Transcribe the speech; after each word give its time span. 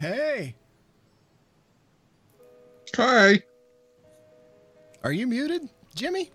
Hey, 0.00 0.54
Hi. 2.96 3.40
are 5.02 5.10
you 5.10 5.26
muted, 5.26 5.68
Jimmy? 5.94 6.30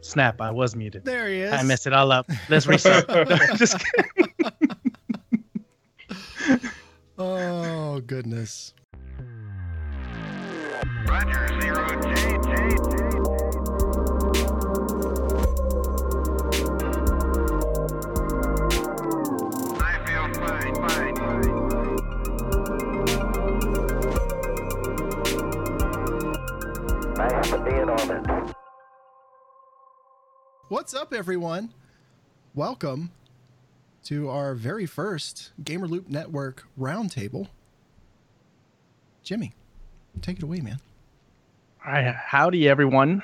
Snap, 0.00 0.40
I 0.40 0.50
was 0.50 0.74
muted. 0.74 1.04
There 1.04 1.28
he 1.28 1.42
is. 1.42 1.52
I 1.52 1.62
messed 1.62 1.86
it 1.86 1.92
all 1.92 2.10
up. 2.10 2.30
Let's 2.48 2.66
restart. 2.66 3.06
Just 3.56 3.76
kidding. 3.84 4.32
Oh 7.18 8.00
goodness. 8.00 8.72
Roger, 11.06 11.60
zero 11.60 12.02
J, 12.02 12.38
J, 12.42 12.70
J. 13.18 13.21
What's 30.92 31.00
up, 31.00 31.14
everyone? 31.14 31.72
Welcome 32.54 33.12
to 34.04 34.28
our 34.28 34.54
very 34.54 34.84
first 34.84 35.52
Gamerloop 35.62 36.10
Network 36.10 36.66
roundtable. 36.78 37.48
Jimmy, 39.22 39.54
take 40.20 40.36
it 40.36 40.42
away, 40.42 40.60
man. 40.60 40.78
All 41.86 41.92
right, 41.94 42.14
howdy 42.14 42.68
everyone. 42.68 43.22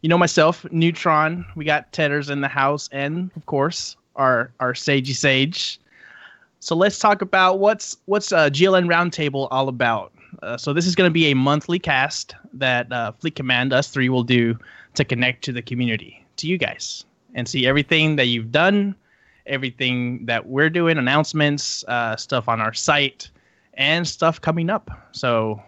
You 0.00 0.08
know 0.08 0.16
myself, 0.16 0.64
Neutron. 0.70 1.44
We 1.54 1.66
got 1.66 1.92
Tedders 1.92 2.30
in 2.30 2.40
the 2.40 2.48
house, 2.48 2.88
and 2.90 3.30
of 3.36 3.44
course 3.44 3.96
our 4.16 4.50
our 4.58 4.72
Sagey 4.72 5.14
Sage. 5.14 5.78
So 6.60 6.74
let's 6.74 6.98
talk 6.98 7.20
about 7.20 7.58
what's 7.58 7.98
what's 8.06 8.32
uh, 8.32 8.48
GLN 8.48 8.86
Roundtable 8.86 9.48
all 9.50 9.68
about. 9.68 10.10
Uh, 10.42 10.56
so 10.56 10.72
this 10.72 10.86
is 10.86 10.94
going 10.94 11.10
to 11.10 11.12
be 11.12 11.26
a 11.26 11.34
monthly 11.34 11.78
cast 11.78 12.34
that 12.54 12.90
uh, 12.90 13.12
Fleet 13.12 13.36
Command 13.36 13.74
us 13.74 13.88
three 13.88 14.08
will 14.08 14.24
do 14.24 14.58
to 14.94 15.04
connect 15.04 15.44
to 15.44 15.52
the 15.52 15.60
community, 15.60 16.23
to 16.36 16.46
you 16.46 16.58
guys, 16.58 17.04
and 17.34 17.48
see 17.48 17.66
everything 17.66 18.16
that 18.16 18.26
you've 18.26 18.50
done, 18.52 18.94
everything 19.46 20.24
that 20.26 20.46
we're 20.46 20.70
doing, 20.70 20.98
announcements, 20.98 21.84
uh, 21.88 22.16
stuff 22.16 22.48
on 22.48 22.60
our 22.60 22.72
site, 22.74 23.30
and 23.74 24.06
stuff 24.06 24.40
coming 24.40 24.70
up. 24.70 24.90
So 25.12 25.62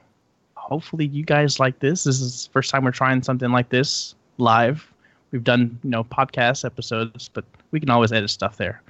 hopefully 0.54 1.06
you 1.06 1.24
guys 1.24 1.58
like 1.60 1.78
this. 1.80 2.04
This 2.04 2.20
is 2.20 2.46
the 2.46 2.52
first 2.52 2.70
time 2.70 2.84
we're 2.84 2.90
trying 2.92 3.22
something 3.22 3.50
like 3.52 3.68
this 3.68 4.14
live. 4.38 4.92
We've 5.32 5.44
done, 5.44 5.78
you 5.82 5.90
know, 5.90 6.04
podcast 6.04 6.64
episodes, 6.64 7.28
but 7.32 7.44
we 7.72 7.80
can 7.80 7.90
always 7.90 8.12
edit 8.12 8.30
stuff 8.30 8.56
there. 8.56 8.80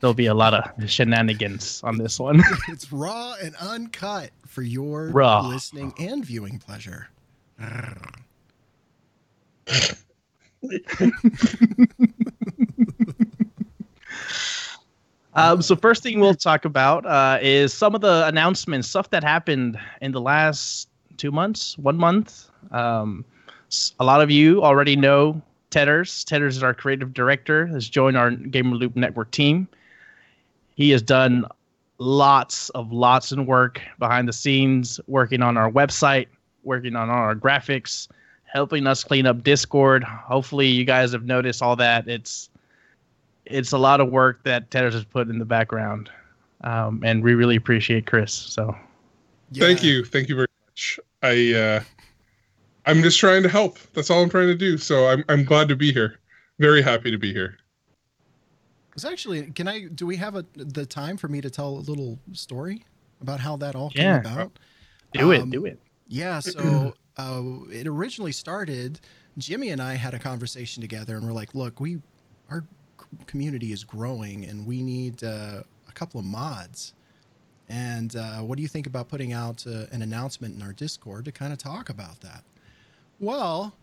There'll 0.00 0.14
be 0.14 0.26
a 0.26 0.34
lot 0.34 0.54
of 0.54 0.90
shenanigans 0.90 1.80
on 1.82 1.98
this 1.98 2.18
one. 2.20 2.42
It's 2.68 2.92
raw 2.92 3.34
and 3.42 3.54
uncut 3.56 4.30
for 4.46 4.62
your 4.62 5.08
Raw. 5.08 5.46
listening 5.48 5.94
and 5.98 6.24
viewing 6.24 6.58
pleasure. 6.58 7.08
um, 15.34 15.62
so 15.62 15.76
first 15.76 16.02
thing 16.02 16.18
we'll 16.20 16.34
talk 16.34 16.64
about 16.64 17.06
uh, 17.06 17.38
is 17.42 17.72
some 17.72 17.94
of 17.94 18.00
the 18.00 18.26
announcements, 18.26 18.88
stuff 18.88 19.10
that 19.10 19.22
happened 19.22 19.78
in 20.00 20.10
the 20.12 20.20
last 20.20 20.88
two 21.16 21.30
months, 21.30 21.78
one 21.78 21.96
month. 21.96 22.50
Um, 22.70 23.24
a 23.98 24.04
lot 24.04 24.20
of 24.20 24.30
you 24.30 24.62
already 24.62 24.94
know 24.96 25.40
Tedders. 25.70 26.24
Tedders 26.24 26.56
is 26.56 26.62
our 26.62 26.74
creative 26.74 27.12
director, 27.12 27.66
has 27.66 27.88
joined 27.88 28.16
our 28.16 28.30
Gamer 28.30 28.76
Loop 28.76 28.94
Network 28.96 29.30
team. 29.32 29.66
He 30.76 30.90
has 30.90 31.02
done 31.02 31.46
lots 31.98 32.68
of 32.70 32.92
lots 32.92 33.32
of 33.32 33.46
work 33.46 33.80
behind 33.98 34.28
the 34.28 34.32
scenes, 34.32 35.00
working 35.06 35.42
on 35.42 35.56
our 35.56 35.70
website, 35.70 36.26
working 36.62 36.96
on 36.96 37.10
our 37.10 37.34
graphics, 37.34 38.08
helping 38.54 38.86
us 38.86 39.04
clean 39.04 39.26
up 39.26 39.42
Discord. 39.42 40.04
Hopefully, 40.04 40.68
you 40.68 40.84
guys 40.84 41.12
have 41.12 41.24
noticed 41.24 41.60
all 41.62 41.76
that. 41.76 42.08
It's 42.08 42.48
it's 43.44 43.72
a 43.72 43.78
lot 43.78 44.00
of 44.00 44.10
work 44.10 44.42
that 44.44 44.70
Tedders 44.70 44.94
has 44.94 45.04
put 45.04 45.28
in 45.28 45.38
the 45.38 45.44
background, 45.44 46.08
um, 46.62 47.02
and 47.04 47.22
we 47.22 47.34
really 47.34 47.56
appreciate 47.56 48.06
Chris. 48.06 48.32
So 48.32 48.74
Thank 49.54 49.82
you. 49.84 50.04
Thank 50.04 50.28
you 50.28 50.36
very 50.36 50.48
much. 50.66 50.98
I 51.22 51.52
uh 51.52 51.80
I'm 52.86 53.02
just 53.02 53.18
trying 53.18 53.42
to 53.42 53.48
help. 53.48 53.78
That's 53.92 54.10
all 54.10 54.22
I'm 54.22 54.30
trying 54.30 54.48
to 54.48 54.54
do. 54.54 54.78
So 54.78 55.08
I'm 55.08 55.24
I'm 55.28 55.44
glad 55.44 55.68
to 55.68 55.76
be 55.76 55.92
here. 55.92 56.18
Very 56.58 56.82
happy 56.82 57.10
to 57.10 57.18
be 57.18 57.32
here. 57.32 57.58
It's 58.94 59.04
actually, 59.04 59.42
can 59.50 59.66
I, 59.66 59.86
do 59.88 60.06
we 60.06 60.14
have 60.18 60.36
a, 60.36 60.44
the 60.54 60.86
time 60.86 61.16
for 61.16 61.26
me 61.26 61.40
to 61.40 61.50
tell 61.50 61.70
a 61.70 61.80
little 61.80 62.16
story 62.32 62.84
about 63.20 63.40
how 63.40 63.56
that 63.56 63.74
all 63.74 63.90
Yeah. 63.92 64.20
came 64.22 64.32
about? 64.32 64.52
do 65.12 65.32
it, 65.32 65.40
Um, 65.40 65.50
do 65.50 65.64
it. 65.64 65.80
Yeah, 66.06 66.38
so 66.38 66.94
uh, 67.16 67.42
it 67.70 67.86
originally 67.86 68.32
started. 68.32 69.00
Jimmy 69.38 69.70
and 69.70 69.80
I 69.80 69.94
had 69.94 70.14
a 70.14 70.18
conversation 70.18 70.80
together, 70.80 71.16
and 71.16 71.26
we're 71.26 71.32
like, 71.32 71.54
"Look, 71.54 71.80
we 71.80 72.00
our 72.50 72.64
community 73.26 73.72
is 73.72 73.84
growing, 73.84 74.44
and 74.44 74.66
we 74.66 74.82
need 74.82 75.22
uh, 75.22 75.62
a 75.88 75.92
couple 75.92 76.18
of 76.20 76.26
mods. 76.26 76.94
And 77.68 78.14
uh, 78.14 78.38
what 78.40 78.56
do 78.56 78.62
you 78.62 78.68
think 78.68 78.86
about 78.86 79.08
putting 79.08 79.32
out 79.32 79.64
uh, 79.66 79.86
an 79.90 80.02
announcement 80.02 80.54
in 80.54 80.62
our 80.62 80.72
Discord 80.72 81.24
to 81.24 81.32
kind 81.32 81.52
of 81.52 81.58
talk 81.58 81.88
about 81.88 82.20
that?" 82.20 82.42
Well, 83.20 83.74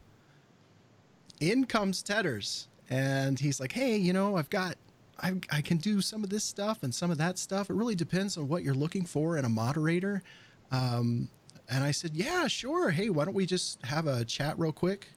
in 1.40 1.66
comes 1.66 2.04
Tedders, 2.04 2.68
and 2.90 3.40
he's 3.40 3.60
like, 3.60 3.72
"Hey, 3.72 3.98
you 3.98 4.14
know, 4.14 4.38
I've 4.38 4.50
got." 4.50 4.76
I, 5.24 5.36
I 5.52 5.62
can 5.62 5.78
do 5.78 6.02
some 6.02 6.24
of 6.24 6.32
this 6.32 6.44
stuff 6.44 6.82
and 6.82 6.96
some 6.96 7.12
of 7.12 7.20
that 7.20 7.38
stuff. 7.38 7.70
It 7.70 7.76
really 7.76 7.94
depends 7.94 8.40
on 8.40 8.48
what 8.48 8.64
you're 8.64 8.74
looking 8.74 9.06
for 9.06 9.38
in 9.38 9.46
a 9.46 9.50
moderator. 9.50 10.24
Um, 10.72 11.30
and 11.72 11.84
I 11.84 11.92
said, 11.92 12.12
Yeah, 12.14 12.48
sure. 12.48 12.92
Hey, 12.92 13.10
why 13.10 13.26
don't 13.26 13.34
we 13.34 13.46
just 13.46 13.84
have 13.86 14.06
a 14.06 14.26
chat 14.26 14.60
real 14.60 14.74
quick? 14.74 15.08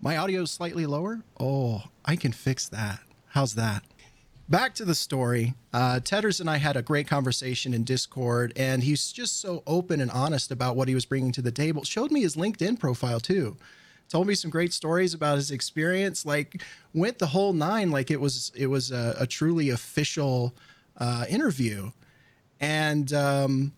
My 0.00 0.16
audio 0.16 0.42
is 0.42 0.50
slightly 0.50 0.86
lower. 0.86 1.20
Oh, 1.38 1.84
I 2.04 2.16
can 2.16 2.32
fix 2.32 2.68
that. 2.68 3.00
How's 3.28 3.54
that? 3.54 3.84
Back 4.48 4.74
to 4.74 4.84
the 4.84 4.94
story. 4.94 5.54
Uh, 5.72 6.00
Tedders 6.00 6.40
and 6.40 6.50
I 6.50 6.58
had 6.58 6.76
a 6.76 6.82
great 6.82 7.06
conversation 7.06 7.72
in 7.72 7.84
Discord, 7.84 8.52
and 8.56 8.82
he's 8.82 9.10
just 9.10 9.40
so 9.40 9.62
open 9.66 10.00
and 10.00 10.10
honest 10.10 10.50
about 10.50 10.76
what 10.76 10.88
he 10.88 10.94
was 10.94 11.06
bringing 11.06 11.32
to 11.32 11.42
the 11.42 11.50
table. 11.50 11.84
Showed 11.84 12.10
me 12.10 12.22
his 12.22 12.36
LinkedIn 12.36 12.78
profile 12.78 13.20
too. 13.20 13.56
Told 14.08 14.26
me 14.26 14.34
some 14.34 14.50
great 14.50 14.72
stories 14.74 15.14
about 15.14 15.36
his 15.36 15.50
experience. 15.50 16.26
Like 16.26 16.62
went 16.92 17.18
the 17.18 17.26
whole 17.26 17.54
nine. 17.54 17.90
Like 17.90 18.10
it 18.10 18.20
was 18.20 18.52
it 18.54 18.66
was 18.66 18.90
a, 18.90 19.16
a 19.20 19.26
truly 19.26 19.70
official 19.70 20.54
uh, 20.98 21.24
interview, 21.28 21.90
and 22.60 23.10
um, 23.14 23.72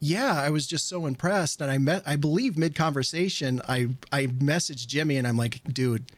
yeah, 0.00 0.34
I 0.40 0.50
was 0.50 0.66
just 0.66 0.88
so 0.88 1.06
impressed. 1.06 1.60
And 1.60 1.70
I 1.70 1.78
met, 1.78 2.02
I 2.06 2.16
believe 2.16 2.56
mid 2.56 2.74
conversation, 2.74 3.60
I, 3.68 3.88
I 4.12 4.26
messaged 4.26 4.86
Jimmy 4.86 5.16
and 5.16 5.26
I'm 5.26 5.36
like, 5.36 5.60
dude, 5.72 6.12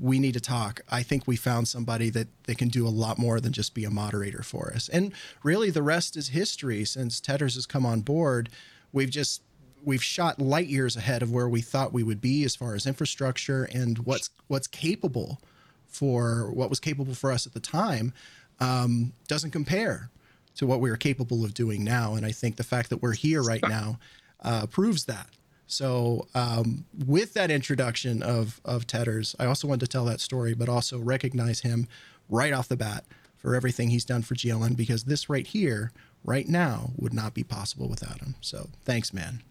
we 0.00 0.18
need 0.18 0.34
to 0.34 0.40
talk. 0.40 0.80
I 0.90 1.02
think 1.02 1.26
we 1.26 1.36
found 1.36 1.68
somebody 1.68 2.10
that, 2.10 2.28
that 2.44 2.58
can 2.58 2.68
do 2.68 2.86
a 2.86 2.90
lot 2.90 3.18
more 3.18 3.40
than 3.40 3.52
just 3.52 3.74
be 3.74 3.84
a 3.84 3.90
moderator 3.90 4.42
for 4.42 4.72
us. 4.74 4.88
And 4.88 5.12
really 5.42 5.70
the 5.70 5.82
rest 5.82 6.16
is 6.16 6.28
history. 6.28 6.84
Since 6.84 7.20
Tedders 7.20 7.54
has 7.54 7.66
come 7.66 7.86
on 7.86 8.00
board, 8.00 8.48
we've 8.92 9.10
just, 9.10 9.42
we've 9.84 10.02
shot 10.02 10.38
light 10.38 10.68
years 10.68 10.96
ahead 10.96 11.22
of 11.22 11.30
where 11.30 11.48
we 11.48 11.60
thought 11.60 11.92
we 11.92 12.02
would 12.02 12.20
be 12.20 12.44
as 12.44 12.56
far 12.56 12.74
as 12.74 12.86
infrastructure 12.86 13.64
and 13.64 13.98
what's, 14.00 14.30
what's 14.48 14.66
capable 14.66 15.40
for 15.86 16.50
what 16.52 16.70
was 16.70 16.80
capable 16.80 17.14
for 17.14 17.30
us 17.30 17.46
at 17.46 17.52
the 17.52 17.60
time 17.60 18.14
um, 18.60 19.12
doesn't 19.28 19.50
compare 19.50 20.10
to 20.56 20.66
what 20.66 20.80
we 20.80 20.90
are 20.90 20.96
capable 20.96 21.44
of 21.44 21.54
doing 21.54 21.84
now. 21.84 22.14
And 22.14 22.26
I 22.26 22.32
think 22.32 22.56
the 22.56 22.64
fact 22.64 22.90
that 22.90 23.02
we're 23.02 23.14
here 23.14 23.42
right 23.42 23.62
now 23.66 23.98
uh, 24.42 24.66
proves 24.66 25.04
that. 25.06 25.28
So, 25.66 26.26
um, 26.34 26.84
with 27.06 27.32
that 27.32 27.50
introduction 27.50 28.22
of 28.22 28.60
of 28.64 28.86
Tedders, 28.86 29.34
I 29.38 29.46
also 29.46 29.66
wanted 29.66 29.86
to 29.86 29.86
tell 29.86 30.04
that 30.04 30.20
story, 30.20 30.52
but 30.52 30.68
also 30.68 30.98
recognize 30.98 31.60
him 31.60 31.88
right 32.28 32.52
off 32.52 32.68
the 32.68 32.76
bat 32.76 33.04
for 33.36 33.54
everything 33.54 33.88
he's 33.88 34.04
done 34.04 34.20
for 34.20 34.34
GLN 34.34 34.76
because 34.76 35.04
this 35.04 35.30
right 35.30 35.46
here, 35.46 35.90
right 36.24 36.46
now, 36.46 36.90
would 36.96 37.14
not 37.14 37.32
be 37.32 37.42
possible 37.42 37.88
without 37.88 38.20
him. 38.20 38.34
So, 38.42 38.68
thanks, 38.84 39.14
man. 39.14 39.42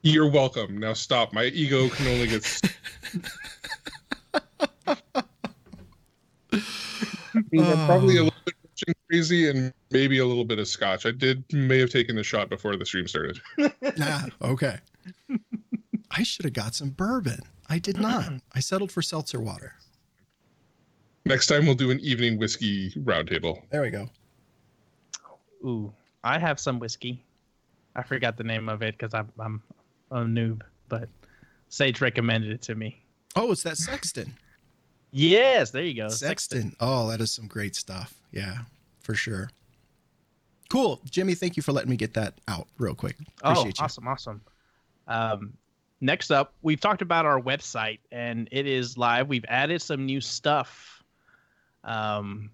You're 0.00 0.30
welcome. 0.30 0.78
Now 0.78 0.94
stop. 0.94 1.32
My 1.32 1.44
ego 1.44 1.88
can 1.90 2.06
only 2.08 2.26
get 2.26 2.60
I'm 6.54 7.86
probably 7.86 8.16
a 8.16 8.24
little 8.24 8.40
bit 8.44 8.54
pushing 8.72 8.94
crazy 9.08 9.48
and 9.48 9.72
maybe 9.90 10.18
a 10.18 10.26
little 10.26 10.44
bit 10.44 10.58
of 10.58 10.68
scotch. 10.68 11.06
I 11.06 11.10
did 11.12 11.44
may 11.52 11.78
have 11.78 11.90
taken 11.90 12.16
the 12.16 12.22
shot 12.22 12.48
before 12.48 12.76
the 12.76 12.86
stream 12.86 13.06
started. 13.06 13.40
ah, 14.00 14.26
okay. 14.42 14.78
I 16.10 16.22
should 16.22 16.44
have 16.44 16.54
got 16.54 16.74
some 16.74 16.90
bourbon. 16.90 17.40
I 17.68 17.78
did 17.78 17.98
not. 17.98 18.32
I 18.54 18.60
settled 18.60 18.92
for 18.92 19.02
seltzer 19.02 19.40
water. 19.40 19.74
Next 21.24 21.46
time 21.46 21.66
we'll 21.66 21.74
do 21.74 21.90
an 21.90 22.00
evening 22.00 22.38
whiskey 22.38 22.90
roundtable. 22.92 23.62
There 23.70 23.82
we 23.82 23.90
go. 23.90 24.08
Ooh, 25.64 25.92
I 26.24 26.38
have 26.38 26.58
some 26.58 26.78
whiskey. 26.78 27.24
I 27.94 28.02
forgot 28.02 28.36
the 28.36 28.44
name 28.44 28.68
of 28.68 28.82
it 28.82 28.98
because 28.98 29.14
I'm 29.14 29.30
I'm 29.38 29.62
a 30.10 30.20
noob, 30.20 30.62
but 30.88 31.08
Sage 31.68 32.00
recommended 32.00 32.50
it 32.50 32.62
to 32.62 32.74
me. 32.74 33.02
Oh, 33.36 33.52
it's 33.52 33.62
that 33.62 33.76
Sexton. 33.76 34.34
Yes, 35.12 35.70
there 35.70 35.82
you 35.84 35.94
go. 35.94 36.08
Sexton. 36.08 36.74
Oh, 36.80 37.08
that 37.10 37.20
is 37.20 37.30
some 37.30 37.46
great 37.46 37.76
stuff. 37.76 38.14
Yeah, 38.32 38.58
for 39.00 39.14
sure. 39.14 39.50
Cool, 40.70 41.02
Jimmy. 41.08 41.34
Thank 41.34 41.56
you 41.58 41.62
for 41.62 41.72
letting 41.72 41.90
me 41.90 41.96
get 41.96 42.14
that 42.14 42.34
out 42.48 42.66
real 42.78 42.94
quick. 42.94 43.16
Oh, 43.44 43.50
Appreciate 43.50 43.78
you. 43.78 43.84
awesome, 43.84 44.08
awesome. 44.08 44.40
Um, 45.06 45.52
next 46.00 46.30
up, 46.30 46.54
we've 46.62 46.80
talked 46.80 47.02
about 47.02 47.26
our 47.26 47.38
website, 47.38 47.98
and 48.10 48.48
it 48.50 48.66
is 48.66 48.96
live. 48.96 49.28
We've 49.28 49.44
added 49.48 49.82
some 49.82 50.06
new 50.06 50.20
stuff. 50.22 51.02
Um, 51.84 52.50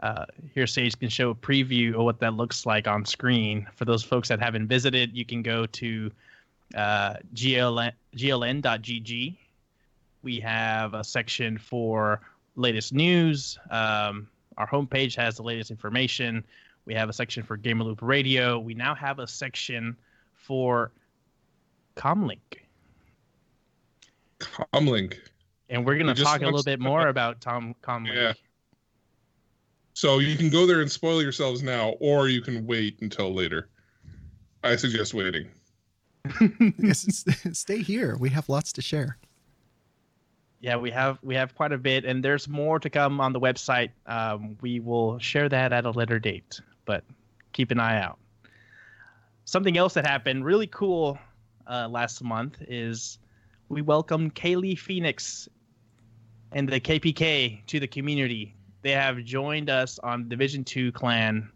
uh, 0.00 0.26
here, 0.54 0.68
Sage 0.68 0.96
can 0.96 1.08
show 1.08 1.30
a 1.30 1.34
preview 1.34 1.94
of 1.94 2.02
what 2.04 2.20
that 2.20 2.34
looks 2.34 2.64
like 2.64 2.86
on 2.86 3.04
screen. 3.04 3.66
For 3.74 3.84
those 3.84 4.04
folks 4.04 4.28
that 4.28 4.38
haven't 4.40 4.68
visited, 4.68 5.16
you 5.16 5.24
can 5.24 5.42
go 5.42 5.66
to 5.66 6.12
uh, 6.76 7.14
gln, 7.34 7.90
gln.gg. 8.14 9.36
We 10.22 10.40
have 10.40 10.94
a 10.94 11.04
section 11.04 11.58
for 11.58 12.20
latest 12.56 12.92
news. 12.92 13.58
Um, 13.70 14.28
our 14.56 14.66
homepage 14.66 15.16
has 15.16 15.36
the 15.36 15.42
latest 15.42 15.70
information. 15.70 16.44
We 16.84 16.94
have 16.94 17.08
a 17.08 17.12
section 17.12 17.42
for 17.42 17.56
Gamer 17.56 17.84
Loop 17.84 18.00
Radio. 18.02 18.58
We 18.58 18.74
now 18.74 18.94
have 18.94 19.18
a 19.18 19.26
section 19.26 19.96
for 20.34 20.90
Comlink. 21.96 22.38
Comlink. 24.40 25.16
And 25.68 25.84
we're 25.84 25.94
going 25.94 26.06
to 26.06 26.14
just 26.14 26.26
talk 26.26 26.40
a 26.40 26.44
little 26.44 26.62
bit 26.62 26.80
more 26.80 27.08
about 27.08 27.40
Tom 27.40 27.74
Comlink. 27.82 28.14
Yeah. 28.14 28.32
So 29.92 30.18
you 30.18 30.36
can 30.36 30.48
go 30.48 30.66
there 30.66 30.80
and 30.80 30.90
spoil 30.90 31.20
yourselves 31.20 31.62
now, 31.62 31.90
or 32.00 32.28
you 32.28 32.40
can 32.40 32.66
wait 32.66 32.98
until 33.00 33.34
later. 33.34 33.68
I 34.62 34.76
suggest 34.76 35.14
waiting. 35.14 35.48
Yes, 36.78 37.24
Stay 37.52 37.82
here. 37.82 38.16
We 38.16 38.28
have 38.30 38.48
lots 38.48 38.72
to 38.74 38.82
share. 38.82 39.18
Yeah, 40.60 40.76
we 40.76 40.90
have 40.90 41.18
we 41.22 41.36
have 41.36 41.54
quite 41.54 41.72
a 41.72 41.78
bit, 41.78 42.04
and 42.04 42.24
there's 42.24 42.48
more 42.48 42.80
to 42.80 42.90
come 42.90 43.20
on 43.20 43.32
the 43.32 43.40
website. 43.40 43.90
Um, 44.06 44.56
we 44.60 44.80
will 44.80 45.18
share 45.20 45.48
that 45.48 45.72
at 45.72 45.84
a 45.84 45.90
later 45.90 46.18
date, 46.18 46.60
but 46.84 47.04
keep 47.52 47.70
an 47.70 47.78
eye 47.78 48.00
out. 48.00 48.18
Something 49.44 49.78
else 49.78 49.94
that 49.94 50.04
happened 50.04 50.44
really 50.44 50.66
cool 50.66 51.18
uh, 51.68 51.88
last 51.88 52.22
month 52.24 52.58
is 52.66 53.18
we 53.68 53.82
welcomed 53.82 54.34
Kaylee 54.34 54.78
Phoenix 54.78 55.48
and 56.52 56.68
the 56.68 56.80
KPK 56.80 57.64
to 57.66 57.78
the 57.78 57.86
community. 57.86 58.56
They 58.82 58.92
have 58.92 59.22
joined 59.22 59.70
us 59.70 60.00
on 60.00 60.28
Division 60.28 60.64
Two 60.64 60.90
Clan 60.90 61.50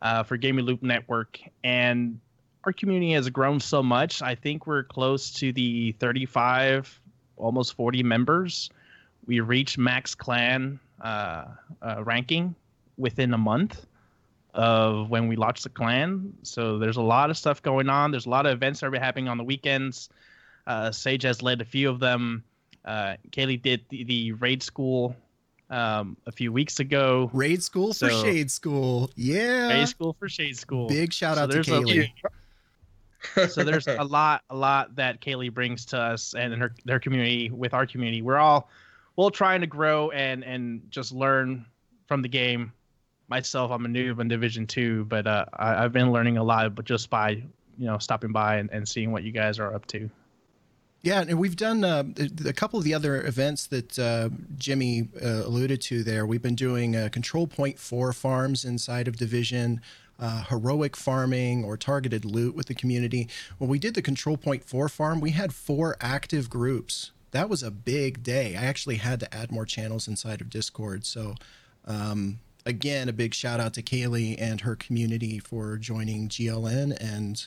uh, 0.00 0.22
for 0.22 0.36
Gaming 0.36 0.64
Loop 0.64 0.82
Network, 0.82 1.40
and 1.64 2.20
our 2.62 2.72
community 2.72 3.12
has 3.14 3.28
grown 3.30 3.58
so 3.58 3.82
much. 3.82 4.22
I 4.22 4.36
think 4.36 4.66
we're 4.66 4.84
close 4.84 5.32
to 5.34 5.52
the 5.52 5.90
35 5.98 7.00
almost 7.36 7.74
40 7.74 8.02
members. 8.02 8.70
We 9.26 9.40
reached 9.40 9.78
max 9.78 10.14
clan 10.14 10.78
uh, 11.02 11.44
uh, 11.82 12.04
ranking 12.04 12.54
within 12.96 13.34
a 13.34 13.38
month 13.38 13.86
of 14.54 15.10
when 15.10 15.28
we 15.28 15.36
launched 15.36 15.64
the 15.64 15.68
clan. 15.68 16.32
So 16.42 16.78
there's 16.78 16.96
a 16.96 17.02
lot 17.02 17.28
of 17.30 17.36
stuff 17.36 17.60
going 17.62 17.88
on. 17.88 18.10
There's 18.10 18.26
a 18.26 18.30
lot 18.30 18.46
of 18.46 18.52
events 18.52 18.80
that 18.80 18.92
are 18.94 18.98
happening 18.98 19.28
on 19.28 19.36
the 19.36 19.44
weekends. 19.44 20.08
Uh, 20.66 20.90
Sage 20.90 21.22
has 21.24 21.42
led 21.42 21.60
a 21.60 21.64
few 21.64 21.90
of 21.90 22.00
them. 22.00 22.42
Uh, 22.84 23.16
Kaylee 23.30 23.60
did 23.60 23.82
the, 23.90 24.04
the 24.04 24.32
raid 24.32 24.62
school 24.62 25.14
um, 25.70 26.16
a 26.26 26.32
few 26.32 26.52
weeks 26.52 26.80
ago. 26.80 27.28
Raid 27.34 27.62
school 27.62 27.92
for 27.92 28.08
Shade 28.08 28.50
School. 28.50 29.10
Yeah. 29.16 29.68
Raid 29.68 29.88
school 29.88 30.16
for 30.18 30.28
Shade 30.28 30.56
School. 30.56 30.88
Big 30.88 31.12
shout 31.12 31.36
So 31.36 31.42
out 31.42 31.50
to 31.50 31.54
there's 31.54 31.68
a- 31.68 31.72
Kaylee. 31.72 32.12
So 33.48 33.64
there's 33.64 33.86
a 33.86 34.04
lot 34.04 34.42
a 34.50 34.56
lot 34.56 34.94
that 34.96 35.20
Kaylee 35.20 35.52
brings 35.52 35.84
to 35.86 35.98
us 35.98 36.34
and 36.34 36.54
her 36.54 36.74
their 36.84 37.00
community 37.00 37.50
with 37.50 37.74
our 37.74 37.86
community. 37.86 38.22
We're 38.22 38.38
all 38.38 38.68
we're 39.16 39.24
all 39.24 39.30
trying 39.30 39.60
to 39.60 39.66
grow 39.66 40.10
and 40.10 40.44
and 40.44 40.82
just 40.90 41.12
learn 41.12 41.66
from 42.06 42.22
the 42.22 42.28
game. 42.28 42.72
Myself, 43.28 43.72
I'm 43.72 43.84
a 43.84 43.88
noob 43.88 44.20
in 44.20 44.28
Division 44.28 44.66
Two, 44.66 45.04
but 45.06 45.26
uh, 45.26 45.46
I, 45.54 45.84
I've 45.84 45.92
been 45.92 46.12
learning 46.12 46.36
a 46.36 46.44
lot, 46.44 46.74
but 46.74 46.84
just 46.84 47.10
by 47.10 47.30
you 47.30 47.86
know 47.86 47.98
stopping 47.98 48.32
by 48.32 48.56
and, 48.56 48.70
and 48.70 48.88
seeing 48.88 49.12
what 49.12 49.24
you 49.24 49.32
guys 49.32 49.58
are 49.58 49.74
up 49.74 49.86
to. 49.88 50.08
Yeah, 51.02 51.20
and 51.20 51.38
we've 51.38 51.54
done 51.54 51.84
uh, 51.84 52.02
a 52.44 52.52
couple 52.52 52.80
of 52.80 52.84
the 52.84 52.92
other 52.92 53.24
events 53.24 53.68
that 53.68 53.96
uh, 53.96 54.28
Jimmy 54.58 55.08
uh, 55.22 55.44
alluded 55.44 55.80
to 55.82 56.02
there. 56.02 56.26
We've 56.26 56.42
been 56.42 56.56
doing 56.56 56.96
uh, 56.96 57.10
control 57.12 57.46
point 57.46 57.78
four 57.78 58.12
farms 58.12 58.64
inside 58.64 59.06
of 59.06 59.16
Division, 59.16 59.80
uh, 60.18 60.44
heroic 60.44 60.96
farming 60.96 61.64
or 61.64 61.76
targeted 61.76 62.24
loot 62.24 62.54
with 62.54 62.66
the 62.66 62.74
community. 62.74 63.28
When 63.58 63.68
we 63.68 63.78
did 63.78 63.94
the 63.94 64.02
control 64.02 64.36
point 64.36 64.64
four 64.64 64.88
farm, 64.88 65.20
we 65.20 65.30
had 65.30 65.54
four 65.54 65.96
active 66.00 66.48
groups. 66.48 67.12
That 67.32 67.48
was 67.48 67.62
a 67.62 67.70
big 67.70 68.22
day. 68.22 68.56
I 68.56 68.64
actually 68.64 68.96
had 68.96 69.20
to 69.20 69.34
add 69.34 69.52
more 69.52 69.66
channels 69.66 70.08
inside 70.08 70.40
of 70.40 70.48
Discord. 70.48 71.04
So, 71.04 71.34
um, 71.84 72.38
again, 72.64 73.08
a 73.08 73.12
big 73.12 73.34
shout 73.34 73.60
out 73.60 73.74
to 73.74 73.82
Kaylee 73.82 74.36
and 74.38 74.62
her 74.62 74.74
community 74.74 75.38
for 75.38 75.76
joining 75.76 76.28
GLN 76.28 76.96
and 76.98 77.46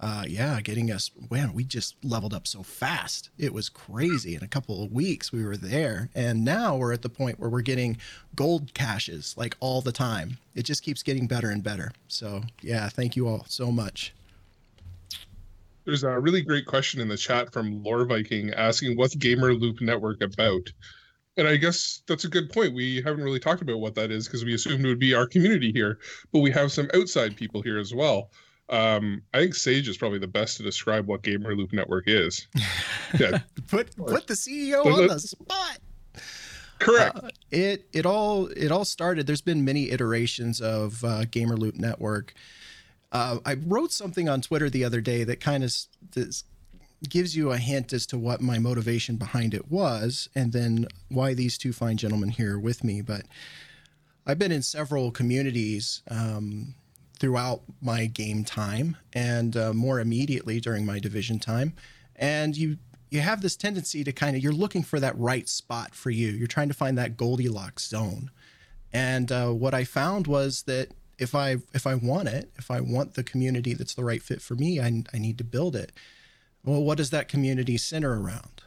uh, 0.00 0.24
yeah, 0.26 0.60
getting 0.60 0.90
us. 0.90 1.10
Man, 1.30 1.52
we 1.52 1.64
just 1.64 1.96
leveled 2.04 2.34
up 2.34 2.46
so 2.46 2.62
fast. 2.62 3.30
It 3.38 3.54
was 3.54 3.68
crazy. 3.68 4.34
In 4.34 4.42
a 4.42 4.48
couple 4.48 4.82
of 4.82 4.92
weeks, 4.92 5.32
we 5.32 5.44
were 5.44 5.56
there, 5.56 6.10
and 6.14 6.44
now 6.44 6.76
we're 6.76 6.92
at 6.92 7.02
the 7.02 7.08
point 7.08 7.38
where 7.38 7.48
we're 7.48 7.62
getting 7.62 7.96
gold 8.34 8.74
caches 8.74 9.34
like 9.36 9.56
all 9.60 9.80
the 9.80 9.92
time. 9.92 10.38
It 10.54 10.64
just 10.64 10.82
keeps 10.82 11.02
getting 11.02 11.26
better 11.26 11.50
and 11.50 11.62
better. 11.62 11.92
So 12.08 12.42
yeah, 12.60 12.88
thank 12.88 13.16
you 13.16 13.28
all 13.28 13.46
so 13.48 13.70
much. 13.70 14.12
There's 15.84 16.02
a 16.02 16.18
really 16.18 16.40
great 16.40 16.66
question 16.66 17.00
in 17.00 17.08
the 17.08 17.16
chat 17.16 17.52
from 17.52 17.82
Lore 17.82 18.06
Viking 18.06 18.52
asking 18.54 18.96
what's 18.96 19.14
Gamer 19.14 19.52
Loop 19.52 19.80
Network 19.80 20.22
about? 20.22 20.72
And 21.36 21.46
I 21.46 21.56
guess 21.56 22.02
that's 22.06 22.24
a 22.24 22.28
good 22.28 22.50
point. 22.50 22.74
We 22.74 23.02
haven't 23.02 23.24
really 23.24 23.40
talked 23.40 23.60
about 23.60 23.80
what 23.80 23.94
that 23.96 24.10
is 24.10 24.26
because 24.26 24.44
we 24.44 24.54
assumed 24.54 24.84
it 24.84 24.88
would 24.88 24.98
be 24.98 25.14
our 25.14 25.26
community 25.26 25.72
here, 25.72 25.98
but 26.32 26.38
we 26.38 26.50
have 26.52 26.72
some 26.72 26.88
outside 26.94 27.36
people 27.36 27.60
here 27.60 27.78
as 27.78 27.92
well. 27.92 28.30
Um, 28.70 29.22
I 29.34 29.38
think 29.40 29.54
Sage 29.54 29.88
is 29.88 29.96
probably 29.98 30.18
the 30.18 30.26
best 30.26 30.56
to 30.56 30.62
describe 30.62 31.06
what 31.06 31.22
Gamer 31.22 31.54
Loop 31.54 31.72
Network 31.72 32.04
is. 32.06 32.46
Yeah, 33.20 33.38
Put 33.68 33.94
put 33.96 34.26
the 34.26 34.34
CEO 34.34 34.82
But 34.82 34.92
on 34.92 34.98
let- 35.06 35.10
the 35.10 35.20
spot. 35.20 35.78
correct. 36.80 37.16
Uh, 37.16 37.28
it 37.52 37.86
it 37.92 38.06
all 38.06 38.46
it 38.48 38.72
all 38.72 38.84
started. 38.84 39.24
There's 39.28 39.40
been 39.40 39.64
many 39.64 39.90
iterations 39.92 40.60
of 40.60 41.04
uh, 41.04 41.24
Gamer 41.26 41.56
Loop 41.56 41.76
Network. 41.76 42.34
Uh, 43.12 43.38
I 43.46 43.54
wrote 43.54 43.92
something 43.92 44.28
on 44.28 44.40
Twitter 44.40 44.68
the 44.68 44.82
other 44.84 45.00
day 45.00 45.22
that 45.22 45.38
kind 45.38 45.62
of 45.62 45.72
gives 47.08 47.36
you 47.36 47.52
a 47.52 47.56
hint 47.58 47.92
as 47.92 48.04
to 48.06 48.18
what 48.18 48.40
my 48.40 48.58
motivation 48.58 49.14
behind 49.14 49.54
it 49.54 49.70
was, 49.70 50.28
and 50.34 50.52
then 50.52 50.88
why 51.08 51.34
these 51.34 51.56
two 51.56 51.72
fine 51.72 51.96
gentlemen 51.96 52.30
here 52.30 52.56
are 52.56 52.58
with 52.58 52.82
me. 52.82 53.00
But 53.00 53.26
I've 54.26 54.40
been 54.40 54.50
in 54.50 54.62
several 54.62 55.12
communities 55.12 56.02
um, 56.10 56.74
throughout 57.24 57.62
my 57.80 58.04
game 58.04 58.44
time, 58.44 58.98
and 59.14 59.56
uh, 59.56 59.72
more 59.72 59.98
immediately 59.98 60.60
during 60.60 60.84
my 60.84 60.98
division 60.98 61.38
time, 61.38 61.72
and 62.14 62.54
you 62.54 62.76
you 63.08 63.20
have 63.20 63.40
this 63.40 63.56
tendency 63.56 64.04
to 64.04 64.12
kind 64.12 64.36
of 64.36 64.42
you're 64.42 64.52
looking 64.52 64.82
for 64.82 65.00
that 65.00 65.18
right 65.18 65.48
spot 65.48 65.94
for 65.94 66.10
you. 66.10 66.28
You're 66.28 66.46
trying 66.46 66.68
to 66.68 66.74
find 66.74 66.98
that 66.98 67.16
Goldilocks 67.16 67.88
zone. 67.88 68.30
And 68.92 69.32
uh, 69.32 69.52
what 69.52 69.72
I 69.72 69.84
found 69.84 70.26
was 70.26 70.64
that 70.64 70.88
if 71.18 71.34
I 71.34 71.56
if 71.72 71.86
I 71.86 71.94
want 71.94 72.28
it, 72.28 72.50
if 72.58 72.70
I 72.70 72.82
want 72.82 73.14
the 73.14 73.24
community 73.24 73.72
that's 73.72 73.94
the 73.94 74.04
right 74.04 74.22
fit 74.22 74.42
for 74.42 74.54
me, 74.54 74.78
I, 74.78 75.04
I 75.14 75.16
need 75.16 75.38
to 75.38 75.44
build 75.44 75.74
it. 75.74 75.92
Well, 76.62 76.82
what 76.82 76.98
does 76.98 77.08
that 77.08 77.26
community 77.26 77.78
center 77.78 78.20
around? 78.20 78.64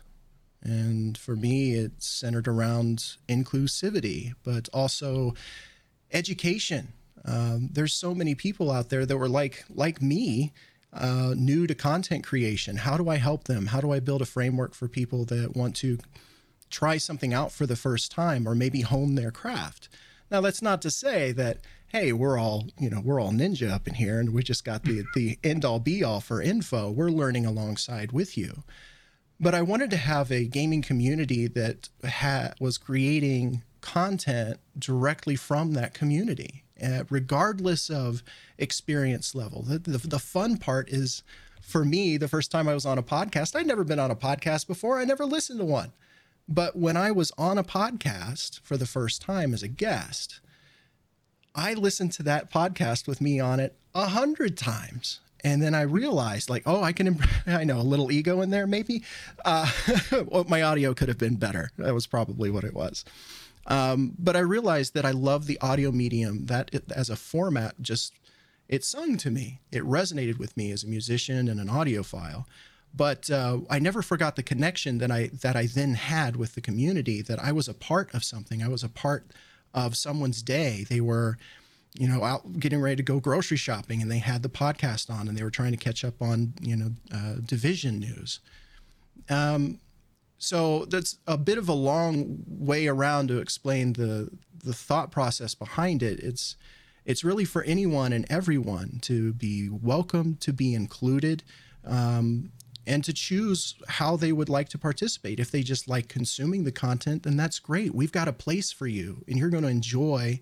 And 0.63 1.15
for 1.15 1.35
me, 1.35 1.75
it's 1.75 2.07
centered 2.07 2.47
around 2.47 3.17
inclusivity, 3.29 4.33
but 4.43 4.67
also 4.73 5.35
education. 6.11 6.93
Um, 7.27 7.69
there's 7.72 7.93
so 7.93 8.15
many 8.15 8.36
people 8.36 8.72
out 8.72 8.89
there 8.89 9.05
that 9.05 9.17
were 9.17 9.29
like 9.29 9.65
like 9.69 10.01
me, 10.01 10.53
uh, 10.93 11.34
new 11.36 11.67
to 11.67 11.75
content 11.75 12.25
creation. 12.25 12.77
How 12.77 12.98
do 12.98 13.10
I 13.10 13.17
help 13.17 13.43
them? 13.43 13.67
How 13.67 13.81
do 13.81 13.91
I 13.91 14.00
build 14.00 14.22
a 14.22 14.25
framework 14.25 14.74
for 14.74 14.88
people 14.88 15.25
that 15.25 15.55
want 15.55 15.75
to 15.77 15.98
try 16.69 16.98
something 16.98 17.34
out 17.34 17.51
for 17.51 17.65
the 17.65 17.75
first 17.75 18.12
time 18.12 18.48
or 18.48 18.55
maybe 18.55 18.81
hone 18.81 19.15
their 19.15 19.31
craft? 19.31 19.89
Now, 20.29 20.41
that's 20.41 20.62
not 20.62 20.81
to 20.81 20.91
say 20.91 21.31
that 21.34 21.60
hey, 21.89 22.12
we're 22.12 22.38
all 22.38 22.67
you 22.79 22.89
know 22.89 23.01
we're 23.03 23.19
all 23.19 23.31
ninja 23.31 23.69
up 23.69 23.88
in 23.88 23.96
here 23.96 24.19
and 24.19 24.34
we 24.34 24.43
just 24.43 24.65
got 24.65 24.84
the 24.84 25.03
the 25.15 25.38
end 25.43 25.65
all 25.65 25.79
be 25.79 26.03
all 26.03 26.22
for 26.22 26.41
info. 26.41 26.89
We're 26.89 27.10
learning 27.10 27.46
alongside 27.46 28.12
with 28.12 28.38
you. 28.38 28.63
But 29.39 29.53
I 29.53 29.62
wanted 29.62 29.91
to 29.91 29.98
have 29.98 30.31
a 30.31 30.46
gaming 30.46 30.81
community 30.81 31.48
that 31.48 31.89
ha- 32.03 32.53
was 32.60 32.77
creating 32.77 33.62
content 33.81 34.60
directly 34.77 35.36
from 35.36 35.74
that 35.74 35.93
community, 35.93 36.63
uh, 36.84 37.03
regardless 37.10 37.89
of 37.89 38.24
experience 38.57 39.36
level. 39.36 39.62
The, 39.62 39.79
the, 39.79 39.98
the 39.98 40.19
fun 40.19 40.57
part 40.57 40.89
is 40.89 41.24
for 41.62 41.84
me, 41.84 42.17
the 42.17 42.27
first 42.27 42.50
time 42.50 42.67
I 42.67 42.74
was 42.74 42.86
on 42.86 42.98
a 42.98 43.03
podcast, 43.03 43.55
I'd 43.55 43.67
never 43.67 43.84
been 43.84 44.00
on 44.00 44.12
a 44.12 44.15
podcast 44.15 44.67
before, 44.67 45.00
I 45.00 45.05
never 45.05 45.25
listened 45.25 45.60
to 45.60 45.65
one. 45.65 45.91
But 46.48 46.77
when 46.77 46.96
I 46.96 47.12
was 47.12 47.34
on 47.38 47.57
a 47.57 47.63
podcast 47.63 48.62
for 48.62 48.77
the 48.77 48.86
first 48.86 49.22
time 49.22 49.53
as 49.53 49.63
a 49.63 49.67
guest, 49.67 50.39
I 51.53 51.74
listened 51.74 52.13
to 52.13 52.24
that 52.24 52.50
podcast 52.51 53.05
with 53.07 53.19
me 53.19 53.39
on 53.39 53.60
it 53.60 53.75
a 53.93 54.07
hundred 54.07 54.57
times. 54.57 55.19
And 55.43 55.62
then 55.62 55.75
I 55.75 55.81
realized, 55.81 56.50
like, 56.50 56.63
oh, 56.65 56.81
I 56.81 56.93
can, 56.93 57.07
imp- 57.07 57.27
I 57.48 57.63
know 57.63 57.79
a 57.79 57.84
little 57.84 58.12
ego 58.12 58.41
in 58.41 58.50
there, 58.50 58.65
maybe. 58.65 59.03
Uh, 59.43 59.69
my 60.48 60.62
audio 60.62 60.93
could 60.93 61.10
have 61.10 61.17
been 61.17 61.36
better. 61.36 61.72
That 61.77 61.93
was 61.93 62.07
probably 62.07 62.50
what 62.50 62.63
it 62.63 62.74
was. 62.74 63.03
Um, 63.67 64.13
but 64.17 64.36
I 64.36 64.39
realized 64.39 64.93
that 64.93 65.05
I 65.05 65.12
love 65.12 65.45
the 65.45 65.59
audio 65.59 65.91
medium 65.91 66.45
that 66.45 66.69
it, 66.74 66.91
as 66.91 67.09
a 67.09 67.15
format 67.15 67.75
just 67.81 68.13
it 68.67 68.83
sung 68.83 69.17
to 69.17 69.31
me. 69.31 69.59
It 69.71 69.83
resonated 69.83 70.38
with 70.38 70.55
me 70.57 70.71
as 70.71 70.83
a 70.83 70.88
musician 70.88 71.47
and 71.47 71.59
an 71.59 71.67
audiophile. 71.67 72.45
But 72.93 73.29
uh, 73.29 73.59
I 73.69 73.79
never 73.79 74.01
forgot 74.01 74.36
the 74.36 74.43
connection 74.43 74.97
that 75.00 75.12
I 75.12 75.27
that 75.41 75.55
I 75.55 75.67
then 75.67 75.93
had 75.93 76.36
with 76.36 76.55
the 76.55 76.62
community. 76.62 77.21
That 77.21 77.39
I 77.43 77.51
was 77.51 77.67
a 77.67 77.74
part 77.74 78.13
of 78.13 78.24
something. 78.24 78.63
I 78.63 78.67
was 78.69 78.83
a 78.83 78.89
part 78.89 79.31
of 79.74 79.95
someone's 79.95 80.41
day. 80.41 80.86
They 80.89 81.01
were, 81.01 81.38
you 81.93 82.07
know, 82.07 82.24
out 82.24 82.59
getting 82.59 82.81
ready 82.81 82.95
to 82.95 83.03
go 83.03 83.19
grocery 83.19 83.57
shopping, 83.57 84.01
and 84.01 84.09
they 84.09 84.19
had 84.19 84.41
the 84.41 84.50
podcast 84.50 85.09
on, 85.09 85.27
and 85.27 85.38
they 85.38 85.43
were 85.43 85.51
trying 85.51 85.71
to 85.71 85.77
catch 85.77 86.03
up 86.03 86.21
on, 86.21 86.53
you 86.62 86.75
know, 86.75 86.91
uh, 87.13 87.36
division 87.45 88.00
news. 88.00 88.39
Um, 89.29 89.79
so 90.38 90.86
that's 90.86 91.17
a 91.25 91.38
bit 91.38 91.58
of 91.58 91.67
a 91.67 91.74
long 91.74 92.44
way 92.48 92.88
around 92.88 93.27
to 93.29 93.39
explain 93.39 93.94
the 93.94 94.29
the 94.63 94.74
thought 94.74 95.12
process 95.12 95.56
behind 95.56 96.03
it. 96.03 96.20
It's 96.20 96.56
it's 97.06 97.24
really 97.24 97.46
for 97.46 97.63
anyone 97.63 98.12
and 98.12 98.25
everyone 98.29 99.00
to 99.03 99.34
be 99.34 99.70
welcome, 99.70 100.36
to 100.41 100.51
be 100.51 100.74
included, 100.74 101.44
um, 101.86 102.51
and 102.86 103.03
to 103.06 103.13
choose 103.13 103.75
how 103.88 104.17
they 104.17 104.34
would 104.34 104.50
like 104.50 104.67
to 104.70 104.77
participate. 104.77 105.39
If 105.39 105.50
they 105.50 105.63
just 105.63 105.88
like 105.88 106.10
consuming 106.10 106.65
the 106.65 106.72
content, 106.72 107.24
then 107.24 107.38
that's 107.38 107.60
great. 107.60 107.96
We've 107.96 108.12
got 108.12 108.27
a 108.27 108.34
place 108.34 108.72
for 108.72 108.88
you, 108.88 109.24
and 109.27 109.38
you're 109.38 109.50
going 109.50 109.63
to 109.63 109.70
enjoy 109.70 110.41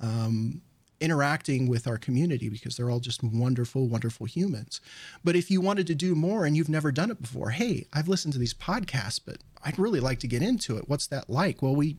um, 0.00 0.62
interacting 1.00 1.68
with 1.68 1.86
our 1.86 1.98
community 1.98 2.48
because 2.48 2.76
they're 2.76 2.90
all 2.90 3.00
just 3.00 3.22
wonderful, 3.22 3.86
wonderful 3.86 4.26
humans. 4.26 4.80
But 5.22 5.36
if 5.36 5.50
you 5.50 5.60
wanted 5.60 5.86
to 5.88 5.94
do 5.94 6.14
more 6.14 6.44
and 6.44 6.56
you've 6.56 6.68
never 6.68 6.92
done 6.92 7.10
it 7.10 7.20
before, 7.20 7.50
hey, 7.50 7.86
I've 7.92 8.08
listened 8.08 8.32
to 8.34 8.38
these 8.38 8.54
podcasts, 8.54 9.20
but 9.24 9.38
I'd 9.64 9.78
really 9.78 10.00
like 10.00 10.20
to 10.20 10.28
get 10.28 10.42
into 10.42 10.76
it. 10.76 10.88
What's 10.88 11.06
that 11.08 11.28
like? 11.28 11.62
Well, 11.62 11.76
we 11.76 11.96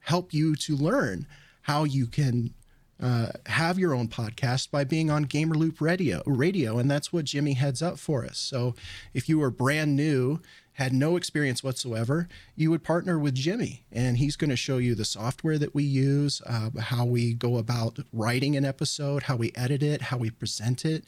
help 0.00 0.32
you 0.32 0.54
to 0.56 0.76
learn 0.76 1.26
how 1.62 1.84
you 1.84 2.06
can 2.06 2.54
uh, 3.00 3.28
have 3.46 3.78
your 3.78 3.94
own 3.94 4.08
podcast 4.08 4.70
by 4.70 4.84
being 4.84 5.10
on 5.10 5.22
Gamer 5.24 5.54
Loop 5.54 5.80
Radio, 5.80 6.22
radio, 6.26 6.78
and 6.78 6.90
that's 6.90 7.12
what 7.12 7.26
Jimmy 7.26 7.52
heads 7.52 7.82
up 7.82 7.98
for 7.98 8.24
us. 8.24 8.38
So 8.38 8.74
if 9.14 9.28
you 9.28 9.42
are 9.42 9.50
brand 9.50 9.94
new, 9.94 10.40
had 10.78 10.92
no 10.92 11.16
experience 11.16 11.64
whatsoever, 11.64 12.28
you 12.54 12.70
would 12.70 12.84
partner 12.84 13.18
with 13.18 13.34
Jimmy, 13.34 13.84
and 13.90 14.16
he's 14.16 14.36
going 14.36 14.50
to 14.50 14.56
show 14.56 14.78
you 14.78 14.94
the 14.94 15.04
software 15.04 15.58
that 15.58 15.74
we 15.74 15.82
use, 15.82 16.40
uh, 16.46 16.70
how 16.78 17.04
we 17.04 17.34
go 17.34 17.58
about 17.58 17.98
writing 18.12 18.54
an 18.54 18.64
episode, 18.64 19.24
how 19.24 19.34
we 19.34 19.50
edit 19.56 19.82
it, 19.82 20.02
how 20.02 20.16
we 20.16 20.30
present 20.30 20.84
it. 20.84 21.04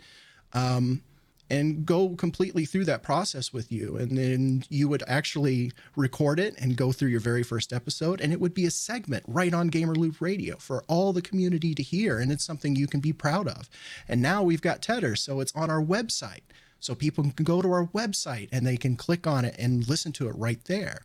Um, 0.52 1.02
and 1.48 1.86
go 1.86 2.10
completely 2.10 2.64
through 2.64 2.84
that 2.84 3.02
process 3.04 3.52
with 3.52 3.70
you. 3.70 3.96
And 3.96 4.16
then 4.16 4.64
you 4.68 4.88
would 4.88 5.02
actually 5.06 5.72
record 5.96 6.38
it 6.38 6.54
and 6.58 6.76
go 6.76 6.92
through 6.92 7.08
your 7.08 7.20
very 7.20 7.42
first 7.42 7.72
episode. 7.72 8.20
And 8.20 8.32
it 8.32 8.40
would 8.40 8.54
be 8.54 8.66
a 8.66 8.70
segment 8.70 9.24
right 9.26 9.52
on 9.52 9.66
Gamer 9.66 9.96
Loop 9.96 10.20
Radio 10.20 10.56
for 10.58 10.84
all 10.86 11.12
the 11.12 11.22
community 11.22 11.74
to 11.74 11.82
hear. 11.82 12.20
And 12.20 12.30
it's 12.30 12.44
something 12.44 12.76
you 12.76 12.86
can 12.86 13.00
be 13.00 13.12
proud 13.12 13.48
of. 13.48 13.68
And 14.08 14.22
now 14.22 14.44
we've 14.44 14.62
got 14.62 14.80
Tedder, 14.80 15.16
so 15.16 15.40
it's 15.40 15.54
on 15.56 15.70
our 15.70 15.82
website. 15.82 16.42
So 16.80 16.94
people 16.94 17.24
can 17.24 17.44
go 17.44 17.62
to 17.62 17.70
our 17.70 17.86
website 17.86 18.48
and 18.50 18.66
they 18.66 18.76
can 18.76 18.96
click 18.96 19.26
on 19.26 19.44
it 19.44 19.54
and 19.58 19.88
listen 19.88 20.12
to 20.12 20.28
it 20.28 20.34
right 20.36 20.62
there. 20.64 21.02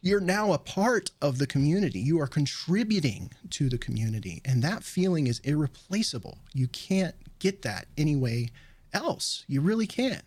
You're 0.00 0.20
now 0.20 0.52
a 0.52 0.58
part 0.58 1.10
of 1.20 1.38
the 1.38 1.46
community. 1.46 1.98
You 1.98 2.20
are 2.20 2.26
contributing 2.26 3.32
to 3.50 3.68
the 3.68 3.78
community. 3.78 4.42
And 4.44 4.62
that 4.62 4.84
feeling 4.84 5.26
is 5.26 5.40
irreplaceable. 5.40 6.38
You 6.52 6.68
can't 6.68 7.14
get 7.38 7.62
that 7.62 7.86
anyway 7.96 8.50
else. 8.92 9.44
You 9.48 9.60
really 9.60 9.86
can't. 9.86 10.22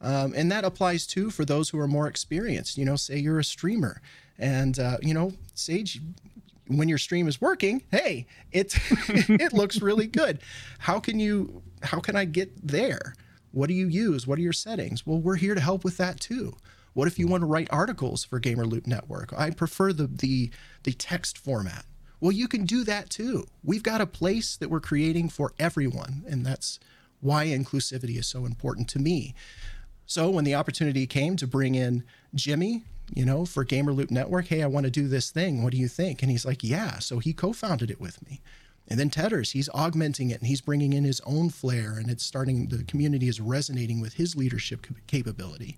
Um, 0.00 0.32
and 0.34 0.50
that 0.50 0.64
applies 0.64 1.06
too 1.06 1.30
for 1.30 1.44
those 1.44 1.68
who 1.68 1.78
are 1.78 1.86
more 1.86 2.08
experienced. 2.08 2.76
You 2.76 2.84
know, 2.84 2.96
say 2.96 3.18
you're 3.18 3.38
a 3.38 3.44
streamer, 3.44 4.02
and 4.38 4.78
uh, 4.78 4.96
you 5.00 5.14
know, 5.14 5.32
Sage, 5.54 6.00
when 6.66 6.88
your 6.88 6.98
stream 6.98 7.28
is 7.28 7.40
working, 7.40 7.82
hey, 7.92 8.26
it 8.50 8.74
it 9.08 9.52
looks 9.52 9.80
really 9.80 10.08
good. 10.08 10.40
How 10.80 10.98
can 10.98 11.20
you? 11.20 11.62
How 11.82 12.00
can 12.00 12.16
I 12.16 12.24
get 12.24 12.50
there? 12.66 13.14
What 13.52 13.68
do 13.68 13.74
you 13.74 13.86
use? 13.86 14.26
What 14.26 14.38
are 14.38 14.42
your 14.42 14.52
settings? 14.52 15.06
Well, 15.06 15.20
we're 15.20 15.36
here 15.36 15.54
to 15.54 15.60
help 15.60 15.84
with 15.84 15.96
that 15.98 16.18
too. 16.20 16.56
What 16.94 17.08
if 17.08 17.18
you 17.18 17.26
want 17.26 17.42
to 17.42 17.46
write 17.46 17.68
articles 17.70 18.24
for 18.24 18.38
Gamer 18.38 18.66
Loop 18.66 18.86
Network? 18.86 19.32
I 19.36 19.50
prefer 19.50 19.92
the 19.92 20.06
the 20.06 20.50
the 20.82 20.92
text 20.92 21.38
format. 21.38 21.84
Well, 22.20 22.32
you 22.32 22.48
can 22.48 22.66
do 22.66 22.84
that 22.84 23.10
too. 23.10 23.46
We've 23.64 23.82
got 23.82 24.00
a 24.00 24.06
place 24.06 24.56
that 24.56 24.70
we're 24.70 24.80
creating 24.80 25.30
for 25.30 25.52
everyone, 25.58 26.24
and 26.28 26.44
that's 26.44 26.78
why 27.20 27.46
inclusivity 27.46 28.18
is 28.18 28.26
so 28.26 28.44
important 28.44 28.88
to 28.90 28.98
me. 28.98 29.34
So 30.06 30.30
when 30.30 30.44
the 30.44 30.54
opportunity 30.54 31.06
came 31.06 31.36
to 31.36 31.46
bring 31.46 31.74
in 31.74 32.04
Jimmy, 32.34 32.84
you 33.14 33.24
know, 33.24 33.44
for 33.44 33.64
Gamer 33.64 33.92
Loop 33.92 34.10
Network, 34.10 34.46
hey, 34.46 34.62
I 34.62 34.66
want 34.66 34.84
to 34.84 34.90
do 34.90 35.08
this 35.08 35.30
thing. 35.30 35.62
What 35.62 35.72
do 35.72 35.78
you 35.78 35.88
think? 35.88 36.22
And 36.22 36.30
he's 36.30 36.44
like, 36.44 36.62
yeah. 36.62 36.98
So 36.98 37.18
he 37.18 37.32
co-founded 37.32 37.90
it 37.90 38.00
with 38.00 38.24
me. 38.28 38.40
And 38.88 38.98
then 38.98 39.10
Tedders, 39.10 39.52
he's 39.52 39.68
augmenting 39.72 40.30
it 40.30 40.40
and 40.40 40.48
he's 40.48 40.60
bringing 40.60 40.92
in 40.92 41.04
his 41.04 41.20
own 41.24 41.50
flair 41.50 41.94
and 41.98 42.10
it's 42.10 42.24
starting, 42.24 42.68
the 42.68 42.84
community 42.84 43.28
is 43.28 43.40
resonating 43.40 44.00
with 44.00 44.14
his 44.14 44.36
leadership 44.36 44.86
capability. 45.06 45.76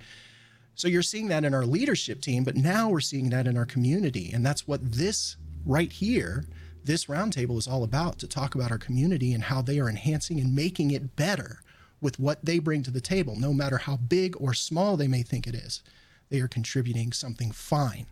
So 0.74 0.88
you're 0.88 1.02
seeing 1.02 1.28
that 1.28 1.44
in 1.44 1.54
our 1.54 1.66
leadership 1.66 2.20
team, 2.20 2.42
but 2.42 2.56
now 2.56 2.88
we're 2.88 3.00
seeing 3.00 3.30
that 3.30 3.46
in 3.46 3.56
our 3.56 3.66
community. 3.66 4.32
And 4.32 4.44
that's 4.44 4.66
what 4.66 4.92
this 4.92 5.36
right 5.64 5.92
here 5.92 6.46
this 6.84 7.06
roundtable 7.06 7.58
is 7.58 7.66
all 7.66 7.82
about 7.82 8.18
to 8.18 8.28
talk 8.28 8.54
about 8.54 8.70
our 8.70 8.78
community 8.78 9.32
and 9.32 9.44
how 9.44 9.62
they 9.62 9.80
are 9.80 9.88
enhancing 9.88 10.38
and 10.38 10.54
making 10.54 10.90
it 10.90 11.16
better 11.16 11.60
with 12.00 12.20
what 12.20 12.44
they 12.44 12.58
bring 12.58 12.82
to 12.82 12.90
the 12.90 13.00
table, 13.00 13.36
no 13.36 13.54
matter 13.54 13.78
how 13.78 13.96
big 13.96 14.36
or 14.38 14.52
small 14.52 14.96
they 14.96 15.08
may 15.08 15.22
think 15.22 15.46
it 15.46 15.54
is. 15.54 15.82
They 16.28 16.40
are 16.40 16.48
contributing 16.48 17.12
something 17.12 17.50
fine 17.50 18.06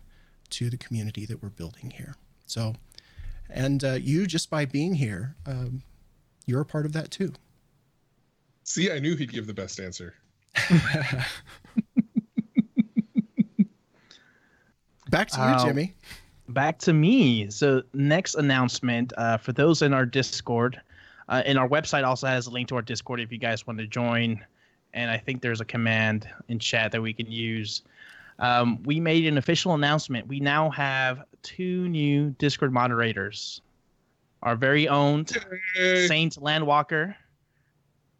to 0.49 0.69
the 0.69 0.77
community 0.77 1.25
that 1.27 1.43
we're 1.43 1.49
building 1.49 1.91
here. 1.91 2.15
So, 2.47 2.73
and 3.49 3.83
uh, 3.83 3.93
you 3.93 4.25
just 4.27 4.49
by 4.49 4.65
being 4.65 4.93
here, 4.95 5.35
um, 5.45 5.81
you're 6.45 6.61
a 6.61 6.65
part 6.65 6.85
of 6.85 6.93
that 6.93 7.11
too. 7.11 7.33
See, 8.63 8.91
I 8.91 8.99
knew 8.99 9.15
he'd 9.15 9.31
give 9.31 9.47
the 9.47 9.53
best 9.53 9.79
answer. 9.79 10.13
Back 15.09 15.29
to 15.29 15.37
you, 15.37 15.43
Um, 15.43 15.67
Jimmy. 15.67 15.93
back 16.49 16.79
to 16.79 16.93
me. 16.93 17.49
So 17.51 17.83
next 17.93 18.35
announcement 18.35 19.13
uh, 19.17 19.37
for 19.37 19.51
those 19.53 19.81
in 19.81 19.93
our 19.93 20.05
Discord, 20.05 20.81
uh, 21.29 21.43
and 21.45 21.57
our 21.57 21.67
website 21.67 22.03
also 22.03 22.27
has 22.27 22.47
a 22.47 22.49
link 22.51 22.67
to 22.69 22.75
our 22.75 22.81
Discord 22.81 23.19
if 23.19 23.31
you 23.31 23.37
guys 23.37 23.67
want 23.67 23.79
to 23.79 23.87
join. 23.87 24.43
And 24.93 25.09
I 25.11 25.17
think 25.17 25.41
there's 25.41 25.61
a 25.61 25.65
command 25.65 26.27
in 26.47 26.59
chat 26.59 26.91
that 26.91 27.01
we 27.01 27.13
can 27.13 27.29
use. 27.31 27.81
Um, 28.39 28.81
we 28.83 28.99
made 28.99 29.25
an 29.27 29.37
official 29.37 29.73
announcement. 29.73 30.27
We 30.27 30.39
now 30.39 30.69
have 30.71 31.23
two 31.41 31.87
new 31.89 32.31
Discord 32.31 32.73
moderators. 32.73 33.61
Our 34.41 34.55
very 34.55 34.87
own. 34.87 35.25
Saint 35.27 36.35
Landwalker, 36.35 37.15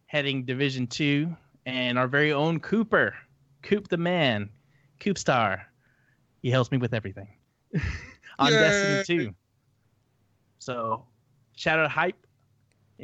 heading 0.06 0.44
Division 0.44 0.86
Two, 0.86 1.36
and 1.66 1.98
our 1.98 2.08
very 2.08 2.32
own 2.32 2.60
Cooper, 2.60 3.14
Coop 3.62 3.88
the 3.88 3.96
Man, 3.96 4.50
Coop 5.00 5.18
Star. 5.18 5.66
He 6.42 6.50
helps 6.50 6.70
me 6.70 6.78
with 6.78 6.94
everything 6.94 7.28
on 8.38 8.52
Yay. 8.52 8.58
Destiny 8.58 9.24
2. 9.26 9.34
So, 10.58 11.04
shout 11.56 11.78
out 11.78 11.90
Hype 11.90 12.23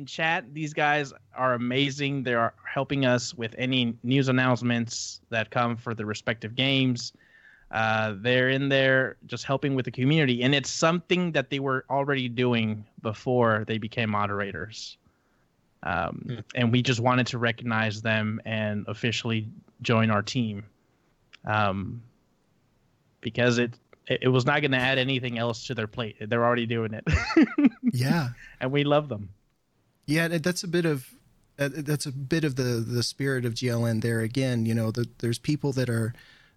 in 0.01 0.07
chat. 0.07 0.45
These 0.53 0.73
guys 0.75 1.13
are 1.37 1.55
amazing. 1.55 2.23
They 2.25 2.35
are 2.35 2.55
helping 2.65 3.05
us 3.05 3.35
with 3.35 3.55
any 3.59 3.95
news 4.03 4.29
announcements 4.29 5.21
that 5.31 5.51
come 5.51 5.77
for 5.77 5.95
the 5.95 6.05
respective 6.07 6.55
games. 6.57 7.13
Uh, 7.71 8.15
they're 8.17 8.49
in 8.49 8.69
there 8.69 9.17
just 9.27 9.45
helping 9.45 9.77
with 9.77 9.85
the 9.85 9.91
community, 9.93 10.43
and 10.43 10.55
it's 10.55 10.71
something 10.71 11.31
that 11.33 11.51
they 11.51 11.61
were 11.61 11.85
already 11.89 12.29
doing 12.29 12.85
before 13.03 13.65
they 13.69 13.79
became 13.79 14.11
moderators. 14.11 14.97
Um, 15.83 16.25
Hmm. 16.27 16.39
And 16.57 16.73
we 16.73 16.83
just 16.83 17.01
wanted 17.01 17.27
to 17.29 17.39
recognize 17.39 18.03
them 18.03 18.41
and 18.45 18.85
officially 18.89 19.49
join 19.83 20.11
our 20.11 20.23
team, 20.23 20.65
um, 21.47 22.03
because 23.21 23.59
it 23.59 23.75
it, 24.09 24.19
it 24.23 24.29
was 24.29 24.45
not 24.45 24.61
going 24.61 24.73
to 24.73 24.79
add 24.79 24.99
anything 24.99 25.39
else 25.39 25.67
to 25.69 25.75
their 25.75 25.87
plate. 25.87 26.17
They're 26.21 26.45
already 26.45 26.67
doing 26.67 26.93
it, 26.95 27.05
Yeah. 27.93 28.31
and 28.61 28.73
we 28.73 28.83
love 28.85 29.09
them. 29.09 29.29
Yeah, 30.11 30.27
that's 30.27 30.65
a 30.65 30.69
bit 30.69 30.87
of 30.87 31.15
uh, 31.57 31.69
that's 31.73 32.05
a 32.05 32.11
bit 32.11 32.43
of 32.43 32.57
the 32.57 32.85
the 32.85 33.05
spirit 33.05 33.45
of 33.45 33.55
GLN 33.55 34.03
there 34.03 34.23
again. 34.23 34.67
You 34.67 34.75
know, 34.75 34.91
the, 34.91 35.09
there's 35.19 35.39
people 35.39 35.71
that 35.75 35.89
are 35.89 36.13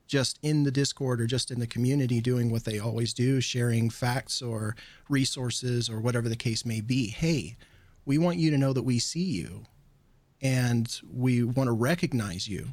just 0.07 0.39
in 0.41 0.63
the 0.63 0.71
Discord 0.71 1.21
or 1.21 1.27
just 1.27 1.51
in 1.51 1.59
the 1.59 1.67
community 1.67 2.19
doing 2.19 2.49
what 2.49 2.63
they 2.63 2.79
always 2.79 3.13
do, 3.13 3.39
sharing 3.41 3.91
facts 3.91 4.41
or 4.41 4.75
resources 5.07 5.87
or 5.87 5.99
whatever 5.99 6.27
the 6.27 6.35
case 6.35 6.65
may 6.65 6.81
be. 6.81 7.09
Hey, 7.09 7.55
we 8.05 8.17
want 8.17 8.37
you 8.37 8.49
to 8.49 8.57
know 8.57 8.73
that 8.73 8.81
we 8.81 8.97
see 8.97 9.23
you, 9.23 9.65
and 10.41 10.99
we 11.13 11.43
want 11.43 11.67
to 11.67 11.73
recognize 11.73 12.47
you. 12.47 12.69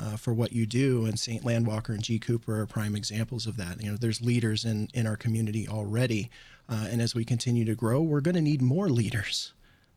Uh, 0.00 0.16
for 0.16 0.32
what 0.32 0.52
you 0.52 0.64
do, 0.64 1.04
and 1.04 1.18
Saint 1.18 1.44
Landwalker 1.44 1.90
and 1.90 2.02
G 2.02 2.18
Cooper 2.18 2.60
are 2.60 2.66
prime 2.66 2.96
examples 2.96 3.46
of 3.46 3.58
that. 3.58 3.82
You 3.82 3.90
know, 3.90 3.96
there's 3.98 4.22
leaders 4.22 4.64
in 4.64 4.88
in 4.94 5.04
our 5.06 5.16
community 5.16 5.68
already, 5.68 6.30
uh, 6.68 6.86
and 6.90 7.02
as 7.02 7.12
we 7.14 7.24
continue 7.24 7.64
to 7.64 7.74
grow, 7.74 8.00
we're 8.00 8.22
going 8.22 8.36
to 8.36 8.40
need 8.40 8.62
more 8.62 8.88
leaders. 8.88 9.52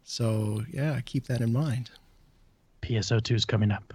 So 0.05 0.61
yeah, 0.71 1.01
keep 1.03 1.25
that 1.27 1.41
in 1.41 1.51
mind. 1.51 1.89
PSO2 2.83 3.35
is 3.35 3.45
coming 3.45 3.71
up. 3.71 3.93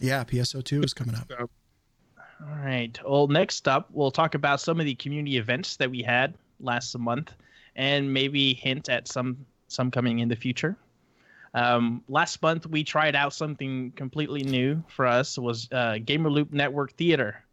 Yeah, 0.00 0.24
PSO2 0.24 0.84
is 0.84 0.94
coming 0.94 1.16
up. 1.16 1.30
All 1.38 2.56
right. 2.64 2.98
Well, 3.06 3.26
next 3.26 3.68
up, 3.68 3.88
we'll 3.92 4.10
talk 4.10 4.34
about 4.34 4.60
some 4.60 4.80
of 4.80 4.86
the 4.86 4.94
community 4.94 5.36
events 5.36 5.76
that 5.76 5.90
we 5.90 6.02
had 6.02 6.34
last 6.60 6.96
month, 6.96 7.32
and 7.76 8.12
maybe 8.12 8.54
hint 8.54 8.88
at 8.88 9.08
some 9.08 9.44
some 9.68 9.90
coming 9.90 10.20
in 10.20 10.28
the 10.28 10.36
future. 10.36 10.76
Um, 11.54 12.02
last 12.08 12.40
month 12.42 12.66
we 12.66 12.82
tried 12.84 13.14
out 13.14 13.32
something 13.32 13.92
completely 13.92 14.42
new 14.42 14.82
for 14.88 15.06
us. 15.06 15.36
Was 15.36 15.68
uh, 15.72 15.98
Gamer 16.04 16.30
Loop 16.30 16.52
Network 16.52 16.92
Theater. 16.92 17.44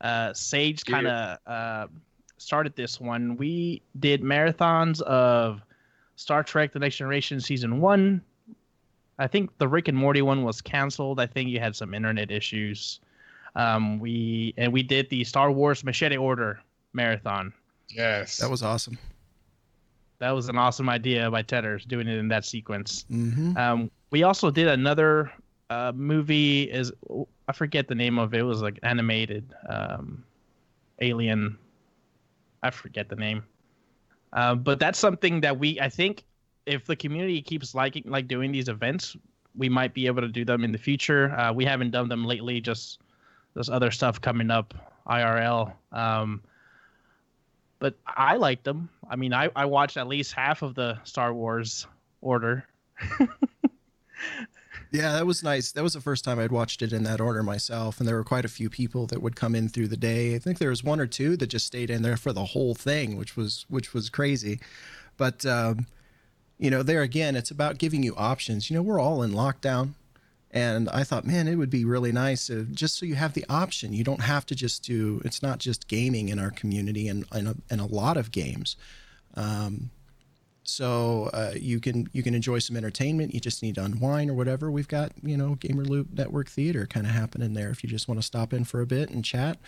Uh, 0.00 0.34
Sage 0.34 0.84
kind 0.84 1.06
of 1.06 1.38
uh, 1.46 1.86
started 2.36 2.76
this 2.76 3.00
one. 3.00 3.36
We 3.36 3.80
did 3.98 4.22
marathons 4.22 5.00
of 5.02 5.62
Star 6.16 6.42
Trek: 6.42 6.72
The 6.72 6.78
Next 6.78 6.96
Generation 6.96 7.40
season 7.40 7.80
one. 7.80 8.22
I 9.18 9.26
think 9.28 9.56
the 9.58 9.68
Rick 9.68 9.88
and 9.88 9.96
Morty 9.96 10.22
one 10.22 10.42
was 10.42 10.60
canceled. 10.60 11.20
I 11.20 11.26
think 11.26 11.48
you 11.48 11.60
had 11.60 11.76
some 11.76 11.94
internet 11.94 12.30
issues. 12.30 13.00
Um, 13.54 14.00
we 14.00 14.54
and 14.56 14.72
we 14.72 14.82
did 14.82 15.08
the 15.10 15.22
Star 15.24 15.52
Wars 15.52 15.84
Machete 15.84 16.16
Order 16.16 16.60
marathon. 16.92 17.52
Yes. 17.88 18.38
That 18.38 18.50
was 18.50 18.62
awesome. 18.62 18.98
That 20.18 20.30
was 20.30 20.48
an 20.48 20.56
awesome 20.56 20.88
idea 20.88 21.30
by 21.30 21.42
Tedders 21.42 21.84
doing 21.84 22.08
it 22.08 22.18
in 22.18 22.28
that 22.28 22.44
sequence. 22.44 23.04
hmm 23.08 23.56
Um, 23.56 23.90
we 24.10 24.22
also 24.22 24.50
did 24.50 24.68
another 24.68 25.32
uh, 25.70 25.92
movie. 25.94 26.64
Is 26.64 26.92
I 27.48 27.52
forget 27.52 27.88
the 27.88 27.94
name 27.94 28.18
of 28.18 28.34
it. 28.34 28.40
It 28.40 28.44
was 28.44 28.62
like 28.62 28.78
animated 28.82 29.52
um, 29.68 30.24
alien. 31.00 31.58
I 32.62 32.70
forget 32.70 33.08
the 33.08 33.16
name. 33.16 33.44
Uh, 34.34 34.54
but 34.54 34.78
that's 34.78 34.98
something 34.98 35.40
that 35.40 35.58
we 35.58 35.80
I 35.80 35.88
think 35.88 36.24
if 36.66 36.84
the 36.86 36.96
community 36.96 37.40
keeps 37.40 37.74
liking 37.74 38.02
like 38.06 38.28
doing 38.28 38.52
these 38.52 38.68
events, 38.68 39.16
we 39.56 39.68
might 39.68 39.94
be 39.94 40.06
able 40.06 40.22
to 40.22 40.28
do 40.28 40.44
them 40.44 40.64
in 40.64 40.72
the 40.72 40.78
future. 40.78 41.32
Uh, 41.38 41.52
we 41.52 41.64
haven't 41.64 41.90
done 41.90 42.08
them 42.08 42.24
lately. 42.24 42.60
Just 42.60 43.00
there's 43.54 43.70
other 43.70 43.90
stuff 43.90 44.20
coming 44.20 44.50
up 44.50 44.74
IRL. 45.06 45.72
Um, 45.92 46.42
but 47.78 47.94
I 48.06 48.36
liked 48.36 48.64
them. 48.64 48.88
I 49.08 49.16
mean, 49.16 49.32
I, 49.32 49.50
I 49.54 49.66
watched 49.66 49.96
at 49.96 50.08
least 50.08 50.32
half 50.32 50.62
of 50.62 50.74
the 50.74 50.98
Star 51.04 51.32
Wars 51.34 51.86
order. 52.20 52.66
Yeah, 54.94 55.14
that 55.14 55.26
was 55.26 55.42
nice. 55.42 55.72
That 55.72 55.82
was 55.82 55.94
the 55.94 56.00
first 56.00 56.24
time 56.24 56.38
I'd 56.38 56.52
watched 56.52 56.80
it 56.80 56.92
in 56.92 57.02
that 57.02 57.20
order 57.20 57.42
myself, 57.42 57.98
and 57.98 58.06
there 58.06 58.14
were 58.14 58.22
quite 58.22 58.44
a 58.44 58.48
few 58.48 58.70
people 58.70 59.08
that 59.08 59.20
would 59.20 59.34
come 59.34 59.56
in 59.56 59.68
through 59.68 59.88
the 59.88 59.96
day. 59.96 60.36
I 60.36 60.38
think 60.38 60.58
there 60.58 60.70
was 60.70 60.84
one 60.84 61.00
or 61.00 61.06
two 61.08 61.36
that 61.36 61.48
just 61.48 61.66
stayed 61.66 61.90
in 61.90 62.02
there 62.02 62.16
for 62.16 62.32
the 62.32 62.44
whole 62.44 62.76
thing, 62.76 63.16
which 63.16 63.36
was 63.36 63.66
which 63.68 63.92
was 63.92 64.08
crazy. 64.08 64.60
But 65.16 65.44
um, 65.44 65.86
you 66.60 66.70
know, 66.70 66.84
there 66.84 67.02
again, 67.02 67.34
it's 67.34 67.50
about 67.50 67.78
giving 67.78 68.04
you 68.04 68.14
options. 68.14 68.70
You 68.70 68.76
know, 68.76 68.82
we're 68.82 69.00
all 69.00 69.24
in 69.24 69.32
lockdown, 69.32 69.94
and 70.52 70.88
I 70.90 71.02
thought, 71.02 71.26
man, 71.26 71.48
it 71.48 71.56
would 71.56 71.70
be 71.70 71.84
really 71.84 72.12
nice 72.12 72.48
if, 72.48 72.70
just 72.70 72.96
so 72.96 73.04
you 73.04 73.16
have 73.16 73.32
the 73.32 73.44
option. 73.48 73.92
You 73.92 74.04
don't 74.04 74.22
have 74.22 74.46
to 74.46 74.54
just 74.54 74.84
do. 74.84 75.20
It's 75.24 75.42
not 75.42 75.58
just 75.58 75.88
gaming 75.88 76.28
in 76.28 76.38
our 76.38 76.52
community, 76.52 77.08
and 77.08 77.24
and 77.32 77.48
a, 77.48 77.56
and 77.68 77.80
a 77.80 77.86
lot 77.86 78.16
of 78.16 78.30
games. 78.30 78.76
Um, 79.34 79.90
so 80.64 81.30
uh, 81.32 81.52
you 81.54 81.80
can 81.80 82.08
you 82.12 82.22
can 82.22 82.34
enjoy 82.34 82.58
some 82.58 82.76
entertainment. 82.76 83.34
You 83.34 83.40
just 83.40 83.62
need 83.62 83.76
to 83.76 83.84
unwind 83.84 84.30
or 84.30 84.34
whatever. 84.34 84.70
We've 84.70 84.88
got 84.88 85.12
you 85.22 85.36
know 85.36 85.54
Gamer 85.56 85.84
Loop 85.84 86.08
Network 86.12 86.48
Theater 86.48 86.86
kind 86.86 87.06
of 87.06 87.12
happening 87.12 87.54
there. 87.54 87.70
If 87.70 87.84
you 87.84 87.90
just 87.90 88.08
want 88.08 88.18
to 88.20 88.26
stop 88.26 88.52
in 88.52 88.64
for 88.64 88.80
a 88.80 88.86
bit 88.86 89.10
and 89.10 89.24
chat, 89.24 89.58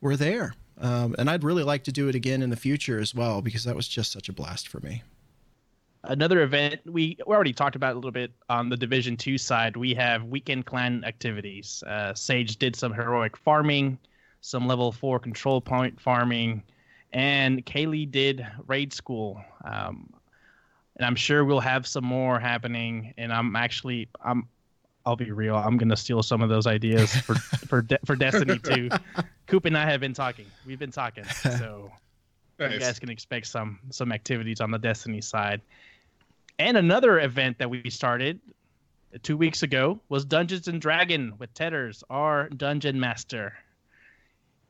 we're 0.00 0.16
there. 0.16 0.54
Um, 0.80 1.14
and 1.18 1.30
I'd 1.30 1.44
really 1.44 1.62
like 1.62 1.84
to 1.84 1.92
do 1.92 2.08
it 2.08 2.14
again 2.14 2.42
in 2.42 2.50
the 2.50 2.56
future 2.56 2.98
as 2.98 3.14
well 3.14 3.40
because 3.40 3.64
that 3.64 3.76
was 3.76 3.86
just 3.86 4.10
such 4.10 4.28
a 4.28 4.32
blast 4.32 4.68
for 4.68 4.80
me. 4.80 5.02
Another 6.04 6.42
event 6.42 6.80
we 6.84 7.16
already 7.22 7.52
talked 7.52 7.76
about 7.76 7.92
a 7.92 7.94
little 7.94 8.10
bit 8.10 8.32
on 8.48 8.68
the 8.68 8.76
Division 8.76 9.16
Two 9.16 9.38
side. 9.38 9.76
We 9.76 9.94
have 9.94 10.24
weekend 10.24 10.66
clan 10.66 11.04
activities. 11.04 11.84
Uh, 11.86 12.12
Sage 12.14 12.56
did 12.56 12.74
some 12.74 12.92
heroic 12.92 13.36
farming, 13.36 13.98
some 14.40 14.66
level 14.66 14.90
four 14.90 15.20
control 15.20 15.60
point 15.60 16.00
farming, 16.00 16.64
and 17.12 17.64
Kaylee 17.64 18.10
did 18.10 18.44
raid 18.66 18.92
school. 18.92 19.40
Um, 19.64 20.12
and 20.96 21.06
I'm 21.06 21.16
sure 21.16 21.44
we'll 21.44 21.60
have 21.60 21.86
some 21.86 22.04
more 22.04 22.38
happening. 22.38 23.14
And 23.16 23.32
I'm 23.32 23.56
actually 23.56 24.08
I'm 24.24 24.48
I'll 25.04 25.16
be 25.16 25.32
real. 25.32 25.56
I'm 25.56 25.76
gonna 25.76 25.96
steal 25.96 26.22
some 26.22 26.42
of 26.42 26.48
those 26.48 26.66
ideas 26.66 27.14
for 27.16 27.34
for 27.66 27.82
De- 27.82 27.98
for 28.04 28.16
Destiny 28.16 28.58
2. 28.58 28.90
Coop 29.46 29.64
and 29.64 29.76
I 29.76 29.84
have 29.90 30.00
been 30.00 30.14
talking. 30.14 30.46
We've 30.66 30.78
been 30.78 30.92
talking. 30.92 31.24
So 31.24 31.90
you 32.58 32.78
guys 32.78 32.98
can 32.98 33.10
expect 33.10 33.46
some 33.46 33.78
some 33.90 34.12
activities 34.12 34.60
on 34.60 34.70
the 34.70 34.78
Destiny 34.78 35.20
side. 35.20 35.60
And 36.58 36.76
another 36.76 37.20
event 37.20 37.58
that 37.58 37.68
we 37.68 37.88
started 37.90 38.38
two 39.22 39.36
weeks 39.36 39.62
ago 39.62 39.98
was 40.08 40.24
Dungeons 40.24 40.68
and 40.68 40.80
Dragon 40.80 41.34
with 41.38 41.52
Tedders, 41.54 42.04
our 42.08 42.48
dungeon 42.50 43.00
master. 43.00 43.54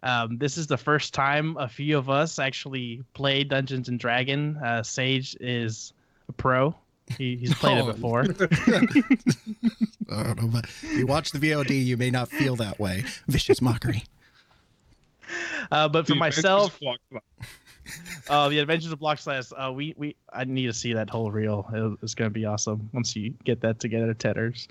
Um, 0.02 0.38
this 0.38 0.58
is 0.58 0.66
the 0.66 0.76
first 0.76 1.14
time 1.14 1.56
a 1.58 1.68
few 1.68 1.96
of 1.96 2.10
us 2.10 2.38
actually 2.38 3.04
played 3.14 3.48
Dungeons 3.48 3.88
and 3.88 4.00
Dragon. 4.00 4.56
Uh, 4.56 4.82
Sage 4.82 5.36
is 5.38 5.92
a 6.32 6.42
pro. 6.42 6.74
He, 7.18 7.36
he's 7.36 7.54
played 7.54 7.78
Oh. 7.82 7.88
it 7.90 7.94
before. 7.96 8.20
I 10.10 10.22
don't 10.22 10.40
know, 10.42 10.48
but 10.48 10.64
if 10.64 10.82
you 10.96 11.06
watch 11.06 11.30
the 11.32 11.38
VOD, 11.38 11.84
you 11.84 11.96
may 11.96 12.10
not 12.10 12.28
feel 12.28 12.56
that 12.56 12.78
way. 12.78 13.04
Vicious 13.28 13.60
mockery. 13.60 14.04
Uh, 15.70 15.88
but 15.88 16.06
for 16.06 16.12
The 16.12 16.18
myself, 16.18 16.78
uh, 18.28 18.48
the 18.48 18.58
Adventures 18.58 18.92
of 18.92 18.98
Block 18.98 19.18
Slash, 19.18 19.46
uh, 19.56 19.72
we 19.72 19.94
we 19.96 20.14
I 20.32 20.44
need 20.44 20.66
to 20.66 20.72
see 20.72 20.92
that 20.92 21.08
whole 21.10 21.30
reel. 21.30 21.66
It- 21.72 21.98
It's 22.02 22.14
gonna 22.14 22.30
be 22.30 22.44
awesome 22.44 22.88
once 22.92 23.14
you 23.16 23.34
get 23.44 23.60
that 23.62 23.80
together, 23.80 24.12
Tedders. 24.14 24.68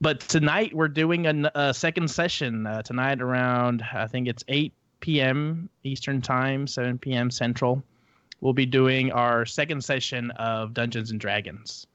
But 0.00 0.20
tonight 0.20 0.74
we're 0.74 0.88
doing 0.88 1.26
a 1.26 1.72
second 1.72 2.08
session 2.10 2.66
uh, 2.66 2.82
tonight 2.82 3.22
around 3.22 3.82
I 3.94 4.06
think 4.06 4.28
it's 4.28 4.44
8 4.48 4.72
p.m. 5.00 5.70
Eastern 5.84 6.20
time, 6.20 6.66
7 6.66 6.98
p.m. 6.98 7.30
Central. 7.30 7.82
We'll 8.40 8.52
be 8.52 8.66
doing 8.66 9.12
our 9.12 9.46
second 9.46 9.82
session 9.82 10.30
of 10.32 10.74
Dungeons 10.74 11.10
and 11.10 11.20
Dragons. 11.20 11.86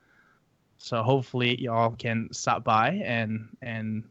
So 0.78 1.04
hopefully 1.04 1.62
y'all 1.62 1.92
can 1.92 2.30
stop 2.32 2.64
by 2.64 3.02
and 3.06 3.48
and 3.62 4.04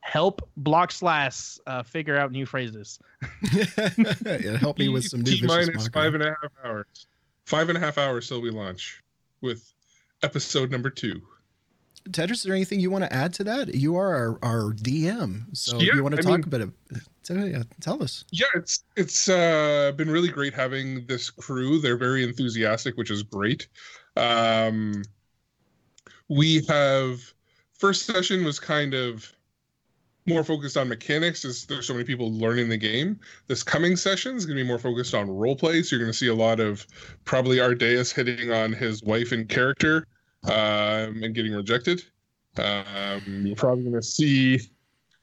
help 0.00 0.48
Block 0.56 0.92
Slash 0.92 1.58
uh, 1.66 1.82
figure 1.82 2.16
out 2.16 2.30
new 2.32 2.46
phrases. 2.46 2.98
yeah, 3.52 4.56
help 4.58 4.78
me 4.78 4.88
with 4.88 5.04
some 5.04 5.20
new 5.20 5.32
T 5.32 5.40
vicious 5.40 5.48
minus 5.48 5.84
mockery. 5.84 5.90
five 5.92 6.14
and 6.14 6.22
a 6.22 6.26
half 6.28 6.52
hours. 6.64 7.06
Five 7.46 7.68
and 7.68 7.78
a 7.78 7.80
half 7.80 7.98
hours 7.98 8.28
till 8.28 8.40
we 8.40 8.50
launch 8.50 9.02
with 9.40 9.72
episode 10.22 10.70
number 10.70 10.90
two. 10.90 11.20
Ted, 12.12 12.30
is 12.30 12.42
there 12.42 12.54
anything 12.54 12.80
you 12.80 12.90
want 12.90 13.04
to 13.04 13.12
add 13.12 13.32
to 13.34 13.44
that? 13.44 13.74
You 13.74 13.96
are 13.96 14.14
our, 14.14 14.38
our 14.42 14.72
DM, 14.72 15.44
so 15.56 15.78
Yeah, 15.78 15.94
you 15.94 16.02
want 16.02 16.14
to 16.14 16.20
I 16.20 16.22
talk 16.22 16.32
mean- 16.32 16.44
about 16.44 16.60
it? 16.62 16.70
Tell, 17.22 17.46
yeah, 17.46 17.62
tell 17.82 18.02
us. 18.02 18.24
Yeah, 18.30 18.46
it's 18.54 18.84
it's 18.96 19.28
uh, 19.28 19.92
been 19.96 20.08
really 20.10 20.28
great 20.30 20.54
having 20.54 21.04
this 21.06 21.28
crew. 21.28 21.78
They're 21.78 21.98
very 21.98 22.24
enthusiastic, 22.24 22.96
which 22.96 23.10
is 23.10 23.22
great. 23.22 23.68
Um, 24.16 25.02
we 26.28 26.64
have 26.68 27.20
first 27.74 28.06
session 28.06 28.44
was 28.44 28.58
kind 28.58 28.94
of 28.94 29.30
more 30.26 30.42
focused 30.44 30.76
on 30.76 30.88
mechanics 30.88 31.44
as 31.44 31.64
there's 31.66 31.86
so 31.86 31.92
many 31.92 32.04
people 32.04 32.32
learning 32.32 32.68
the 32.70 32.76
game. 32.78 33.18
This 33.46 33.62
coming 33.62 33.96
session 33.96 34.36
is 34.36 34.46
going 34.46 34.56
to 34.56 34.62
be 34.62 34.66
more 34.68 34.78
focused 34.78 35.14
on 35.14 35.30
role 35.30 35.56
play. 35.56 35.82
So 35.82 35.96
you're 35.96 36.04
going 36.04 36.12
to 36.12 36.18
see 36.18 36.28
a 36.28 36.34
lot 36.34 36.60
of 36.60 36.86
probably 37.24 37.58
Ardeus 37.58 38.12
hitting 38.12 38.50
on 38.52 38.72
his 38.72 39.02
wife 39.02 39.32
and 39.32 39.48
character 39.48 40.06
um, 40.44 41.22
and 41.22 41.34
getting 41.34 41.52
rejected. 41.52 42.02
Um, 42.56 43.46
you're 43.46 43.56
probably 43.56 43.84
going 43.84 43.94
to 43.94 44.02
see 44.02 44.60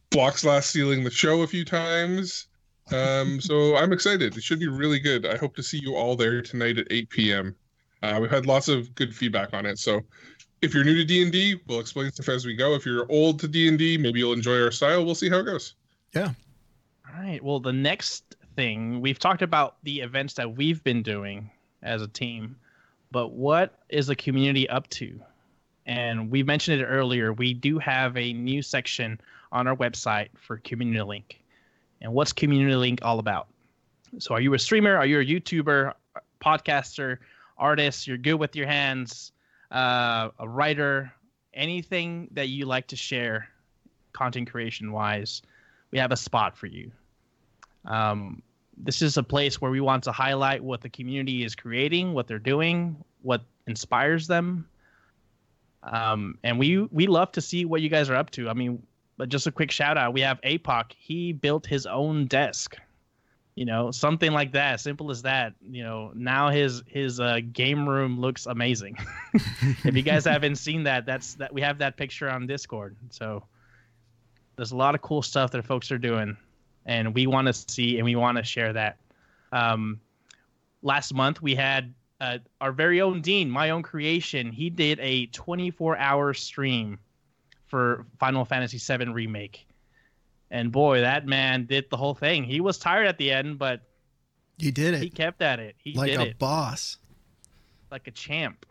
Block 0.09 0.37
Slash 0.37 0.67
stealing 0.67 1.03
the 1.03 1.11
show 1.11 1.41
a 1.41 1.47
few 1.47 1.65
times. 1.65 2.47
Um, 2.91 3.39
so 3.41 3.75
I'm 3.75 3.93
excited. 3.93 4.37
It 4.37 4.43
should 4.43 4.59
be 4.59 4.67
really 4.67 4.99
good. 4.99 5.25
I 5.25 5.37
hope 5.37 5.55
to 5.55 5.63
see 5.63 5.79
you 5.79 5.95
all 5.95 6.15
there 6.15 6.41
tonight 6.41 6.77
at 6.77 6.87
8 6.89 7.09
p.m. 7.09 7.55
Uh, 8.01 8.19
we've 8.21 8.31
had 8.31 8.45
lots 8.45 8.67
of 8.67 8.93
good 8.95 9.15
feedback 9.15 9.53
on 9.53 9.65
it. 9.65 9.79
So 9.79 10.01
if 10.61 10.73
you're 10.73 10.83
new 10.83 10.95
to 10.95 11.05
D&D, 11.05 11.61
we'll 11.67 11.79
explain 11.79 12.11
stuff 12.11 12.29
as 12.29 12.45
we 12.45 12.55
go. 12.55 12.73
If 12.73 12.85
you're 12.85 13.09
old 13.11 13.39
to 13.39 13.47
D&D, 13.47 13.97
maybe 13.97 14.19
you'll 14.19 14.33
enjoy 14.33 14.61
our 14.61 14.71
style. 14.71 15.05
We'll 15.05 15.15
see 15.15 15.29
how 15.29 15.39
it 15.39 15.45
goes. 15.45 15.75
Yeah. 16.13 16.31
All 17.07 17.21
right. 17.21 17.43
Well, 17.43 17.59
the 17.59 17.73
next 17.73 18.35
thing 18.55 19.01
we've 19.01 19.19
talked 19.19 19.41
about 19.41 19.77
the 19.83 19.99
events 19.99 20.33
that 20.35 20.55
we've 20.55 20.83
been 20.83 21.03
doing 21.03 21.49
as 21.83 22.01
a 22.01 22.07
team, 22.07 22.55
but 23.15 23.31
what 23.31 23.79
is 23.87 24.07
the 24.07 24.15
community 24.17 24.67
up 24.67 24.89
to? 24.89 25.21
And 25.85 26.29
we 26.29 26.43
mentioned 26.43 26.81
it 26.81 26.83
earlier. 26.83 27.31
We 27.31 27.53
do 27.53 27.79
have 27.79 28.17
a 28.17 28.33
new 28.33 28.61
section 28.61 29.21
on 29.53 29.69
our 29.69 29.75
website 29.77 30.27
for 30.37 30.57
Community 30.57 31.01
Link. 31.01 31.41
And 32.01 32.11
what's 32.11 32.33
Community 32.33 32.75
Link 32.75 32.99
all 33.03 33.19
about? 33.19 33.47
So, 34.19 34.35
are 34.35 34.41
you 34.41 34.53
a 34.53 34.59
streamer? 34.59 34.97
Are 34.97 35.05
you 35.05 35.21
a 35.21 35.23
YouTuber, 35.23 35.93
podcaster, 36.43 37.19
artist? 37.57 38.05
You're 38.05 38.17
good 38.17 38.33
with 38.35 38.53
your 38.53 38.67
hands, 38.67 39.31
uh, 39.71 40.31
a 40.37 40.49
writer, 40.49 41.13
anything 41.53 42.27
that 42.33 42.49
you 42.49 42.65
like 42.65 42.87
to 42.87 42.97
share, 42.97 43.47
content 44.11 44.51
creation 44.51 44.91
wise? 44.91 45.41
we 45.91 45.99
have 45.99 46.11
a 46.11 46.17
spot 46.17 46.57
for 46.57 46.67
you. 46.67 46.91
Um, 47.85 48.41
this 48.77 49.01
is 49.01 49.17
a 49.17 49.23
place 49.23 49.61
where 49.61 49.71
we 49.71 49.81
want 49.81 50.03
to 50.03 50.11
highlight 50.11 50.63
what 50.63 50.81
the 50.81 50.89
community 50.89 51.43
is 51.43 51.55
creating, 51.55 52.13
what 52.13 52.27
they're 52.27 52.39
doing, 52.39 52.95
what 53.21 53.41
inspires 53.67 54.27
them. 54.27 54.67
Um, 55.83 56.37
and 56.43 56.57
we 56.57 56.79
we 56.79 57.07
love 57.07 57.31
to 57.33 57.41
see 57.41 57.65
what 57.65 57.81
you 57.81 57.89
guys 57.89 58.09
are 58.09 58.15
up 58.15 58.31
to. 58.31 58.49
I 58.49 58.53
mean, 58.53 58.81
but 59.17 59.29
just 59.29 59.47
a 59.47 59.51
quick 59.51 59.71
shout 59.71 59.97
out: 59.97 60.13
we 60.13 60.21
have 60.21 60.41
APOC. 60.41 60.91
He 60.97 61.31
built 61.31 61.65
his 61.65 61.85
own 61.85 62.25
desk. 62.25 62.75
You 63.55 63.63
know, 63.63 63.89
something 63.91 64.33
like 64.33 64.51
that, 64.51 64.81
simple 64.81 65.11
as 65.11 65.21
that. 65.21 65.53
You 65.61 65.83
know, 65.83 66.11
now 66.13 66.49
his 66.49 66.83
his 66.87 67.19
uh, 67.19 67.39
game 67.53 67.87
room 67.87 68.19
looks 68.19 68.47
amazing. 68.47 68.97
if 69.33 69.95
you 69.95 70.01
guys 70.01 70.25
haven't 70.25 70.55
seen 70.57 70.83
that, 70.83 71.05
that's 71.05 71.35
that 71.35 71.53
we 71.53 71.61
have 71.61 71.77
that 71.77 71.97
picture 71.97 72.29
on 72.29 72.47
Discord. 72.47 72.97
So 73.11 73.43
there's 74.55 74.71
a 74.71 74.77
lot 74.77 74.95
of 74.95 75.01
cool 75.01 75.21
stuff 75.21 75.51
that 75.51 75.65
folks 75.65 75.91
are 75.91 75.97
doing, 75.97 76.35
and 76.85 77.13
we 77.13 77.27
want 77.27 77.47
to 77.47 77.53
see 77.53 77.97
and 77.97 78.05
we 78.05 78.15
want 78.15 78.37
to 78.37 78.43
share 78.43 78.73
that. 78.73 78.97
Um, 79.51 79.99
last 80.81 81.13
month 81.13 81.41
we 81.41 81.55
had 81.55 81.93
uh, 82.21 82.37
our 82.61 82.71
very 82.71 83.01
own 83.01 83.21
Dean, 83.21 83.49
my 83.49 83.71
own 83.71 83.83
creation. 83.83 84.51
He 84.51 84.69
did 84.69 84.99
a 84.99 85.25
24 85.27 85.97
hour 85.97 86.33
stream 86.33 86.99
for 87.67 88.05
Final 88.19 88.45
Fantasy 88.45 88.77
VII 88.77 89.09
Remake. 89.09 89.67
And 90.51 90.71
boy, 90.71 91.01
that 91.01 91.25
man 91.25 91.65
did 91.65 91.89
the 91.89 91.97
whole 91.97 92.13
thing. 92.13 92.43
He 92.43 92.61
was 92.61 92.77
tired 92.77 93.07
at 93.07 93.17
the 93.17 93.31
end, 93.31 93.57
but 93.57 93.81
he 94.57 94.71
did 94.71 94.93
it. 94.93 95.01
he 95.01 95.09
kept 95.09 95.41
at 95.41 95.59
it. 95.59 95.75
He 95.77 95.93
like 95.93 96.11
did 96.11 96.19
a 96.19 96.27
it 96.27 96.39
boss. 96.39 96.97
like 97.91 98.07
a 98.07 98.11
champ. 98.11 98.65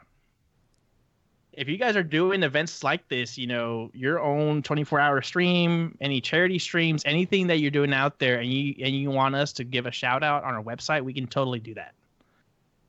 If 1.57 1.69
you 1.69 1.77
guys 1.77 1.97
are 1.97 2.03
doing 2.03 2.43
events 2.43 2.83
like 2.83 3.09
this, 3.09 3.39
you 3.39 3.47
know, 3.47 3.91
your 3.95 4.21
own 4.21 4.63
24-hour 4.63 5.23
stream, 5.23 5.97
any 6.01 6.21
charity 6.21 6.59
streams, 6.59 7.03
anything 7.05 7.47
that 7.49 7.59
you're 7.59 7.71
doing 7.71 7.93
out 7.93 8.19
there 8.19 8.41
and 8.41 8.53
you 8.53 8.75
and 8.85 8.95
you 8.95 9.11
want 9.11 9.35
us 9.35 9.53
to 9.55 9.65
give 9.65 9.87
a 9.87 9.91
shout 9.91 10.23
out 10.23 10.45
on 10.45 10.55
our 10.55 10.63
website, 10.63 11.03
we 11.03 11.15
can 11.15 11.27
totally 11.27 11.61
do 11.61 11.75
that. 11.75 11.95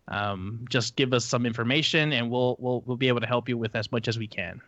Um, 0.08 0.65
just 0.69 0.95
give 0.95 1.13
us 1.13 1.25
some 1.25 1.45
information 1.45 2.13
and 2.13 2.30
we'll 2.30 2.56
we'll 2.60 2.84
we'll 2.86 2.97
be 2.97 3.08
able 3.08 3.21
to 3.21 3.28
help 3.28 3.49
you 3.49 3.58
with 3.58 3.75
as 3.75 3.91
much 3.91 4.08
as 4.08 4.17
we 4.17 4.28
can. 4.28 4.62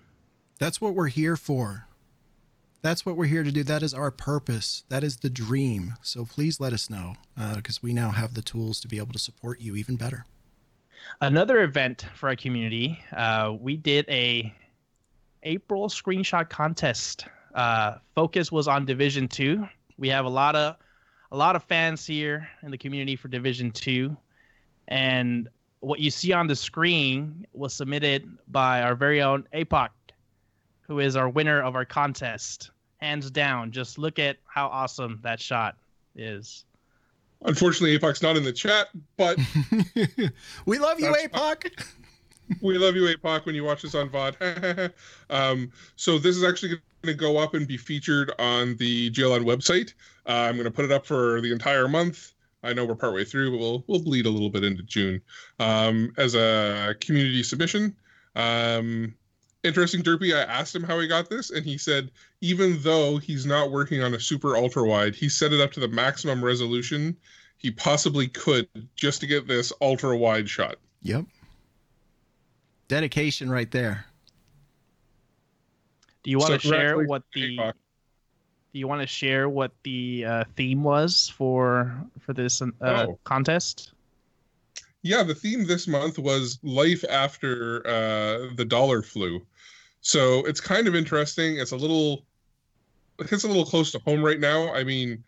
That's 0.60 0.82
what 0.82 0.96
we're 0.96 1.08
here 1.08 1.36
for. 1.36 1.88
That's 2.82 3.06
what 3.06 3.18
we're 3.18 3.26
here 3.26 3.44
to 3.44 3.52
do. 3.52 3.64
That 3.64 3.84
is 3.84 3.94
our 3.94 4.12
purpose. 4.12 4.84
That 4.90 5.04
is 5.04 5.18
the 5.18 5.30
dream. 5.30 5.96
So 6.02 6.26
please 6.26 6.60
let 6.60 6.74
us 6.74 6.90
know 6.90 7.16
because 7.56 7.82
we 7.82 7.94
now 7.94 8.12
have 8.12 8.34
the 8.34 8.42
tools 8.42 8.80
to 8.82 8.88
be 8.88 8.98
able 8.98 9.14
to 9.14 9.20
support 9.20 9.60
you 9.60 9.76
even 9.76 9.96
better. 9.96 10.26
Another 11.22 11.62
event 11.64 12.06
for 12.16 12.30
our 12.30 12.36
community 12.36 13.00
uh, 13.16 13.54
we 13.60 13.78
did 13.78 14.06
a 14.10 14.54
april 15.44 15.88
screenshot 15.88 16.50
contest. 16.50 17.26
Uh, 17.54 17.98
focus 18.16 18.52
was 18.52 18.68
on 18.68 18.86
division 18.86 19.28
2 19.28 19.68
we 19.98 20.10
have 20.10 20.26
a 20.26 20.30
lot 20.30 20.56
of 20.56 20.76
a 21.32 21.38
lot 21.38 21.56
of 21.56 21.64
fans 21.64 22.06
here 22.06 22.48
in 22.64 22.72
the 22.72 22.78
community 22.78 23.16
for 23.16 23.28
division 23.28 23.72
2 23.72 24.16
and 24.88 25.50
what 25.80 26.00
you 26.00 26.10
see 26.10 26.34
on 26.34 26.48
the 26.48 26.56
screen 26.56 27.46
was 27.54 27.74
submitted 27.74 28.28
by 28.48 28.82
our 28.82 28.96
very 28.96 29.22
own 29.22 29.48
apoc 29.54 29.90
who 30.82 31.00
is 31.00 31.16
our 31.16 31.30
winner 31.30 31.62
of 31.62 31.76
our 31.76 31.86
contest. 31.86 32.72
Hands 32.98 33.30
down 33.30 33.72
just 33.72 33.98
look 33.98 34.18
at 34.18 34.38
how 34.46 34.68
awesome 34.68 35.20
that 35.24 35.40
shot 35.40 35.76
is 36.16 36.66
Unfortunately, 37.48 37.98
Apoc's 37.98 38.22
not 38.22 38.36
in 38.36 38.44
the 38.44 38.52
chat, 38.52 38.90
but 39.16 39.40
we 40.66 40.80
love 40.80 41.00
you, 41.00 41.14
APOC. 41.14 41.72
we 42.62 42.78
love 42.78 42.96
you, 42.96 43.04
Apoc, 43.04 43.46
when 43.46 43.56
you 43.56 43.64
watch 43.64 43.82
this 43.82 43.96
on 43.96 44.10
VOD. 44.10 44.92
um, 45.30 45.72
so 45.96 46.20
this 46.20 46.36
is 46.36 46.44
actually 46.44 46.70
going 46.70 46.82
to 47.06 47.14
go 47.14 47.38
up 47.38 47.54
and 47.54 47.66
be 47.66 47.78
featured 47.78 48.34
on 48.38 48.76
the 48.78 49.10
GLN 49.12 49.46
website. 49.46 49.94
Uh, 50.28 50.48
I'm 50.50 50.56
going 50.56 50.66
to 50.66 50.72
put 50.72 50.84
it 50.84 50.92
up 50.92 51.06
for 51.06 51.40
the 51.40 51.54
entire 51.54 51.88
month. 51.88 52.34
I 52.64 52.74
know 52.74 52.84
we're 52.84 52.96
partway 52.96 53.24
through, 53.24 53.52
but 53.52 53.60
we'll 53.60 53.84
we'll 53.88 54.04
bleed 54.04 54.26
a 54.26 54.30
little 54.30 54.50
bit 54.50 54.66
into 54.66 54.84
June 54.84 55.22
um, 55.60 56.12
as 56.18 56.36
a 56.36 56.96
community 57.00 57.44
submission. 57.44 57.96
Um, 58.36 59.16
interesting, 59.64 60.02
Derpy. 60.02 60.36
I 60.36 60.42
asked 60.42 60.76
him 60.76 60.84
how 60.84 61.00
he 61.00 61.08
got 61.08 61.30
this, 61.30 61.52
and 61.52 61.66
he 61.66 61.78
said 61.78 62.12
even 62.42 62.82
though 62.82 63.18
he's 63.18 63.46
not 63.46 63.72
working 63.72 64.04
on 64.04 64.16
a 64.16 64.20
super 64.20 64.58
ultra 64.58 64.84
wide, 64.84 65.16
he 65.16 65.30
set 65.30 65.54
it 65.54 65.62
up 65.62 65.72
to 65.74 65.80
the 65.80 65.88
maximum 65.88 66.44
resolution 66.44 67.16
he 67.58 67.72
possibly 67.72 68.28
could 68.28 68.68
just 68.96 69.20
to 69.22 69.28
get 69.28 69.48
this 69.48 69.74
ultra 69.82 70.16
wide 70.16 70.50
shot. 70.50 70.76
Yep. 71.02 71.26
Dedication 72.88 73.50
right 73.50 73.70
there. 73.72 74.06
Do 76.24 76.32
you 76.32 76.38
want 76.40 76.50
So 76.52 76.58
to 76.58 76.68
share 76.68 77.06
what 77.06 77.24
the 77.34 77.58
Do 77.58 78.80
you 78.80 78.88
want 78.88 79.02
to 79.02 79.08
share 79.08 79.50
what 79.50 79.72
the 79.84 80.26
uh, 80.26 80.44
theme 80.56 80.84
was 80.84 81.30
for 81.36 81.96
for 82.20 82.34
this 82.34 82.62
uh, 82.62 82.68
Oh. 82.82 83.20
contest? 83.24 83.92
Yeah, 85.04 85.24
the 85.24 85.36
theme 85.36 85.66
this 85.66 85.88
month 85.88 86.20
was 86.20 86.60
life 86.64 87.04
after 87.10 87.86
uh, 87.88 88.54
the 88.56 88.66
dollar 88.66 89.02
flu. 89.02 89.46
So 90.02 90.46
it's 90.46 90.60
kind 90.60 90.88
of 90.88 90.96
interesting. 90.96 91.58
It's 91.58 91.72
a 91.72 91.78
little, 91.78 92.26
it's 93.20 93.44
a 93.44 93.48
little 93.48 93.66
close 93.66 93.92
to 93.92 94.00
home 94.00 94.24
right 94.24 94.40
now. 94.40 94.74
I 94.74 94.84
mean, 94.84 95.24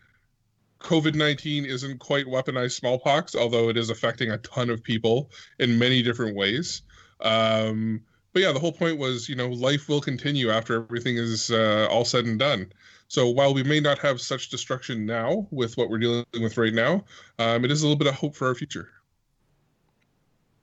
COVID 0.80 1.14
nineteen 1.14 1.64
isn't 1.64 1.98
quite 1.98 2.26
weaponized 2.26 2.72
smallpox, 2.72 3.34
although 3.34 3.68
it 3.68 3.76
is 3.76 3.90
affecting 3.90 4.30
a 4.30 4.38
ton 4.38 4.70
of 4.70 4.82
people 4.82 5.30
in 5.58 5.78
many 5.78 6.02
different 6.02 6.36
ways. 6.36 6.82
Um, 7.20 8.00
but 8.32 8.42
yeah, 8.42 8.52
the 8.52 8.60
whole 8.60 8.72
point 8.72 8.98
was, 8.98 9.28
you 9.28 9.34
know, 9.34 9.48
life 9.48 9.88
will 9.88 10.00
continue 10.00 10.50
after 10.50 10.82
everything 10.82 11.16
is 11.16 11.50
uh, 11.50 11.86
all 11.90 12.04
said 12.04 12.24
and 12.24 12.38
done. 12.38 12.72
So 13.08 13.28
while 13.28 13.52
we 13.52 13.62
may 13.62 13.80
not 13.80 13.98
have 13.98 14.20
such 14.20 14.50
destruction 14.50 15.04
now 15.04 15.48
with 15.50 15.76
what 15.76 15.90
we're 15.90 15.98
dealing 15.98 16.24
with 16.40 16.56
right 16.56 16.72
now, 16.72 17.04
um, 17.38 17.64
it 17.64 17.70
is 17.70 17.82
a 17.82 17.86
little 17.86 17.98
bit 17.98 18.06
of 18.06 18.14
hope 18.14 18.36
for 18.36 18.46
our 18.46 18.54
future. 18.54 18.88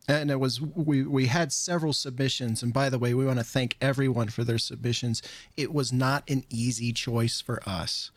And 0.08 0.32
it 0.32 0.40
was 0.40 0.62
we 0.62 1.04
we 1.04 1.26
had 1.28 1.52
several 1.52 1.92
submissions, 1.92 2.64
and 2.64 2.72
by 2.74 2.90
the 2.90 2.98
way, 2.98 3.14
we 3.14 3.26
want 3.26 3.40
to 3.40 3.44
thank 3.44 3.76
everyone 3.82 4.30
for 4.30 4.46
their 4.46 4.58
submissions. 4.58 5.22
It 5.58 5.74
was 5.74 5.92
not 5.92 6.24
an 6.30 6.46
easy 6.50 6.94
choice 6.94 7.42
for 7.42 7.62
us. 7.68 8.12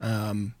Um, 0.00 0.54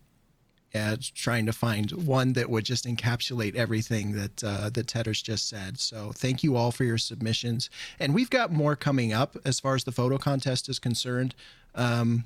yeah, 0.74 0.96
trying 1.14 1.46
to 1.46 1.52
find 1.52 1.92
one 1.92 2.32
that 2.32 2.50
would 2.50 2.64
just 2.64 2.84
encapsulate 2.84 3.54
everything 3.54 4.12
that 4.12 4.42
uh, 4.42 4.70
that 4.70 4.88
Tedder's 4.88 5.22
just 5.22 5.48
said. 5.48 5.78
So 5.78 6.10
thank 6.12 6.42
you 6.42 6.56
all 6.56 6.72
for 6.72 6.82
your 6.82 6.98
submissions, 6.98 7.70
and 8.00 8.12
we've 8.12 8.30
got 8.30 8.50
more 8.50 8.74
coming 8.74 9.12
up 9.12 9.36
as 9.44 9.60
far 9.60 9.76
as 9.76 9.84
the 9.84 9.92
photo 9.92 10.18
contest 10.18 10.68
is 10.68 10.80
concerned. 10.80 11.36
Um, 11.76 12.24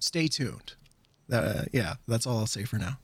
stay 0.00 0.26
tuned. 0.26 0.74
Uh, 1.30 1.62
yeah, 1.72 1.94
that's 2.08 2.26
all 2.26 2.38
I'll 2.38 2.46
say 2.46 2.64
for 2.64 2.78
now. 2.78 2.98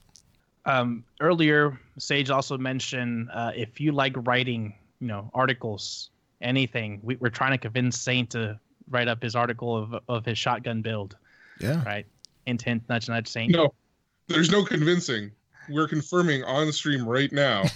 Um, 0.64 1.04
earlier, 1.20 1.78
Sage 1.98 2.30
also 2.30 2.58
mentioned 2.58 3.30
uh, 3.32 3.52
if 3.54 3.80
you 3.80 3.92
like 3.92 4.14
writing, 4.26 4.74
you 5.00 5.06
know, 5.06 5.30
articles, 5.34 6.10
anything, 6.42 6.98
we, 7.04 7.14
we're 7.16 7.30
trying 7.30 7.52
to 7.52 7.58
convince 7.58 7.98
Saint 7.98 8.30
to 8.30 8.58
write 8.90 9.06
up 9.06 9.22
his 9.22 9.36
article 9.36 9.76
of 9.76 10.02
of 10.08 10.24
his 10.24 10.36
shotgun 10.36 10.82
build. 10.82 11.16
Yeah. 11.60 11.84
Right? 11.84 12.06
Intent, 12.46 12.82
nudge, 12.88 13.08
nudge, 13.08 13.28
Saint. 13.28 13.52
No, 13.52 13.72
there's 14.28 14.50
no 14.50 14.64
convincing. 14.64 15.30
We're 15.68 15.88
confirming 15.88 16.44
on 16.44 16.72
stream 16.72 17.06
right 17.06 17.32
now. 17.32 17.64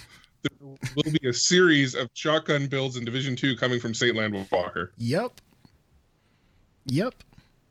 There 0.59 0.77
will 0.97 1.03
be 1.21 1.29
a 1.29 1.33
series 1.33 1.95
of 1.95 2.09
shotgun 2.15 2.67
builds 2.67 2.97
in 2.97 3.05
Division 3.05 3.33
Two 3.33 3.55
coming 3.55 3.79
from 3.79 3.93
Saint 3.93 4.17
Landwalker. 4.17 4.89
Yep. 4.97 5.39
Yep. 6.87 7.13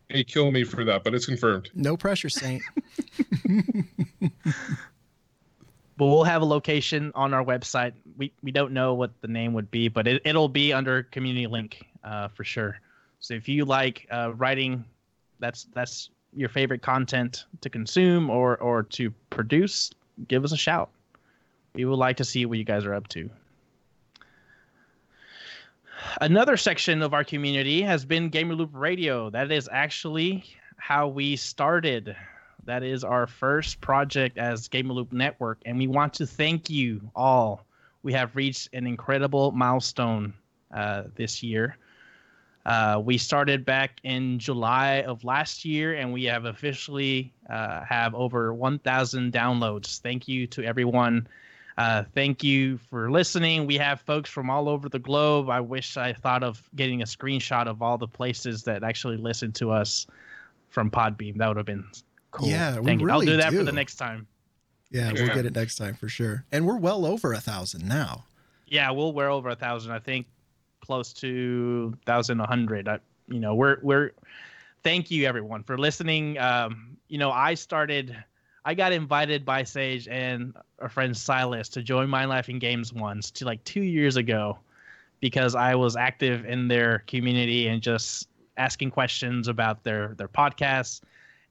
They 0.09 0.25
kill 0.25 0.51
me 0.51 0.65
for 0.65 0.83
that, 0.85 1.05
but 1.05 1.15
it's 1.15 1.27
confirmed. 1.27 1.71
No 1.75 1.99
pressure, 1.99 2.31
Saint. 2.31 2.63
but 5.97 6.07
we'll 6.07 6.25
have 6.25 6.43
a 6.43 6.47
location 6.47 7.13
on 7.15 7.35
our 7.35 7.45
website. 7.45 7.93
We 8.17 8.33
we 8.43 8.51
don't 8.51 8.73
know 8.73 8.95
what 8.95 9.11
the 9.21 9.29
name 9.29 9.53
would 9.53 9.71
be, 9.71 9.89
but 9.89 10.07
it, 10.07 10.23
it'll 10.25 10.49
be 10.49 10.73
under 10.73 11.03
community 11.03 11.47
link 11.47 11.85
uh, 12.05 12.29
for 12.29 12.45
sure. 12.45 12.79
So 13.21 13.35
if 13.35 13.49
you 13.49 13.65
like 13.65 14.07
uh, 14.11 14.33
writing, 14.35 14.85
that's 15.39 15.65
that's 15.75 16.11
your 16.35 16.49
favorite 16.49 16.83
content 16.83 17.47
to 17.61 17.71
consume 17.71 18.31
or 18.31 18.57
or 18.59 18.83
to 18.85 19.11
produce, 19.31 19.91
give 20.29 20.45
us 20.45 20.53
a 20.53 20.57
shout. 20.57 20.91
We 21.75 21.85
would 21.85 21.99
like 21.99 22.17
to 22.19 22.25
see 22.25 22.47
what 22.47 22.59
you 22.59 22.65
guys 22.65 22.85
are 22.85 22.95
up 22.95 23.09
to. 23.09 23.31
Another 26.21 26.57
section 26.57 27.01
of 27.01 27.15
our 27.15 27.25
community 27.25 27.83
has 27.83 28.05
been 28.05 28.29
Gamer 28.29 28.55
Loop 28.55 28.71
Radio. 28.73 29.31
That 29.31 29.53
is 29.53 29.69
actually 29.73 30.45
how 30.77 31.09
we 31.09 31.37
started 31.37 32.17
that 32.65 32.83
is 32.83 33.03
our 33.03 33.27
first 33.27 33.81
project 33.81 34.39
as 34.39 34.69
Gamer 34.69 34.95
Loop 34.95 35.13
Network, 35.13 35.59
and 35.67 35.79
we 35.79 35.89
want 35.89 36.15
to 36.15 36.27
thank 36.27 36.71
you 36.71 37.01
all. 37.15 37.65
We 38.03 38.13
have 38.13 38.37
reached 38.37 38.69
an 38.73 38.87
incredible 38.87 39.53
milestone 39.53 40.35
uh, 40.73 41.05
this 41.17 41.43
year. 41.43 41.77
Uh, 42.65 43.01
we 43.05 43.19
started 43.19 43.65
back 43.65 43.99
in 44.05 44.39
July 44.39 45.03
of 45.03 45.25
last 45.25 45.65
year, 45.65 45.95
and 45.95 46.13
we 46.13 46.25
have 46.25 46.45
officially 46.45 47.33
uh, 47.51 47.83
have 47.85 48.15
over 48.15 48.55
1,000 48.55 49.33
downloads. 49.33 50.01
Thank 50.01 50.29
you 50.29 50.47
to 50.49 50.63
everyone. 50.65 51.27
Uh, 51.77 52.05
thank 52.15 52.45
you 52.45 52.79
for 52.91 53.11
listening. 53.11 53.67
We 53.67 53.77
have 53.79 54.01
folks 54.03 54.31
from 54.31 54.49
all 54.51 54.69
over 54.69 54.89
the 54.89 54.99
globe. 54.99 55.49
I 55.49 55.61
wish 55.61 55.97
I 55.97 56.13
thought 56.13 56.45
of 56.45 56.63
getting 56.77 57.03
a 57.03 57.07
screenshot 57.07 57.67
of 57.67 57.83
all 57.83 57.99
the 57.99 58.07
places 58.07 58.63
that 58.65 58.85
actually 58.85 59.17
listen 59.17 59.51
to 59.53 59.71
us 59.73 60.07
from 60.69 60.91
Podbean. 60.91 61.37
That 61.39 61.49
would 61.49 61.57
have 61.57 61.67
been 61.67 61.85
cool. 62.31 62.49
Yeah, 62.49 62.79
we 62.79 62.85
Thank 62.87 63.01
you. 63.01 63.11
I'll 63.11 63.21
do 63.23 63.37
that 63.39 63.53
for 63.53 63.65
the 63.65 63.73
next 63.73 63.97
time. 63.97 64.27
Yeah, 64.91 65.11
Yeah. 65.13 65.25
we'll 65.25 65.35
get 65.35 65.47
it 65.47 65.57
next 65.57 65.77
time 65.77 65.95
for 65.95 66.09
sure. 66.09 66.45
And 66.53 66.67
we're 66.67 66.77
well 66.77 67.07
over 67.07 67.33
a 67.33 67.41
thousand 67.41 67.89
now. 67.89 68.25
Yeah, 68.69 68.91
we'll 68.91 69.13
wear 69.13 69.31
over 69.31 69.49
a 69.49 69.57
thousand. 69.57 69.93
I 69.93 69.99
think 69.99 70.27
close 70.83 71.13
to 71.15 71.95
thousand 72.05 72.41
a 72.41 72.47
hundred. 72.47 72.89
I, 72.89 72.99
you 73.29 73.41
know, 73.41 73.55
we're 73.55 73.79
we're. 73.83 74.13
Thank 74.83 75.13
you 75.13 75.27
everyone 75.27 75.63
for 75.63 75.79
listening. 75.79 76.39
Um, 76.39 76.97
you 77.09 77.17
know, 77.17 77.31
I 77.31 77.55
started 77.55 78.17
I 78.65 78.75
got 78.75 78.93
invited 78.93 79.45
by 79.45 79.65
Sage 79.65 80.07
and 80.09 80.55
our 80.79 80.89
friend 80.89 81.17
Silas 81.17 81.69
to 81.71 81.83
join 81.83 82.09
Mind 82.09 82.31
Laughing 82.31 82.59
Games 82.59 82.93
once 82.93 83.31
to 83.33 83.45
like 83.45 83.63
two 83.65 83.83
years 83.83 84.17
ago 84.17 84.59
because 85.21 85.55
I 85.55 85.75
was 85.75 85.97
active 85.97 86.45
in 86.45 86.69
their 86.69 87.01
community 87.07 87.69
and 87.69 87.83
just 87.83 88.29
asking 88.57 88.91
questions 88.91 89.49
about 89.49 89.83
their 89.83 90.15
their 90.17 90.29
podcasts. 90.29 91.01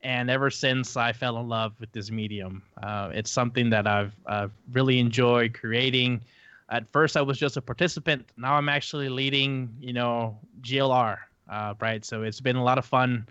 And 0.03 0.29
ever 0.29 0.49
since 0.49 0.97
I 0.97 1.11
fell 1.11 1.37
in 1.37 1.47
love 1.47 1.73
with 1.79 1.91
this 1.91 2.09
medium, 2.09 2.63
uh, 2.81 3.11
it's 3.13 3.29
something 3.29 3.69
that 3.69 3.85
I've, 3.85 4.15
I've 4.25 4.51
really 4.71 4.97
enjoyed 4.97 5.53
creating. 5.53 6.21
At 6.71 6.89
first, 6.91 7.17
I 7.17 7.21
was 7.21 7.37
just 7.37 7.57
a 7.57 7.61
participant. 7.61 8.25
Now 8.37 8.53
I'm 8.55 8.69
actually 8.69 9.09
leading, 9.09 9.75
you 9.79 9.93
know, 9.93 10.39
GLR, 10.61 11.17
uh, 11.49 11.73
right? 11.81 12.03
So 12.05 12.23
it's 12.23 12.39
been 12.39 12.55
a 12.55 12.63
lot 12.63 12.77
of 12.77 12.85
fun. 12.85 13.27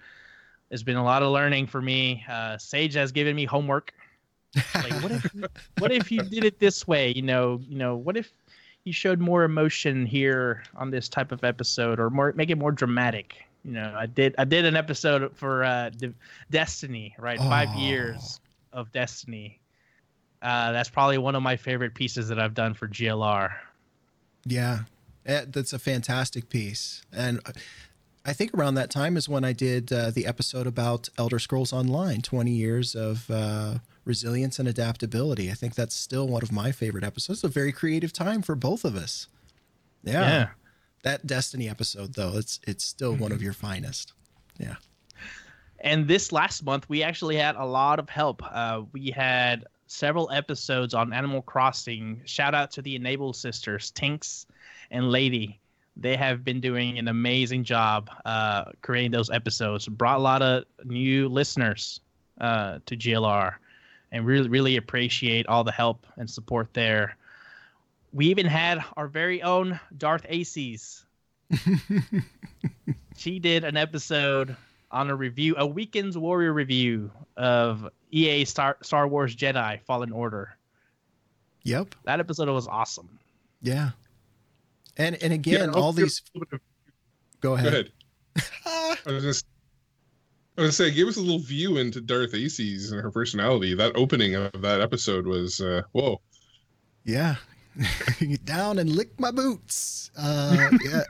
It's 0.70 0.82
been 0.82 0.96
a 0.96 1.04
lot 1.04 1.22
of 1.22 1.32
learning 1.32 1.66
for 1.66 1.80
me. 1.80 2.24
Uh, 2.28 2.58
Sage 2.58 2.94
has 2.94 3.10
given 3.12 3.34
me 3.34 3.46
homework. 3.46 3.92
Like, 4.74 4.92
what 5.02 5.12
if, 5.12 5.34
what 5.78 5.92
if 5.92 6.12
you 6.12 6.22
did 6.22 6.44
it 6.44 6.58
this 6.58 6.86
way? 6.86 7.12
You 7.12 7.22
know, 7.22 7.60
you 7.66 7.78
know, 7.78 7.96
what 7.96 8.16
if 8.16 8.30
you 8.84 8.92
showed 8.92 9.20
more 9.20 9.44
emotion 9.44 10.04
here 10.06 10.62
on 10.76 10.90
this 10.90 11.08
type 11.08 11.32
of 11.32 11.42
episode, 11.44 11.98
or 11.98 12.10
more, 12.10 12.32
make 12.36 12.50
it 12.50 12.58
more 12.58 12.72
dramatic? 12.72 13.42
You 13.64 13.72
know, 13.72 13.94
I 13.96 14.06
did, 14.06 14.34
I 14.38 14.44
did 14.44 14.64
an 14.64 14.76
episode 14.76 15.36
for 15.36 15.64
uh, 15.64 15.90
De- 15.90 16.14
Destiny, 16.50 17.14
right? 17.18 17.38
Five 17.38 17.68
years 17.74 18.40
of 18.72 18.90
Destiny. 18.92 19.59
Uh, 20.42 20.72
that's 20.72 20.88
probably 20.88 21.18
one 21.18 21.34
of 21.34 21.42
my 21.42 21.56
favorite 21.56 21.94
pieces 21.94 22.28
that 22.28 22.38
I've 22.38 22.54
done 22.54 22.74
for 22.74 22.88
GLR. 22.88 23.52
Yeah, 24.46 24.80
Eh, 25.26 25.44
that's 25.48 25.72
a 25.72 25.78
fantastic 25.78 26.48
piece. 26.48 27.02
And 27.12 27.40
I 28.24 28.32
think 28.32 28.52
around 28.54 28.74
that 28.74 28.90
time 28.90 29.16
is 29.16 29.28
when 29.28 29.44
I 29.44 29.52
did 29.52 29.92
uh, 29.92 30.10
the 30.10 30.26
episode 30.26 30.66
about 30.66 31.08
Elder 31.18 31.38
Scrolls 31.38 31.72
Online 31.72 32.22
20 32.22 32.50
years 32.50 32.94
of 32.94 33.30
uh, 33.30 33.78
resilience 34.04 34.58
and 34.58 34.66
adaptability. 34.68 35.50
I 35.50 35.54
think 35.54 35.74
that's 35.74 35.94
still 35.94 36.26
one 36.26 36.42
of 36.42 36.52
my 36.52 36.72
favorite 36.72 37.04
episodes. 37.04 37.44
A 37.44 37.48
very 37.48 37.72
creative 37.72 38.12
time 38.12 38.42
for 38.42 38.54
both 38.54 38.84
of 38.84 38.96
us. 38.96 39.28
Yeah. 40.02 40.48
That 41.02 41.26
Destiny 41.26 41.68
episode, 41.68 42.14
though, 42.14 42.36
it's 42.36 42.60
it's 42.66 42.84
still 42.84 43.14
one 43.14 43.32
of 43.32 43.42
your 43.42 43.54
finest. 43.54 44.12
Yeah. 44.58 44.76
And 45.78 46.06
this 46.06 46.30
last 46.30 46.62
month, 46.62 46.86
we 46.90 47.02
actually 47.02 47.36
had 47.36 47.56
a 47.56 47.64
lot 47.64 47.98
of 47.98 48.10
help. 48.10 48.42
Uh, 48.42 48.82
we 48.92 49.10
had 49.10 49.64
several 49.90 50.30
episodes 50.30 50.94
on 50.94 51.12
Animal 51.12 51.42
Crossing. 51.42 52.22
Shout 52.24 52.54
out 52.54 52.70
to 52.72 52.82
the 52.82 52.94
Enable 52.94 53.32
sisters, 53.32 53.90
Tinks 53.90 54.46
and 54.92 55.10
Lady. 55.10 55.58
They 55.96 56.16
have 56.16 56.44
been 56.44 56.60
doing 56.60 56.98
an 56.98 57.08
amazing 57.08 57.64
job 57.64 58.08
uh, 58.24 58.66
creating 58.82 59.10
those 59.10 59.30
episodes. 59.30 59.88
Brought 59.88 60.18
a 60.18 60.22
lot 60.22 60.42
of 60.42 60.64
new 60.84 61.28
listeners 61.28 62.00
uh, 62.40 62.78
to 62.86 62.96
GLR, 62.96 63.54
and 64.12 64.24
really, 64.24 64.48
really 64.48 64.76
appreciate 64.76 65.48
all 65.48 65.64
the 65.64 65.72
help 65.72 66.06
and 66.16 66.30
support 66.30 66.72
there. 66.72 67.16
We 68.12 68.26
even 68.26 68.46
had 68.46 68.82
our 68.96 69.08
very 69.08 69.42
own 69.42 69.80
Darth 69.98 70.24
Aces. 70.28 71.04
she 73.16 73.40
did 73.40 73.64
an 73.64 73.76
episode 73.76 74.56
on 74.92 75.10
a 75.10 75.16
review, 75.16 75.56
a 75.58 75.66
weekend's 75.66 76.16
warrior 76.16 76.52
review 76.52 77.10
of 77.36 77.90
EA 78.10 78.44
Star 78.44 78.76
Star 78.82 79.06
Wars 79.08 79.34
Jedi 79.34 79.80
Fallen 79.82 80.12
Order. 80.12 80.56
Yep. 81.64 81.94
That 82.04 82.20
episode 82.20 82.48
was 82.48 82.66
awesome. 82.68 83.18
Yeah. 83.62 83.90
And 84.96 85.22
and 85.22 85.32
again, 85.32 85.70
Yeah, 85.72 85.80
all 85.80 85.92
these. 85.92 86.22
a 86.36 86.58
Go 87.40 87.54
ahead. 87.54 87.72
Go 87.72 87.78
ahead. 88.36 88.98
I 89.06 89.12
was 89.12 89.22
just. 89.22 89.46
I 90.58 90.62
was 90.62 90.78
gonna 90.78 90.90
say, 90.90 90.94
give 90.94 91.08
us 91.08 91.16
a 91.16 91.20
little 91.20 91.38
view 91.38 91.78
into 91.78 92.00
Darth 92.02 92.34
Aces 92.34 92.92
and 92.92 93.00
her 93.00 93.10
personality. 93.10 93.74
That 93.74 93.92
opening 93.96 94.34
of 94.34 94.60
that 94.60 94.80
episode 94.82 95.26
was, 95.26 95.60
uh, 95.60 95.82
whoa. 95.92 96.20
Yeah. 97.04 97.36
Get 98.18 98.44
down 98.44 98.78
and 98.78 98.90
lick 98.90 99.18
my 99.18 99.30
boots. 99.30 100.10
Uh, 100.18 100.70
yeah. 100.84 101.02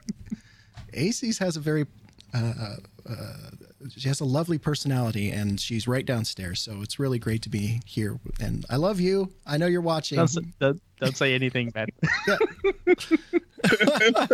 Aces 0.93 1.39
has 1.39 1.57
a 1.57 1.61
very, 1.61 1.87
uh, 2.33 2.77
uh, 3.11 3.51
she 3.97 4.09
has 4.09 4.21
a 4.21 4.25
lovely 4.25 4.59
personality 4.59 5.31
and 5.31 5.61
she's 5.61 5.89
right 5.89 6.05
downstairs. 6.07 6.61
So 6.61 6.81
it's 6.83 6.99
really 6.99 7.19
great 7.19 7.43
to 7.43 7.49
be 7.49 7.81
here. 7.87 8.19
And 8.41 8.65
I 8.71 8.77
love 8.77 9.01
you. 9.01 9.33
I 9.47 9.57
know 9.57 9.67
you're 9.67 9.81
watching. 9.81 10.19
Don't, 10.19 10.29
say- 10.29 10.41
don't, 10.61 10.81
don't 11.01 11.17
say 11.17 11.35
anything 11.35 11.71
bad. 11.71 11.89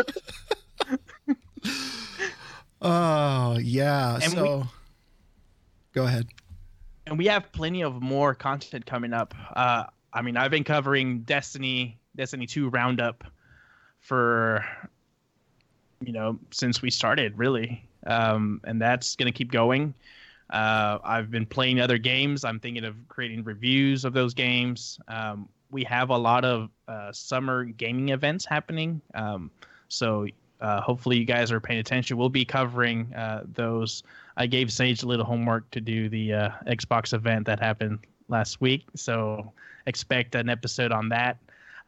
Oh, 2.83 3.59
yeah. 3.61 4.15
And 4.17 4.25
so 4.33 4.65
go 5.93 6.05
ahead. 6.05 6.27
and 7.07 7.17
we 7.19 7.27
have 7.27 7.51
plenty 7.53 7.83
of 7.83 8.01
more 8.03 8.35
content 8.35 8.87
coming 8.87 9.13
up. 9.13 9.35
Uh, 9.55 9.85
I 10.13 10.23
mean, 10.23 10.37
I've 10.37 10.51
been 10.51 10.65
covering 10.65 11.21
Destiny, 11.21 11.99
Destiny 12.17 12.47
2 12.47 12.69
Roundup 12.69 13.25
for, 14.01 14.65
you 16.05 16.13
know, 16.13 16.39
since 16.51 16.83
we 16.83 16.91
started, 16.91 17.37
really. 17.39 17.83
Um, 18.07 18.61
and 18.65 18.81
that's 18.81 19.17
going 19.17 19.31
to 19.31 19.37
keep 19.37 19.53
going. 19.53 19.95
Uh, 20.51 20.99
I've 21.03 21.31
been 21.31 21.47
playing 21.47 21.81
other 21.81 21.99
games. 21.99 22.45
I'm 22.45 22.61
thinking 22.61 22.85
of 22.85 22.95
creating 23.09 23.45
reviews 23.45 24.05
of 24.05 24.13
those 24.13 24.33
games. 24.33 24.99
Um, 25.09 25.49
we 25.71 25.83
have 25.85 26.11
a 26.11 26.17
lot 26.17 26.45
of 26.45 26.71
uh, 26.87 27.13
summer 27.13 27.65
gaming 27.65 28.11
events 28.11 28.47
happening. 28.47 29.01
Um, 29.15 29.51
so 29.89 30.27
uh, 30.61 30.81
hopefully 30.81 31.19
you 31.19 31.25
guys 31.25 31.51
are 31.51 31.61
paying 31.61 31.81
attention. 31.81 32.17
We'll 32.17 32.29
be 32.29 32.45
covering 32.45 33.13
uh, 33.15 33.43
those. 33.55 34.05
I 34.37 34.47
gave 34.47 34.73
Sage 34.73 35.03
a 35.03 35.07
little 35.07 35.25
homework 35.25 35.71
to 35.73 35.81
do 35.81 36.09
the 36.09 36.33
uh, 36.33 36.51
Xbox 36.67 37.13
event 37.13 37.47
that 37.47 37.59
happened 37.59 37.99
last 38.29 38.61
week. 38.61 38.85
So 38.95 39.53
expect 39.87 40.35
an 40.35 40.49
episode 40.49 40.93
on 40.93 41.09
that. 41.11 41.39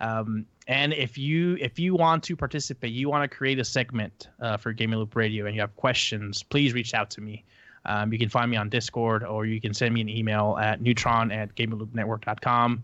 Um, 0.01 0.47
and 0.69 0.93
if 0.93 1.17
you 1.17 1.57
if 1.61 1.79
you 1.79 1.95
want 1.95 2.23
to 2.25 2.37
participate, 2.37 2.93
you 2.93 3.09
want 3.09 3.29
to 3.29 3.35
create 3.35 3.59
a 3.59 3.65
segment 3.65 4.29
uh, 4.41 4.59
for 4.59 4.73
Gaming 4.73 4.99
Loop 4.99 5.17
Radio, 5.17 5.47
and 5.47 5.55
you 5.55 5.63
have 5.63 5.75
questions, 5.77 6.43
please 6.43 6.75
reach 6.75 6.93
out 6.93 7.11
to 7.11 7.23
me. 7.23 7.43
Um, 7.87 8.13
you 8.13 8.19
can 8.19 8.29
find 8.29 8.51
me 8.51 8.59
on 8.59 8.69
Discord, 8.69 9.25
or 9.25 9.47
you 9.47 9.63
can 9.63 9.73
send 9.73 9.95
me 9.95 10.03
an 10.03 10.11
email 10.11 10.59
at 10.61 10.83
neutron 10.83 11.33
at 11.33 11.55
gamingloopnetwork.com. 11.55 12.83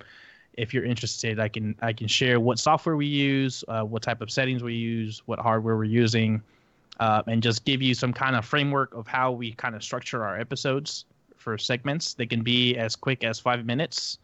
If 0.54 0.72
you're 0.72 0.84
interested, 0.84 1.38
I 1.38 1.48
can 1.48 1.76
I 1.82 1.92
can 1.92 2.08
share 2.08 2.40
what 2.40 2.58
software 2.58 2.96
we 2.96 3.06
use, 3.06 3.62
uh, 3.68 3.82
what 3.82 4.02
type 4.02 4.22
of 4.22 4.30
settings 4.30 4.62
we 4.62 4.74
use, 4.74 5.22
what 5.26 5.38
hardware 5.38 5.76
we're 5.76 5.84
using, 5.84 6.42
uh, 7.00 7.22
and 7.26 7.42
just 7.42 7.66
give 7.66 7.82
you 7.82 7.92
some 7.92 8.14
kind 8.14 8.34
of 8.34 8.46
framework 8.46 8.94
of 8.94 9.06
how 9.06 9.30
we 9.30 9.52
kind 9.52 9.74
of 9.74 9.84
structure 9.84 10.24
our 10.24 10.40
episodes 10.40 11.04
for 11.36 11.58
segments. 11.58 12.14
They 12.14 12.26
can 12.26 12.42
be 12.42 12.76
as 12.76 12.96
quick 12.96 13.24
as 13.24 13.38
five 13.38 13.66
minutes, 13.66 14.18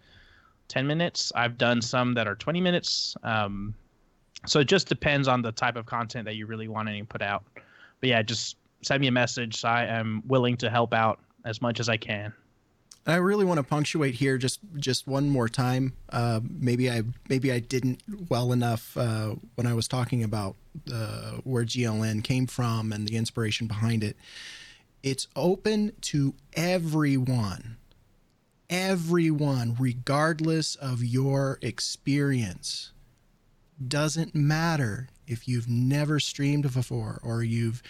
10 0.70 0.86
minutes. 0.86 1.32
I've 1.34 1.58
done 1.58 1.82
some 1.82 2.14
that 2.14 2.26
are 2.26 2.36
20 2.36 2.60
minutes. 2.60 3.16
Um, 3.22 3.74
so 4.46 4.60
it 4.60 4.68
just 4.68 4.88
depends 4.88 5.28
on 5.28 5.42
the 5.42 5.52
type 5.52 5.76
of 5.76 5.84
content 5.84 6.24
that 6.24 6.36
you 6.36 6.46
really 6.46 6.68
want 6.68 6.88
to 6.88 7.04
put 7.04 7.20
out. 7.20 7.44
But 8.00 8.08
yeah, 8.08 8.22
just 8.22 8.56
send 8.82 9.00
me 9.02 9.08
a 9.08 9.12
message. 9.12 9.64
I 9.64 9.84
am 9.84 10.22
willing 10.26 10.56
to 10.58 10.70
help 10.70 10.94
out 10.94 11.18
as 11.44 11.60
much 11.60 11.80
as 11.80 11.88
I 11.88 11.96
can. 11.98 12.32
I 13.06 13.16
really 13.16 13.44
want 13.44 13.58
to 13.58 13.64
punctuate 13.64 14.14
here 14.14 14.38
just 14.38 14.60
just 14.76 15.06
one 15.06 15.30
more 15.30 15.48
time. 15.48 15.94
Uh, 16.10 16.40
maybe 16.48 16.90
I 16.90 17.02
maybe 17.28 17.50
I 17.50 17.58
didn't 17.58 18.02
well 18.28 18.52
enough 18.52 18.96
uh, 18.96 19.34
when 19.54 19.66
I 19.66 19.74
was 19.74 19.88
talking 19.88 20.22
about 20.22 20.54
uh, 20.92 21.38
where 21.44 21.64
GLN 21.64 22.22
came 22.22 22.46
from 22.46 22.92
and 22.92 23.08
the 23.08 23.16
inspiration 23.16 23.66
behind 23.66 24.04
it. 24.04 24.16
It's 25.02 25.26
open 25.34 25.92
to 26.02 26.34
everyone, 26.52 27.78
everyone, 28.70 29.76
regardless 29.78 30.76
of 30.76 31.04
your 31.04 31.58
experience. 31.60 32.92
Doesn't 33.86 34.34
matter 34.34 35.08
if 35.26 35.46
you've 35.48 35.68
never 35.68 36.20
streamed 36.20 36.72
before 36.72 37.20
or 37.22 37.42
you've 37.42 37.82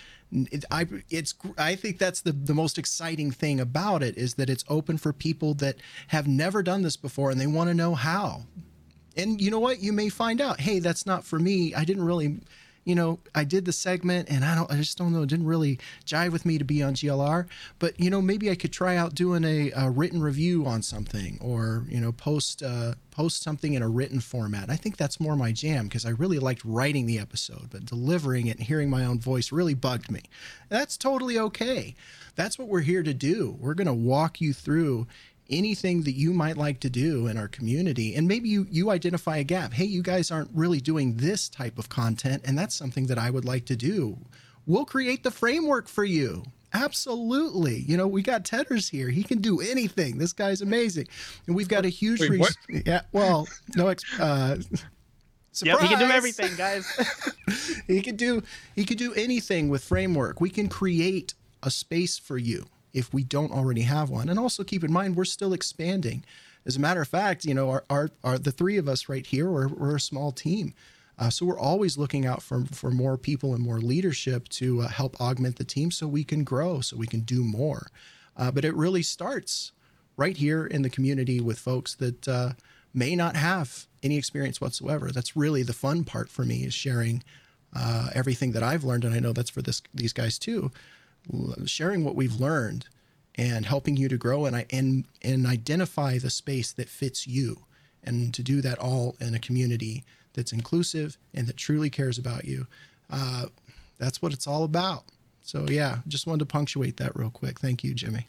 I 0.71 0.87
it's 1.11 1.35
I 1.59 1.75
think 1.75 1.99
that's 1.99 2.21
the 2.21 2.33
the 2.33 2.55
most 2.55 2.79
exciting 2.79 3.33
thing 3.33 3.59
about 3.59 4.03
it 4.03 4.17
is 4.17 4.35
that 4.35 4.49
it's 4.49 4.65
open 4.69 4.97
for 4.97 5.13
people 5.13 5.55
that 5.55 5.77
have 6.09 6.29
never 6.29 6.63
done 6.63 6.83
this 6.83 6.97
before 6.97 7.31
and 7.31 7.41
they 7.41 7.49
want 7.49 7.69
to 7.69 7.75
know 7.75 7.95
how. 7.95 8.45
And 9.17 9.41
you 9.41 9.51
know 9.51 9.59
what? 9.59 9.81
You 9.81 9.93
may 9.93 10.09
find 10.09 10.41
out, 10.41 10.61
hey, 10.61 10.79
that's 10.79 11.05
not 11.05 11.25
for 11.25 11.39
me. 11.39 11.75
I 11.75 11.85
didn't 11.85 12.05
really, 12.05 12.39
you 12.85 12.95
know, 12.95 13.19
I 13.35 13.45
did 13.45 13.65
the 13.65 13.73
segment 13.73 14.31
and 14.31 14.45
I 14.45 14.55
don't 14.55 14.71
I 14.71 14.77
just 14.77 14.99
don't 14.99 15.13
know, 15.13 15.23
it 15.23 15.29
didn't 15.29 15.47
really 15.47 15.79
jive 16.05 16.31
with 16.33 16.47
me 16.47 16.59
to 16.59 16.65
be 16.65 16.83
on 16.83 16.95
GLR, 16.95 17.47
but 17.79 17.99
you 18.01 18.11
know, 18.11 18.23
maybe 18.23 18.51
I 18.51 18.55
could 18.55 18.73
try 18.73 18.97
out 18.97 19.15
doing 19.15 19.45
a, 19.45 19.71
a 19.77 19.91
written 19.91 20.23
review 20.23 20.67
on 20.67 20.83
something 20.83 21.39
or, 21.41 21.85
you 21.89 22.01
know, 22.01 22.13
post 22.13 22.63
uh 22.63 22.95
post 23.11 23.43
something 23.43 23.75
in 23.75 23.83
a 23.83 23.89
written 23.89 24.21
format. 24.21 24.71
I 24.71 24.77
think 24.77 24.97
that's 24.97 25.21
more 25.21 25.37
my 25.37 25.53
jam 25.53 25.85
because 25.85 26.07
I 26.07 26.11
really 26.11 26.39
liked 26.39 26.65
writing 26.65 27.07
the 27.07 27.19
episode, 27.19 27.69
but 27.71 27.85
delivering 27.85 28.47
it 28.47 28.57
and 28.57 28.67
hearing 28.67 28.89
my 28.89 29.05
own 29.05 29.21
voice 29.21 29.53
really 29.53 29.75
bugged 29.75 30.11
me. 30.11 30.23
That's 30.69 30.97
totally 30.97 31.39
okay. 31.39 31.95
That's 32.35 32.59
what 32.59 32.69
we're 32.69 32.81
here 32.81 33.03
to 33.03 33.13
do. 33.13 33.57
We're 33.61 33.75
going 33.75 33.87
to 33.87 33.93
walk 33.93 34.41
you 34.41 34.55
through 34.55 35.07
anything 35.51 36.03
that 36.05 36.13
you 36.13 36.33
might 36.33 36.57
like 36.57 36.81
to 36.81 36.91
do 36.91 37.27
in 37.27 37.37
our 37.37 37.49
community 37.49 38.15
and 38.15 38.27
maybe 38.27 38.49
you 38.49 38.67
you 38.71 38.91
identify 38.91 39.39
a 39.39 39.45
gap. 39.45 39.73
Hey, 39.73 39.85
you 39.85 40.03
guys 40.03 40.31
aren't 40.31 40.51
really 40.55 40.81
doing 40.81 41.17
this 41.17 41.49
type 41.49 41.79
of 41.79 41.89
content 41.89 42.43
and 42.45 42.59
that's 42.59 42.75
something 42.75 43.07
that 43.07 43.19
I 43.19 43.31
would 43.31 43.45
like 43.45 43.67
to 43.67 43.77
do. 43.77 44.19
We'll 44.67 44.85
create 44.85 45.23
the 45.23 45.31
framework 45.31 45.89
for 45.89 46.05
you 46.05 46.45
Absolutely. 46.73 47.81
You 47.81 47.97
know, 47.97 48.07
we 48.07 48.23
got 48.23 48.45
Tedders 48.45 48.89
here. 48.89 49.09
He 49.09 49.23
can 49.23 49.41
do 49.41 49.61
anything. 49.61 50.19
This 50.19 50.33
guy's 50.33 50.63
amazing. 50.63 51.09
And 51.47 51.57
we've 51.57 51.69
got 51.69 51.85
a 51.85 51.89
huge 51.89 52.21
Wait, 52.21 52.31
res- 52.31 52.57
Yeah, 52.87 53.03
well, 53.13 53.49
no 53.75 53.89
ex- 53.89 54.05
uh 54.19 54.59
Yep, 55.63 55.81
he 55.81 55.89
can 55.89 55.99
do 55.99 56.05
everything, 56.05 56.55
guys. 56.57 56.87
he 57.89 58.01
could 58.03 58.17
do 58.17 58.43
he 58.77 58.85
could 58.85 58.99
do 58.99 59.13
anything 59.15 59.69
with 59.69 59.83
framework. 59.83 60.41
We 60.41 60.49
can 60.49 60.69
create 60.69 61.35
a 61.63 61.71
space 61.71 62.19
for 62.19 62.39
you 62.39 62.67
if 62.93 63.13
we 63.13 63.25
don't 63.25 63.53
already 63.53 63.83
have 63.83 64.11
one. 64.11 64.29
And 64.29 64.39
also 64.39 64.65
keep 64.65 64.85
in 64.85 64.93
mind 64.93 65.17
we're 65.17 65.25
still 65.25 65.53
expanding. 65.53 66.25
As 66.67 66.77
a 66.77 66.81
matter 66.81 67.01
of 67.01 67.09
fact, 67.09 67.45
you 67.45 67.55
know, 67.55 67.71
our 67.71 67.85
our, 67.89 68.11
our 68.23 68.39
the 68.39 68.53
three 68.53 68.77
of 68.77 68.89
us 68.89 69.09
right 69.09 69.27
here, 69.27 69.51
we're, 69.51 69.69
we're 69.69 69.97
a 69.97 70.01
small 70.01 70.33
team. 70.33 70.75
Uh, 71.19 71.29
so 71.29 71.45
we're 71.45 71.59
always 71.59 71.99
looking 71.99 72.27
out 72.27 72.43
for 72.43 72.65
for 72.73 72.91
more 72.91 73.19
people 73.19 73.55
and 73.55 73.63
more 73.63 73.81
leadership 73.81 74.49
to 74.49 74.81
uh, 74.81 74.89
help 74.89 75.21
augment 75.21 75.57
the 75.57 75.65
team 75.65 75.91
so 75.91 76.07
we 76.07 76.25
can 76.25 76.45
grow, 76.45 76.81
so 76.81 76.97
we 76.97 77.07
can 77.07 77.21
do 77.21 77.45
more. 77.45 77.89
Uh, 78.37 78.51
but 78.51 78.65
it 78.65 78.75
really 78.75 79.03
starts 79.03 79.73
right 80.17 80.37
here 80.37 80.67
in 80.67 80.83
the 80.83 80.91
community 80.91 81.41
with 81.41 81.59
folks 81.59 81.95
that 81.95 82.27
uh, 82.29 82.53
may 82.95 83.15
not 83.15 83.37
have 83.37 83.87
any 84.03 84.17
experience 84.17 84.61
whatsoever. 84.61 85.11
That's 85.11 85.37
really 85.37 85.63
the 85.63 85.73
fun 85.73 86.05
part 86.05 86.29
for 86.29 86.45
me 86.45 86.65
is 86.65 86.75
sharing 86.75 87.23
uh, 87.75 88.09
everything 88.15 88.53
that 88.53 88.63
I've 88.63 88.85
learned, 88.85 89.05
and 89.05 89.15
I 89.15 89.21
know 89.21 89.33
that's 89.33 89.51
for 89.51 89.63
this 89.63 89.83
these 89.95 90.13
guys 90.13 90.39
too. 90.39 90.71
L- 91.33 91.55
Sharing 91.67 92.05
what 92.05 92.17
we've 92.17 92.41
learned 92.41 92.87
and 93.37 93.65
helping 93.67 93.97
you 93.97 94.09
to 94.09 94.17
grow 94.17 94.45
and 94.47 94.57
I 94.57 94.67
and 94.71 95.05
and 95.23 95.47
identify 95.47 96.19
the 96.19 96.31
space 96.31 96.73
that 96.73 96.89
fits 96.89 97.27
you, 97.27 97.65
and 98.05 98.33
to 98.35 98.43
do 98.43 98.61
that 98.63 98.79
all 98.79 99.17
in 99.21 99.35
a 99.35 99.39
community 99.39 100.05
that's 100.35 100.53
inclusive 100.53 101.17
and 101.35 101.47
that 101.47 101.57
truly 101.57 101.91
cares 101.91 102.19
about 102.19 102.45
you. 102.45 102.67
Uh, 103.11 103.47
that's 103.99 104.23
what 104.23 104.33
it's 104.33 104.47
all 104.47 104.65
about. 104.65 105.05
So 105.43 105.67
yeah, 105.69 105.99
just 106.09 106.27
wanted 106.27 106.41
to 106.41 106.47
punctuate 106.47 106.97
that 106.99 107.15
real 107.17 107.31
quick. 107.31 107.59
Thank 107.61 107.83
you, 107.85 107.95
Jimmy. 107.95 108.27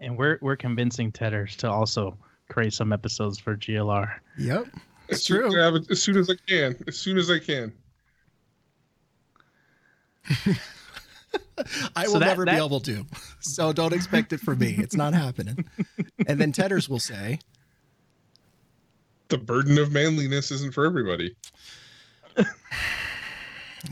and 0.00 0.16
we're 0.16 0.38
we're 0.40 0.56
convincing 0.56 1.10
Tedders 1.12 1.56
to 1.56 1.70
also 1.70 2.16
create 2.48 2.72
some 2.72 2.92
episodes 2.92 3.38
for 3.38 3.56
GLR. 3.56 4.10
Yep, 4.38 4.66
As 5.08 5.16
it's 5.18 5.24
soon- 5.24 5.50
true. 5.50 5.84
as 5.90 6.02
soon 6.02 6.16
as 6.18 6.28
I 6.30 6.34
can. 6.46 6.76
As 6.86 6.96
soon 6.98 7.16
as 7.18 7.30
I 7.30 7.38
can. 7.38 7.72
I 11.96 12.04
So 12.04 12.12
will 12.12 12.20
that- 12.20 12.26
never 12.26 12.44
that- 12.44 12.56
be 12.58 12.64
able 12.64 12.80
to. 12.80 13.04
So 13.40 13.72
don't 13.72 13.92
expect 13.92 14.32
it 14.32 14.38
from 14.40 14.58
me. 14.60 14.76
It's 14.78 14.94
not 14.94 15.14
happening. 15.14 15.64
And 16.28 16.40
then 16.40 16.52
Tedders 16.52 16.88
will 16.88 17.00
say, 17.00 17.40
The 19.28 19.38
burden 19.38 19.78
of 19.78 19.90
manliness 19.90 20.52
isn't 20.52 20.72
for 20.74 20.86
everybody. 20.86 21.34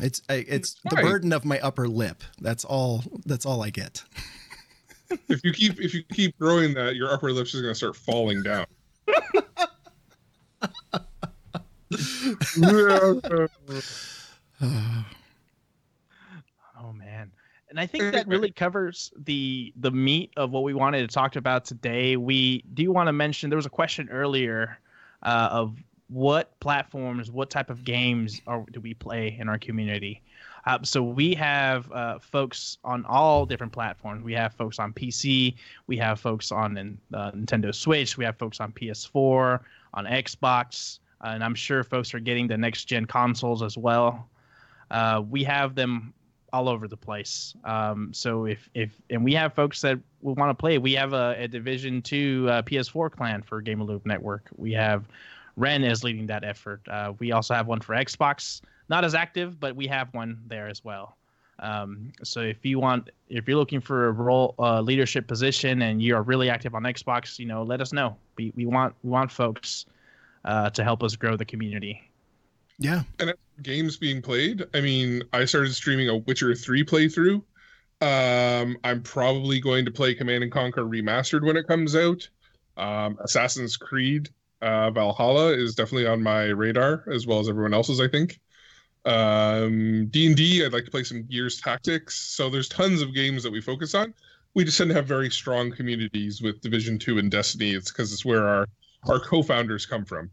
"It's 0.00 0.22
it's 0.28 0.74
the 0.84 0.90
fine. 0.96 1.04
burden 1.04 1.32
of 1.32 1.44
my 1.44 1.58
upper 1.60 1.88
lip. 1.88 2.22
That's 2.40 2.64
all. 2.64 3.02
That's 3.26 3.44
all 3.44 3.62
I 3.62 3.70
get." 3.70 4.04
If 5.28 5.42
you 5.42 5.52
keep 5.52 5.80
if 5.80 5.92
you 5.94 6.04
keep 6.12 6.38
growing 6.38 6.74
that, 6.74 6.94
your 6.94 7.12
upper 7.12 7.32
lip 7.32 7.46
is 7.46 7.54
gonna 7.60 7.74
start 7.74 7.96
falling 7.96 8.42
down. 8.44 8.66
And 17.70 17.78
I 17.78 17.86
think 17.86 18.12
that 18.12 18.26
really 18.26 18.50
covers 18.50 19.12
the 19.16 19.72
the 19.76 19.92
meat 19.92 20.32
of 20.36 20.50
what 20.50 20.64
we 20.64 20.74
wanted 20.74 21.08
to 21.08 21.14
talk 21.14 21.36
about 21.36 21.64
today. 21.64 22.16
We 22.16 22.64
do 22.74 22.90
want 22.90 23.06
to 23.06 23.12
mention 23.12 23.48
there 23.48 23.56
was 23.56 23.66
a 23.66 23.70
question 23.70 24.08
earlier 24.10 24.78
uh, 25.22 25.48
of 25.52 25.76
what 26.08 26.58
platforms, 26.58 27.30
what 27.30 27.48
type 27.48 27.70
of 27.70 27.84
games 27.84 28.40
are 28.48 28.64
do 28.72 28.80
we 28.80 28.94
play 28.94 29.36
in 29.38 29.48
our 29.48 29.58
community. 29.58 30.20
Uh, 30.66 30.78
so 30.82 31.02
we 31.02 31.32
have 31.34 31.90
uh, 31.92 32.18
folks 32.18 32.78
on 32.84 33.04
all 33.06 33.46
different 33.46 33.72
platforms. 33.72 34.24
We 34.24 34.34
have 34.34 34.52
folks 34.54 34.80
on 34.80 34.92
PC. 34.92 35.54
We 35.86 35.96
have 35.98 36.18
folks 36.20 36.50
on 36.50 36.98
uh, 37.14 37.30
Nintendo 37.30 37.74
Switch. 37.74 38.18
We 38.18 38.24
have 38.24 38.36
folks 38.36 38.60
on 38.60 38.72
PS4, 38.72 39.60
on 39.94 40.04
Xbox, 40.06 40.98
and 41.22 41.42
I'm 41.42 41.54
sure 41.54 41.84
folks 41.84 42.12
are 42.14 42.20
getting 42.20 42.48
the 42.48 42.58
next 42.58 42.86
gen 42.86 43.06
consoles 43.06 43.62
as 43.62 43.78
well. 43.78 44.28
Uh, 44.90 45.22
we 45.30 45.44
have 45.44 45.76
them 45.76 46.12
all 46.52 46.68
over 46.68 46.88
the 46.88 46.96
place. 46.96 47.54
Um, 47.64 48.12
so 48.12 48.46
if 48.46 48.68
if 48.74 48.90
and 49.10 49.24
we 49.24 49.34
have 49.34 49.54
folks 49.54 49.80
that 49.82 49.98
will 50.22 50.34
want 50.34 50.50
to 50.50 50.54
play. 50.54 50.78
We 50.78 50.92
have 50.94 51.12
a, 51.12 51.34
a 51.38 51.48
Division 51.48 52.02
Two 52.02 52.46
uh, 52.50 52.62
PS4 52.62 53.10
clan 53.10 53.42
for 53.42 53.60
Gamer 53.60 53.84
Loop 53.84 54.06
Network. 54.06 54.48
We 54.56 54.72
have 54.72 55.04
Ren 55.56 55.84
is 55.84 56.04
leading 56.04 56.26
that 56.26 56.44
effort. 56.44 56.80
Uh, 56.88 57.12
we 57.18 57.32
also 57.32 57.54
have 57.54 57.66
one 57.66 57.80
for 57.80 57.94
Xbox, 57.94 58.60
not 58.88 59.04
as 59.04 59.14
active, 59.14 59.60
but 59.60 59.76
we 59.76 59.86
have 59.86 60.12
one 60.14 60.40
there 60.46 60.68
as 60.68 60.84
well. 60.84 61.16
Um, 61.58 62.12
so 62.22 62.40
if 62.40 62.64
you 62.64 62.78
want, 62.78 63.10
if 63.28 63.46
you're 63.46 63.58
looking 63.58 63.80
for 63.80 64.08
a 64.08 64.12
role 64.12 64.54
uh, 64.58 64.80
leadership 64.80 65.26
position 65.26 65.82
and 65.82 66.00
you 66.00 66.16
are 66.16 66.22
really 66.22 66.48
active 66.48 66.74
on 66.74 66.84
Xbox, 66.84 67.38
you 67.38 67.46
know, 67.46 67.62
let 67.62 67.80
us 67.80 67.92
know. 67.92 68.16
We 68.36 68.52
we 68.56 68.66
want 68.66 68.94
we 69.02 69.10
want 69.10 69.30
folks 69.30 69.84
uh, 70.44 70.70
to 70.70 70.82
help 70.82 71.02
us 71.02 71.16
grow 71.16 71.36
the 71.36 71.44
community. 71.44 72.02
Yeah, 72.78 73.02
games 73.62 73.96
being 73.96 74.22
played. 74.22 74.64
I 74.74 74.80
mean, 74.80 75.22
I 75.32 75.44
started 75.44 75.74
streaming 75.74 76.08
a 76.08 76.16
Witcher 76.16 76.54
3 76.54 76.84
playthrough. 76.84 77.42
Um, 78.02 78.78
I'm 78.82 79.02
probably 79.02 79.60
going 79.60 79.84
to 79.84 79.90
play 79.90 80.14
Command 80.14 80.42
and 80.42 80.52
Conquer 80.52 80.84
Remastered 80.84 81.44
when 81.44 81.56
it 81.56 81.66
comes 81.66 81.94
out. 81.94 82.28
Um, 82.76 83.18
Assassin's 83.20 83.76
Creed 83.76 84.30
uh, 84.62 84.90
Valhalla 84.90 85.52
is 85.52 85.74
definitely 85.74 86.06
on 86.06 86.22
my 86.22 86.44
radar, 86.44 87.04
as 87.12 87.26
well 87.26 87.40
as 87.40 87.48
everyone 87.48 87.74
else's, 87.74 88.00
I 88.00 88.08
think. 88.08 88.40
Um, 89.04 90.06
D&D, 90.10 90.64
I'd 90.64 90.72
like 90.72 90.84
to 90.84 90.90
play 90.90 91.04
some 91.04 91.22
Gears 91.24 91.60
Tactics. 91.60 92.16
So 92.16 92.50
there's 92.50 92.68
tons 92.68 93.00
of 93.00 93.14
games 93.14 93.42
that 93.42 93.52
we 93.52 93.60
focus 93.60 93.94
on. 93.94 94.12
We 94.54 94.64
just 94.64 94.78
tend 94.78 94.90
to 94.90 94.94
have 94.94 95.06
very 95.06 95.30
strong 95.30 95.70
communities 95.70 96.42
with 96.42 96.60
Division 96.60 96.98
2 96.98 97.18
and 97.18 97.30
Destiny. 97.30 97.70
It's 97.70 97.90
because 97.90 98.12
it's 98.12 98.24
where 98.24 98.46
our, 98.46 98.66
our 99.08 99.20
co-founders 99.20 99.86
come 99.86 100.04
from. 100.04 100.30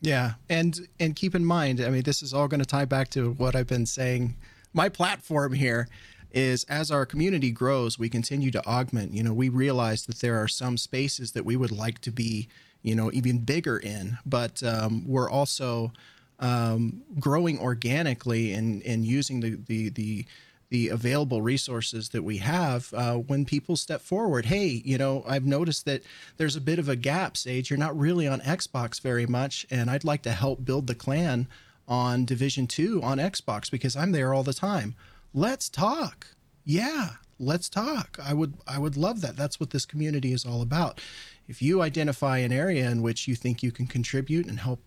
Yeah, 0.00 0.34
and 0.48 0.88
and 1.00 1.16
keep 1.16 1.34
in 1.34 1.44
mind, 1.44 1.80
I 1.80 1.90
mean, 1.90 2.02
this 2.02 2.22
is 2.22 2.34
all 2.34 2.48
going 2.48 2.60
to 2.60 2.66
tie 2.66 2.84
back 2.84 3.08
to 3.10 3.32
what 3.32 3.54
I've 3.54 3.66
been 3.66 3.86
saying. 3.86 4.36
My 4.72 4.88
platform 4.88 5.52
here 5.52 5.88
is 6.32 6.64
as 6.64 6.90
our 6.90 7.06
community 7.06 7.50
grows, 7.52 7.98
we 7.98 8.08
continue 8.08 8.50
to 8.50 8.66
augment. 8.66 9.12
You 9.12 9.22
know, 9.22 9.32
we 9.32 9.48
realize 9.48 10.06
that 10.06 10.20
there 10.20 10.42
are 10.42 10.48
some 10.48 10.76
spaces 10.76 11.32
that 11.32 11.44
we 11.44 11.56
would 11.56 11.70
like 11.70 12.00
to 12.00 12.10
be, 12.10 12.48
you 12.82 12.94
know, 12.94 13.10
even 13.12 13.38
bigger 13.38 13.78
in, 13.78 14.18
but 14.26 14.62
um, 14.62 15.04
we're 15.06 15.30
also 15.30 15.92
um, 16.40 17.02
growing 17.18 17.58
organically 17.58 18.52
and 18.52 18.82
and 18.82 19.04
using 19.06 19.40
the 19.40 19.58
the 19.66 19.88
the 19.90 20.26
the 20.70 20.88
available 20.88 21.42
resources 21.42 22.10
that 22.10 22.22
we 22.22 22.38
have 22.38 22.92
uh, 22.94 23.14
when 23.14 23.44
people 23.44 23.76
step 23.76 24.00
forward. 24.00 24.46
Hey, 24.46 24.82
you 24.84 24.98
know, 24.98 25.24
I've 25.26 25.46
noticed 25.46 25.84
that 25.84 26.02
there's 26.36 26.56
a 26.56 26.60
bit 26.60 26.78
of 26.78 26.88
a 26.88 26.96
gap, 26.96 27.36
Sage. 27.36 27.70
You're 27.70 27.78
not 27.78 27.98
really 27.98 28.26
on 28.26 28.40
Xbox 28.40 29.00
very 29.00 29.26
much, 29.26 29.66
and 29.70 29.90
I'd 29.90 30.04
like 30.04 30.22
to 30.22 30.32
help 30.32 30.64
build 30.64 30.86
the 30.86 30.94
clan 30.94 31.46
on 31.86 32.24
Division 32.24 32.66
2 32.66 33.02
on 33.02 33.18
Xbox 33.18 33.70
because 33.70 33.96
I'm 33.96 34.12
there 34.12 34.32
all 34.32 34.42
the 34.42 34.54
time. 34.54 34.94
Let's 35.32 35.68
talk. 35.68 36.28
Yeah, 36.64 37.10
let's 37.38 37.68
talk. 37.68 38.18
I 38.22 38.32
would 38.32 38.54
I 38.66 38.78
would 38.78 38.96
love 38.96 39.20
that. 39.20 39.36
That's 39.36 39.60
what 39.60 39.70
this 39.70 39.84
community 39.84 40.32
is 40.32 40.44
all 40.44 40.62
about. 40.62 41.00
If 41.46 41.60
you 41.60 41.82
identify 41.82 42.38
an 42.38 42.52
area 42.52 42.88
in 42.88 43.02
which 43.02 43.28
you 43.28 43.34
think 43.34 43.62
you 43.62 43.70
can 43.70 43.86
contribute 43.86 44.46
and 44.46 44.60
help 44.60 44.80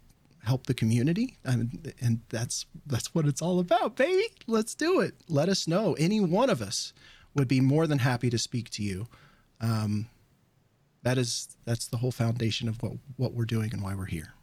help 0.47 0.65
the 0.65 0.73
community 0.73 1.38
and, 1.43 1.93
and 2.01 2.21
that's 2.29 2.65
that's 2.86 3.13
what 3.13 3.25
it's 3.25 3.41
all 3.41 3.60
about 3.60 3.95
baby. 3.95 4.27
Let's 4.47 4.73
do 4.73 5.01
it. 5.01 5.15
Let 5.27 5.49
us 5.49 5.67
know. 5.67 5.93
Any 5.99 6.19
one 6.19 6.49
of 6.49 6.62
us 6.62 6.93
would 7.36 7.47
be 7.47 7.62
more 7.62 7.86
than 7.86 7.99
happy 7.99 8.29
to 8.29 8.38
speak 8.38 8.69
to 8.71 8.83
you. 8.83 9.07
Um, 9.62 10.07
that 11.03 11.17
is 11.17 11.55
that's 11.65 11.88
the 11.88 11.97
whole 11.97 12.12
foundation 12.12 12.67
of 12.67 12.81
what 12.81 12.93
what 13.17 13.33
we're 13.33 13.45
doing 13.45 13.71
and 13.73 13.81
why 13.81 13.93
we're 13.93 14.05
here. 14.05 14.33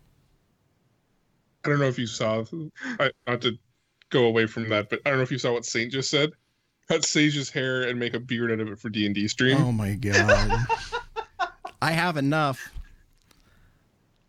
I 1.65 1.71
don't 1.71 1.79
know 1.79 1.87
if 1.87 1.99
you 1.99 2.07
saw, 2.07 2.45
I, 3.01 3.11
not 3.27 3.41
to 3.43 3.57
go 4.11 4.25
away 4.27 4.47
from 4.47 4.69
that, 4.69 4.91
but 4.91 5.01
I 5.07 5.11
don't 5.11 5.19
know 5.19 5.23
if 5.23 5.33
you 5.33 5.39
saw 5.39 5.53
what 5.53 5.65
Saint 5.65 5.93
just 5.93 6.11
said. 6.11 6.31
Cut 6.89 7.05
Sage's 7.05 7.49
hair 7.49 7.89
and 7.89 7.99
make 7.99 8.13
a 8.13 8.21
beard 8.21 8.53
out 8.53 8.61
of 8.61 8.69
it 8.69 8.79
for 8.79 8.91
D 8.91 9.07
and 9.07 9.15
D 9.15 9.27
stream. 9.29 9.57
oh 9.57 9.73
my 9.73 9.95
god. 9.95 10.67
I 11.83 11.93
have 11.93 12.17
enough 12.17 12.71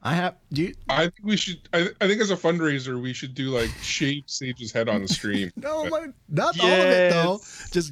i 0.05 0.13
have 0.13 0.35
do 0.53 0.61
you 0.63 0.73
I 0.87 1.01
think 1.11 1.15
we 1.23 1.35
should. 1.35 1.67
I, 1.73 1.89
I 1.99 2.07
think 2.07 2.21
as 2.21 2.29
a 2.31 2.37
fundraiser, 2.37 3.01
we 3.01 3.11
should 3.11 3.33
do 3.35 3.49
like 3.49 3.69
shave 3.81 4.23
Sage's 4.27 4.71
head 4.71 4.87
on 4.87 5.01
the 5.01 5.07
stream. 5.07 5.51
no 5.57 5.89
my, 5.89 6.07
not 6.29 6.57
all 6.59 6.69
of 6.69 6.87
it 6.87 7.11
though 7.11 7.41
just 7.71 7.91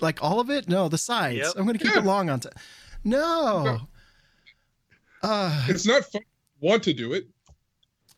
like 0.00 0.22
all 0.22 0.40
of 0.40 0.48
it 0.50 0.68
no 0.68 0.88
the 0.88 0.98
sides 0.98 1.36
Yep. 1.36 1.52
i'm 1.56 1.66
gonna 1.66 1.78
keep 1.78 1.92
Yeah. 1.94 2.00
it 2.00 2.04
long 2.06 2.30
on 2.30 2.40
t- 2.40 2.48
no 3.04 3.80
uh 5.22 5.66
It's 5.68 5.86
not 5.86 6.04
fun. 6.10 6.22
Want 6.60 6.82
to 6.84 6.92
do 6.92 7.12
it? 7.12 7.28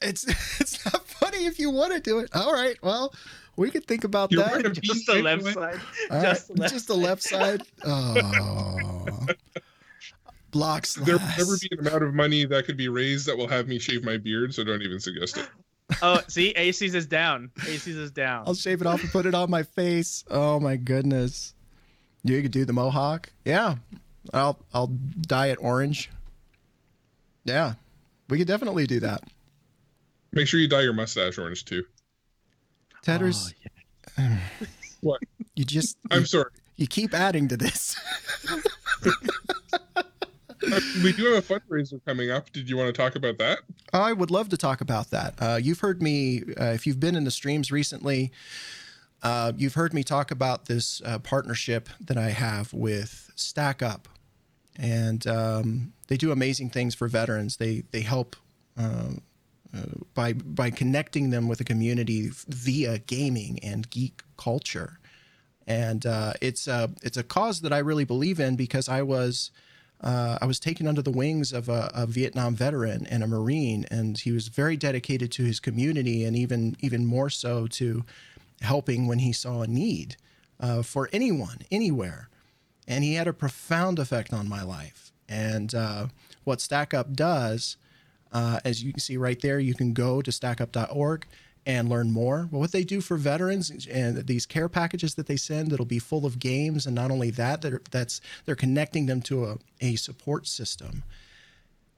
it's 0.00 0.24
it's 0.60 0.84
not 0.84 1.06
funny 1.06 1.46
if 1.46 1.58
you 1.58 1.70
want 1.70 1.92
to 1.94 2.00
do 2.00 2.18
it. 2.20 2.28
All 2.34 2.52
right, 2.52 2.76
well, 2.82 3.12
we 3.56 3.70
could 3.70 3.86
think 3.86 4.02
about 4.04 4.32
You're 4.32 4.42
that. 4.42 4.52
gonna 4.62 4.70
Just 4.74 5.06
the 5.06 5.22
left 5.22 5.46
anyway. 5.46 5.52
side. 5.52 5.80
All 6.10 6.16
right, 6.22 6.28
just 6.34 6.48
the 6.48 6.54
left 6.60 6.72
just 6.74 6.88
the 6.88 6.94
left 6.96 7.22
side. 7.22 7.62
Oh, 7.84 9.26
Block 10.52 10.86
Slash. 10.86 11.06
There 11.06 11.16
will 11.18 11.26
never 11.36 11.56
be 11.58 11.68
an 11.72 11.80
amount 11.86 12.04
of 12.04 12.14
money 12.14 12.44
that 12.44 12.64
could 12.66 12.76
be 12.76 12.88
raised 12.88 13.26
that 13.26 13.36
will 13.36 13.48
have 13.48 13.66
me 13.66 13.78
shave 13.80 14.04
my 14.04 14.16
beard, 14.18 14.54
so 14.54 14.62
don't 14.62 14.82
even 14.82 15.00
suggest 15.00 15.36
it. 15.38 15.48
Oh, 16.00 16.20
see, 16.26 16.52
AC's 16.52 16.94
is 16.94 17.04
down. 17.04 17.50
AC's 17.68 17.86
is 17.88 18.10
down. 18.10 18.44
I'll 18.46 18.54
shave 18.54 18.80
it 18.80 18.86
off 18.86 19.02
and 19.02 19.10
put 19.10 19.26
it 19.26 19.34
on 19.34 19.50
my 19.50 19.62
face. 19.62 20.24
Oh 20.30 20.58
my 20.58 20.76
goodness. 20.76 21.52
You 22.24 22.40
could 22.40 22.50
do 22.52 22.64
the 22.64 22.72
mohawk. 22.72 23.30
Yeah. 23.44 23.74
I'll 24.32 24.58
I'll 24.72 24.86
dye 24.86 25.48
it 25.48 25.58
orange. 25.60 26.08
Yeah. 27.44 27.74
We 28.30 28.38
could 28.38 28.46
definitely 28.46 28.86
do 28.86 29.00
that. 29.00 29.24
Make 30.32 30.46
sure 30.48 30.60
you 30.60 30.68
dye 30.68 30.80
your 30.80 30.94
mustache 30.94 31.36
orange 31.36 31.66
too. 31.66 31.84
Tedders, 33.02 33.52
Oh, 34.18 34.38
What? 35.02 35.20
you 35.56 35.66
just 35.66 35.98
I'm 36.10 36.20
you, 36.20 36.26
sorry. 36.26 36.50
you 36.76 36.86
keep 36.86 37.12
adding 37.12 37.48
to 37.48 37.58
this. 37.58 37.96
We 41.02 41.12
do 41.12 41.32
have 41.32 41.50
a 41.50 41.60
fundraiser 41.60 42.04
coming 42.04 42.30
up. 42.30 42.52
Did 42.52 42.68
you 42.68 42.76
want 42.76 42.88
to 42.88 42.92
talk 42.92 43.16
about 43.16 43.38
that? 43.38 43.58
I 43.92 44.12
would 44.12 44.30
love 44.30 44.48
to 44.50 44.56
talk 44.56 44.80
about 44.80 45.10
that. 45.10 45.34
Uh, 45.38 45.58
you've 45.60 45.80
heard 45.80 46.02
me, 46.02 46.42
uh, 46.60 46.66
if 46.66 46.86
you've 46.86 47.00
been 47.00 47.16
in 47.16 47.24
the 47.24 47.30
streams 47.30 47.72
recently, 47.72 48.32
uh, 49.22 49.52
you've 49.56 49.74
heard 49.74 49.94
me 49.94 50.02
talk 50.02 50.30
about 50.30 50.66
this 50.66 51.00
uh, 51.04 51.18
partnership 51.18 51.88
that 52.00 52.16
I 52.16 52.30
have 52.30 52.72
with 52.72 53.30
Stack 53.36 53.82
Up, 53.82 54.08
and 54.76 55.26
um, 55.26 55.92
they 56.08 56.16
do 56.16 56.32
amazing 56.32 56.70
things 56.70 56.94
for 56.94 57.06
veterans. 57.06 57.56
They 57.56 57.84
they 57.92 58.00
help 58.00 58.34
um, 58.76 59.22
uh, 59.74 59.82
by 60.14 60.32
by 60.32 60.70
connecting 60.70 61.30
them 61.30 61.46
with 61.46 61.60
a 61.60 61.64
community 61.64 62.30
via 62.48 62.98
gaming 62.98 63.60
and 63.62 63.88
geek 63.90 64.22
culture, 64.36 64.98
and 65.66 66.04
uh, 66.04 66.32
it's 66.40 66.66
a 66.66 66.90
it's 67.02 67.16
a 67.16 67.22
cause 67.22 67.60
that 67.60 67.72
I 67.72 67.78
really 67.78 68.04
believe 68.04 68.40
in 68.40 68.56
because 68.56 68.88
I 68.88 69.02
was 69.02 69.52
uh, 70.02 70.38
I 70.40 70.46
was 70.46 70.58
taken 70.58 70.86
under 70.88 71.02
the 71.02 71.10
wings 71.10 71.52
of 71.52 71.68
a, 71.68 71.90
a 71.94 72.06
Vietnam 72.06 72.54
veteran 72.54 73.06
and 73.06 73.22
a 73.22 73.26
Marine, 73.26 73.86
and 73.90 74.18
he 74.18 74.32
was 74.32 74.48
very 74.48 74.76
dedicated 74.76 75.30
to 75.32 75.44
his 75.44 75.60
community, 75.60 76.24
and 76.24 76.36
even 76.36 76.76
even 76.80 77.06
more 77.06 77.30
so 77.30 77.66
to 77.68 78.04
helping 78.60 79.06
when 79.06 79.20
he 79.20 79.32
saw 79.32 79.62
a 79.62 79.66
need 79.66 80.16
uh, 80.60 80.82
for 80.82 81.08
anyone, 81.12 81.58
anywhere. 81.70 82.28
And 82.86 83.04
he 83.04 83.14
had 83.14 83.28
a 83.28 83.32
profound 83.32 83.98
effect 83.98 84.32
on 84.32 84.48
my 84.48 84.62
life. 84.62 85.12
And 85.28 85.74
uh, 85.74 86.08
what 86.44 86.60
Stack 86.60 86.92
Up 86.92 87.12
does, 87.12 87.76
uh, 88.32 88.60
as 88.64 88.82
you 88.82 88.92
can 88.92 89.00
see 89.00 89.16
right 89.16 89.40
there, 89.40 89.60
you 89.60 89.74
can 89.74 89.92
go 89.92 90.20
to 90.20 90.30
stackup.org 90.30 91.26
and 91.66 91.88
learn 91.88 92.10
more. 92.10 92.48
But 92.50 92.58
what 92.58 92.72
they 92.72 92.84
do 92.84 93.00
for 93.00 93.16
veterans 93.16 93.86
and 93.86 94.26
these 94.26 94.46
care 94.46 94.68
packages 94.68 95.14
that 95.14 95.26
they 95.26 95.36
send, 95.36 95.70
that'll 95.70 95.86
be 95.86 95.98
full 95.98 96.26
of 96.26 96.38
games, 96.38 96.86
and 96.86 96.94
not 96.94 97.10
only 97.10 97.30
that, 97.30 97.62
they're, 97.62 97.80
that's 97.90 98.20
they're 98.44 98.56
connecting 98.56 99.06
them 99.06 99.22
to 99.22 99.44
a, 99.44 99.56
a 99.80 99.96
support 99.96 100.46
system, 100.46 101.04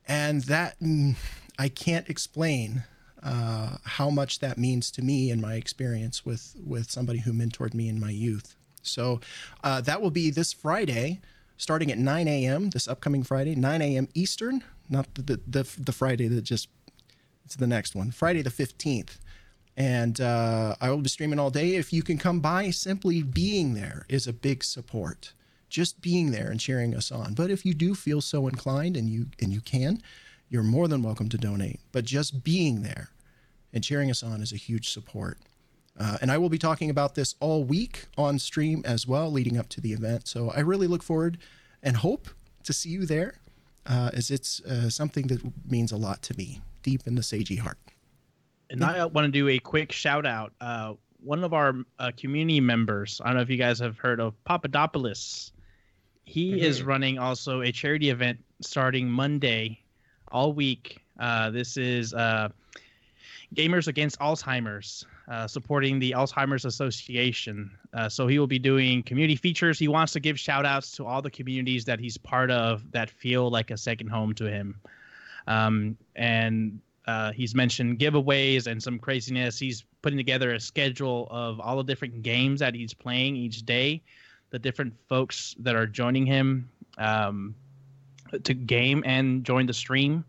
and 0.07 0.43
that 0.45 0.79
mm, 0.81 1.17
I 1.59 1.69
can't 1.69 2.09
explain 2.09 2.85
uh, 3.23 3.79
how 3.85 4.11
much 4.11 4.41
that 4.41 4.59
means 4.59 4.91
to 4.93 5.03
me 5.03 5.31
in 5.31 5.41
my 5.41 5.55
experience 5.55 6.27
with 6.27 6.55
with 6.63 6.91
somebody 6.91 7.21
who 7.21 7.33
mentored 7.33 7.75
me 7.75 7.89
in 7.89 7.99
my 7.99 8.11
youth. 8.11 8.57
So 8.83 9.21
uh, 9.63 9.81
that 9.83 10.03
will 10.03 10.11
be 10.11 10.31
this 10.31 10.53
Friday, 10.53 11.23
starting 11.57 11.91
at 11.91 11.97
9 11.97 12.29
a.m. 12.29 12.69
This 12.69 12.87
upcoming 12.87 13.23
Friday, 13.23 13.55
9 13.55 13.81
a.m. 13.81 14.09
Eastern, 14.13 14.63
not 14.91 15.15
the 15.15 15.23
the, 15.23 15.41
the, 15.47 15.77
the 15.79 15.93
Friday 15.93 16.29
that 16.29 16.43
just 16.43 16.69
it's 17.47 17.57
the 17.57 17.67
next 17.67 17.95
one, 17.95 18.11
Friday 18.11 18.43
the 18.43 18.51
15th. 18.51 19.19
And 19.77 20.21
uh, 20.21 20.77
I 20.81 20.91
will 20.91 20.99
be 20.99 21.09
streaming 21.09 21.39
all 21.39 21.51
day. 21.51 21.75
If 21.75 21.93
you 21.93 22.03
can 22.03 22.19
come 22.19 22.41
by, 22.41 22.71
simply 22.71 23.23
being 23.23 23.75
there 23.75 24.07
is 24.09 24.27
a 24.27 24.33
big 24.33 24.63
support. 24.63 25.33
Just 25.69 26.01
being 26.01 26.31
there 26.31 26.51
and 26.51 26.61
cheering 26.61 26.95
us 26.95 27.11
on. 27.11 27.35
But 27.35 27.51
if 27.51 27.65
you 27.67 27.75
do 27.75 27.95
feel 27.95 28.21
so 28.21 28.47
inclined 28.47 28.97
and 28.97 29.09
you 29.09 29.27
and 29.41 29.53
you 29.53 29.61
can, 29.61 30.01
you're 30.49 30.63
more 30.63 30.87
than 30.87 31.03
welcome 31.03 31.29
to 31.31 31.39
donate. 31.39 31.81
But 31.91 32.05
just 32.05 32.45
being 32.45 32.83
there 32.83 33.09
and 33.73 33.83
cheering 33.83 34.11
us 34.11 34.23
on 34.23 34.41
is 34.41 34.53
a 34.53 34.57
huge 34.57 34.91
support. 34.91 35.39
Uh, 35.99 36.19
and 36.21 36.31
I 36.31 36.39
will 36.39 36.49
be 36.49 36.59
talking 36.59 36.91
about 36.91 37.15
this 37.15 37.35
all 37.41 37.65
week 37.65 38.07
on 38.17 38.39
stream 38.39 38.83
as 38.85 39.07
well, 39.07 39.31
leading 39.31 39.57
up 39.57 39.69
to 39.71 39.81
the 39.81 39.93
event. 39.93 40.29
So 40.29 40.51
I 40.51 40.61
really 40.61 40.87
look 40.87 41.03
forward 41.03 41.39
and 41.83 41.97
hope 41.97 42.29
to 42.65 42.73
see 42.73 42.91
you 42.91 43.07
there, 43.07 43.39
uh, 43.87 44.11
as 44.13 44.31
it's 44.31 44.61
uh, 44.63 44.91
something 44.91 45.27
that 45.29 45.41
means 45.69 45.93
a 45.93 45.97
lot 45.97 46.23
to 46.23 46.37
me, 46.37 46.63
deep 46.83 47.03
in 47.07 47.15
the 47.15 47.23
Sagey 47.23 47.59
heart. 47.59 47.79
And 48.71 48.83
I 48.83 49.05
want 49.07 49.27
to 49.27 49.31
do 49.31 49.49
a 49.49 49.59
quick 49.59 49.93
shout 49.93 50.27
out. 50.27 50.53
Uh, 50.61 50.95
one 51.23 51.43
of 51.45 51.53
our 51.55 51.75
uh, 51.99 52.11
community 52.17 52.61
members, 52.61 53.21
I 53.23 53.29
don't 53.29 53.37
know 53.37 53.43
if 53.43 53.51
you 53.51 53.57
guys 53.57 53.79
have 53.79 53.99
heard 53.99 54.21
of 54.21 54.35
Papadopoulos. 54.45 55.53
He 56.25 56.61
is 56.61 56.83
running 56.83 57.19
also 57.19 57.61
a 57.61 57.71
charity 57.71 58.11
event 58.11 58.39
starting 58.61 59.09
Monday, 59.09 59.81
all 60.33 60.53
week. 60.53 61.03
Uh, 61.19 61.51
this 61.51 61.77
is 61.77 62.15
uh, 62.15 62.49
Gamers 63.55 63.89
Against 63.89 64.19
Alzheimer's, 64.19 65.07
uh, 65.29 65.47
supporting 65.47 65.99
the 65.99 66.13
Alzheimer's 66.13 66.65
Association. 66.65 67.71
Uh, 67.93 68.09
so 68.09 68.27
he 68.27 68.39
will 68.39 68.47
be 68.47 68.59
doing 68.59 69.03
community 69.03 69.37
features. 69.37 69.79
He 69.79 69.89
wants 69.89 70.13
to 70.15 70.21
give 70.21 70.39
shout 70.39 70.67
outs 70.67 70.93
to 70.93 71.07
all 71.07 71.23
the 71.23 71.31
communities 71.31 71.85
that 71.85 72.01
he's 72.01 72.17
part 72.17 72.51
of 72.51 72.91
that 72.93 73.11
feel 73.11 73.51
like 73.51 73.71
a 73.71 73.77
second 73.77 74.09
home 74.09 74.35
to 74.35 74.51
him. 74.51 74.81
Um, 75.47 75.97
and 76.17 76.81
uh, 77.07 77.33
he's 77.33 77.55
mentioned 77.55 77.99
giveaways 77.99 78.67
and 78.67 78.83
some 78.83 78.99
craziness. 78.99 79.59
He's 79.59 79.85
putting 80.03 80.17
together 80.17 80.55
a 80.55 80.61
schedule 80.61 81.29
of 81.31 81.61
all 81.61 81.77
the 81.77 81.85
different 81.85 82.23
games 82.23 82.61
that 82.61 82.75
he's 82.75 82.95
playing 82.95 83.37
each 83.37 83.65
day, 83.67 84.03
the 84.51 84.59
different 84.59 84.95
folks 85.09 85.55
that 85.61 85.75
are 85.75 85.87
joining 85.87 86.27
him 86.27 86.69
um, 86.99 87.55
to 88.43 88.55
game 88.55 89.03
and 89.07 89.45
join 89.45 89.67
the 89.67 89.75
stream. 89.75 90.25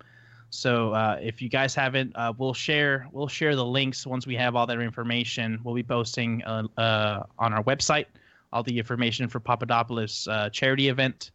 So 0.49 0.93
uh, 0.93 1.19
if 1.21 1.41
you 1.41 1.49
guys 1.49 1.75
haven't, 1.75 2.15
uh, 2.15 2.31
we'll 2.37 2.53
share 2.53 3.07
we'll 3.11 3.27
share 3.27 3.55
the 3.55 3.65
links 3.65 4.07
once 4.07 4.25
we 4.25 4.35
have 4.35 4.55
all 4.55 4.65
that 4.67 4.79
information. 4.79 5.59
We'll 5.63 5.75
be 5.75 5.83
posting 5.83 6.43
uh, 6.43 6.63
uh, 6.77 7.23
on 7.39 7.53
our 7.53 7.63
website 7.63 8.05
all 8.53 8.63
the 8.63 8.77
information 8.77 9.27
for 9.27 9.39
Papadopoulos 9.39 10.27
uh, 10.29 10.49
charity 10.49 10.87
event. 10.87 11.31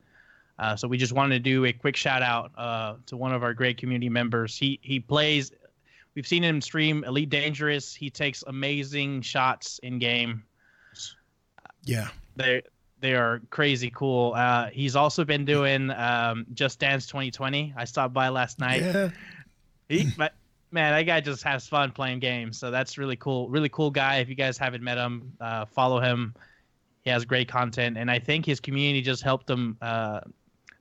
Uh, 0.61 0.77
so 0.77 0.87
we 0.87 0.99
just 0.99 1.15
wanted 1.15 1.35
to 1.35 1.41
do 1.41 1.65
a 1.65 1.73
quick 1.73 1.97
shout 1.97 2.23
out 2.23 2.53
uh, 2.59 2.97
to 3.07 3.17
one 3.17 3.33
of 3.33 3.43
our 3.43 3.55
great 3.55 3.79
community 3.79 4.11
members. 4.11 4.57
He 4.59 4.79
he 4.83 5.01
plays. 5.01 5.53
We've 6.15 6.27
seen 6.27 6.45
him 6.45 6.61
stream 6.61 7.03
Elite 7.05 7.31
Dangerous. 7.31 7.95
He 7.95 8.11
takes 8.11 8.45
amazing 8.47 9.23
shots 9.23 9.81
in 9.83 9.99
game. 9.99 10.45
Yeah. 11.85 12.09
They 12.37 12.63
they 13.01 13.15
are 13.15 13.41
crazy 13.49 13.91
cool. 13.91 14.35
Uh, 14.35 14.67
he's 14.67 14.97
also 14.97 15.25
been 15.25 15.47
doing 15.47 15.91
um, 15.93 16.45
Just 16.53 16.79
Dance 16.79 17.07
2020. 17.07 17.73
I 17.75 17.85
stopped 17.87 18.13
by 18.13 18.29
last 18.29 18.59
night. 18.59 18.83
Yeah. 18.83 19.11
He, 19.89 20.09
but 20.19 20.35
man, 20.71 20.93
that 20.93 21.03
guy 21.03 21.23
just 21.23 21.43
has 21.43 21.67
fun 21.67 21.91
playing 21.93 22.19
games. 22.19 22.59
So 22.59 22.71
that's 22.71 22.99
really 22.99 23.17
cool. 23.17 23.49
Really 23.49 23.71
cool 23.71 23.91
guy. 23.91 24.19
If 24.19 24.29
you 24.29 24.35
guys 24.35 24.59
haven't 24.59 24.85
met 24.85 24.99
him, 24.99 25.33
uh, 25.41 25.65
follow 25.65 26.01
him. 26.01 26.35
He 27.03 27.09
has 27.09 27.25
great 27.25 27.49
content, 27.49 27.97
and 27.97 28.11
I 28.11 28.19
think 28.19 28.45
his 28.45 28.61
community 28.61 29.01
just 29.01 29.23
helped 29.23 29.49
him 29.49 29.79
uh, 29.81 30.21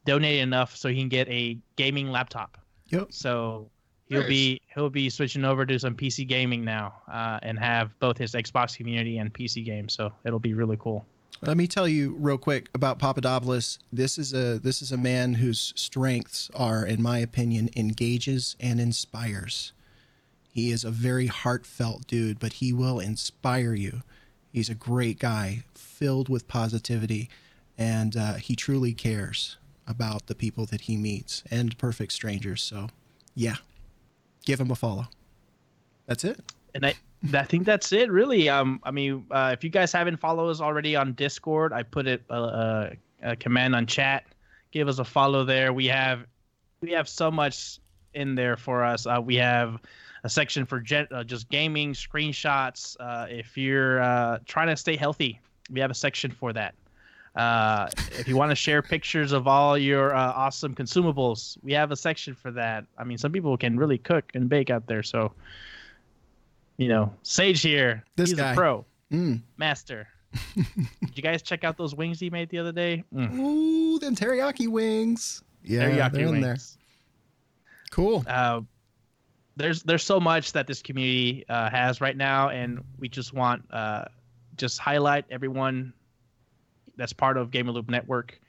donate 0.05 0.39
enough 0.39 0.75
so 0.75 0.89
he 0.89 0.95
can 0.95 1.09
get 1.09 1.27
a 1.29 1.57
gaming 1.75 2.09
laptop. 2.11 2.57
Yep. 2.89 3.07
So 3.11 3.69
he'll 4.07 4.21
Nice. 4.21 4.29
be 4.29 4.61
he'll 4.73 4.89
be 4.89 5.09
switching 5.09 5.45
over 5.45 5.65
to 5.65 5.79
some 5.79 5.95
PC 5.95 6.27
gaming 6.27 6.63
now, 6.65 6.93
uh, 7.11 7.39
and 7.43 7.57
have 7.59 7.97
both 7.99 8.17
his 8.17 8.33
Xbox 8.33 8.75
community 8.75 9.17
and 9.17 9.33
PC 9.33 9.63
games. 9.63 9.93
So 9.93 10.11
it'll 10.25 10.39
be 10.39 10.53
really 10.53 10.77
cool. 10.77 11.05
Let 11.41 11.55
me 11.55 11.67
tell 11.67 11.87
you 11.87 12.15
real 12.19 12.37
quick 12.37 12.69
about 12.73 12.99
Papadopoulos. 12.99 13.79
This 13.93 14.17
is 14.17 14.33
a 14.33 14.59
this 14.59 14.81
is 14.81 14.91
a 14.91 14.97
man 14.97 15.35
whose 15.35 15.73
strengths 15.75 16.49
are, 16.53 16.85
in 16.85 17.01
my 17.01 17.19
opinion, 17.19 17.69
engages 17.77 18.55
and 18.59 18.79
inspires. 18.81 19.71
He 20.51 20.71
is 20.71 20.83
a 20.83 20.91
very 20.91 21.27
heartfelt 21.27 22.07
dude, 22.07 22.39
but 22.39 22.53
he 22.53 22.73
will 22.73 22.99
inspire 22.99 23.73
you. 23.73 24.01
He's 24.51 24.67
a 24.69 24.75
great 24.75 25.19
guy, 25.19 25.63
filled 25.75 26.27
with 26.27 26.47
positivity, 26.47 27.29
and 27.77 28.17
uh, 28.17 28.33
he 28.33 28.55
truly 28.55 28.93
cares 28.93 29.57
about 29.89 30.27
the 30.27 30.35
people 30.35 30.65
that 30.67 30.81
he 30.81 30.95
meets 30.95 31.43
and 31.51 31.77
perfect 31.77 32.13
strangers. 32.13 32.61
So, 32.63 32.87
yeah, 33.35 33.55
give 34.45 34.61
him 34.61 34.71
a 34.71 34.75
follow. 34.75 35.07
That's 36.05 36.23
it. 36.23 36.39
and 36.73 36.85
I, 36.85 36.93
I 37.33 37.43
think 37.43 37.65
that's 37.65 37.91
it 37.91 38.11
really 38.11 38.47
um 38.49 38.79
i 38.83 38.91
mean 38.91 39.25
uh, 39.31 39.51
if 39.53 39.63
you 39.63 39.69
guys 39.69 39.91
haven't 39.91 40.17
followed 40.17 40.49
us 40.49 40.61
already 40.61 40.95
on 40.95 41.13
discord 41.13 41.73
i 41.73 41.83
put 41.83 42.07
it 42.07 42.23
uh, 42.29 42.33
uh, 42.33 42.89
a 43.23 43.35
command 43.35 43.75
on 43.75 43.85
chat 43.85 44.25
give 44.71 44.87
us 44.87 44.99
a 44.99 45.03
follow 45.03 45.43
there 45.43 45.73
we 45.73 45.87
have 45.87 46.25
we 46.81 46.91
have 46.91 47.09
so 47.09 47.29
much 47.29 47.79
in 48.13 48.35
there 48.35 48.55
for 48.55 48.83
us 48.83 49.05
uh, 49.05 49.19
we 49.23 49.35
have 49.35 49.79
a 50.23 50.29
section 50.29 50.65
for 50.65 50.83
uh, 51.11 51.23
just 51.23 51.49
gaming 51.49 51.93
screenshots 51.93 52.95
uh, 52.99 53.25
if 53.29 53.57
you're 53.57 54.01
uh, 54.01 54.37
trying 54.45 54.67
to 54.67 54.77
stay 54.77 54.95
healthy 54.95 55.39
we 55.71 55.79
have 55.79 55.91
a 55.91 55.95
section 55.95 56.31
for 56.31 56.53
that 56.53 56.73
uh, 57.35 57.87
if 58.17 58.27
you 58.27 58.35
want 58.35 58.49
to 58.51 58.55
share 58.55 58.81
pictures 58.81 59.31
of 59.31 59.47
all 59.47 59.77
your 59.77 60.15
uh, 60.15 60.33
awesome 60.35 60.73
consumables 60.75 61.57
we 61.63 61.71
have 61.73 61.91
a 61.91 61.95
section 61.95 62.33
for 62.33 62.51
that 62.51 62.85
i 62.97 63.03
mean 63.03 63.17
some 63.17 63.31
people 63.31 63.55
can 63.57 63.77
really 63.77 63.97
cook 63.97 64.31
and 64.33 64.49
bake 64.49 64.69
out 64.69 64.85
there 64.87 65.03
so 65.03 65.31
you 66.77 66.87
know, 66.87 67.13
Sage 67.23 67.61
here. 67.61 68.05
This 68.15 68.29
he's 68.29 68.39
guy. 68.39 68.53
a 68.53 68.55
pro, 68.55 68.85
Mm. 69.11 69.41
master. 69.57 70.07
Did 70.55 70.65
you 71.13 71.21
guys 71.21 71.41
check 71.41 71.65
out 71.65 71.75
those 71.77 71.93
wings 71.93 72.21
he 72.21 72.29
made 72.29 72.47
the 72.49 72.57
other 72.59 72.71
day? 72.71 73.03
Mm. 73.13 73.37
Ooh, 73.37 73.99
them 73.99 74.15
teriyaki 74.15 74.69
wings. 74.69 75.43
Yeah, 75.61 75.89
Teriyaki 75.89 76.11
they're 76.13 76.27
in 76.27 76.39
there. 76.39 76.51
wings. 76.51 76.77
Cool. 77.91 78.23
Uh, 78.25 78.61
there's 79.57 79.83
there's 79.83 80.03
so 80.03 80.21
much 80.21 80.53
that 80.53 80.67
this 80.67 80.81
community 80.81 81.43
uh, 81.49 81.69
has 81.69 81.99
right 81.99 82.15
now, 82.15 82.47
and 82.47 82.81
we 82.97 83.09
just 83.09 83.33
want 83.33 83.63
uh, 83.73 84.05
just 84.55 84.79
highlight 84.79 85.25
everyone 85.29 85.91
that's 86.99 87.13
part 87.13 87.37
of 87.37 87.49
Gamer 87.49 87.71
Loop 87.71 87.89
Network. 87.89 88.39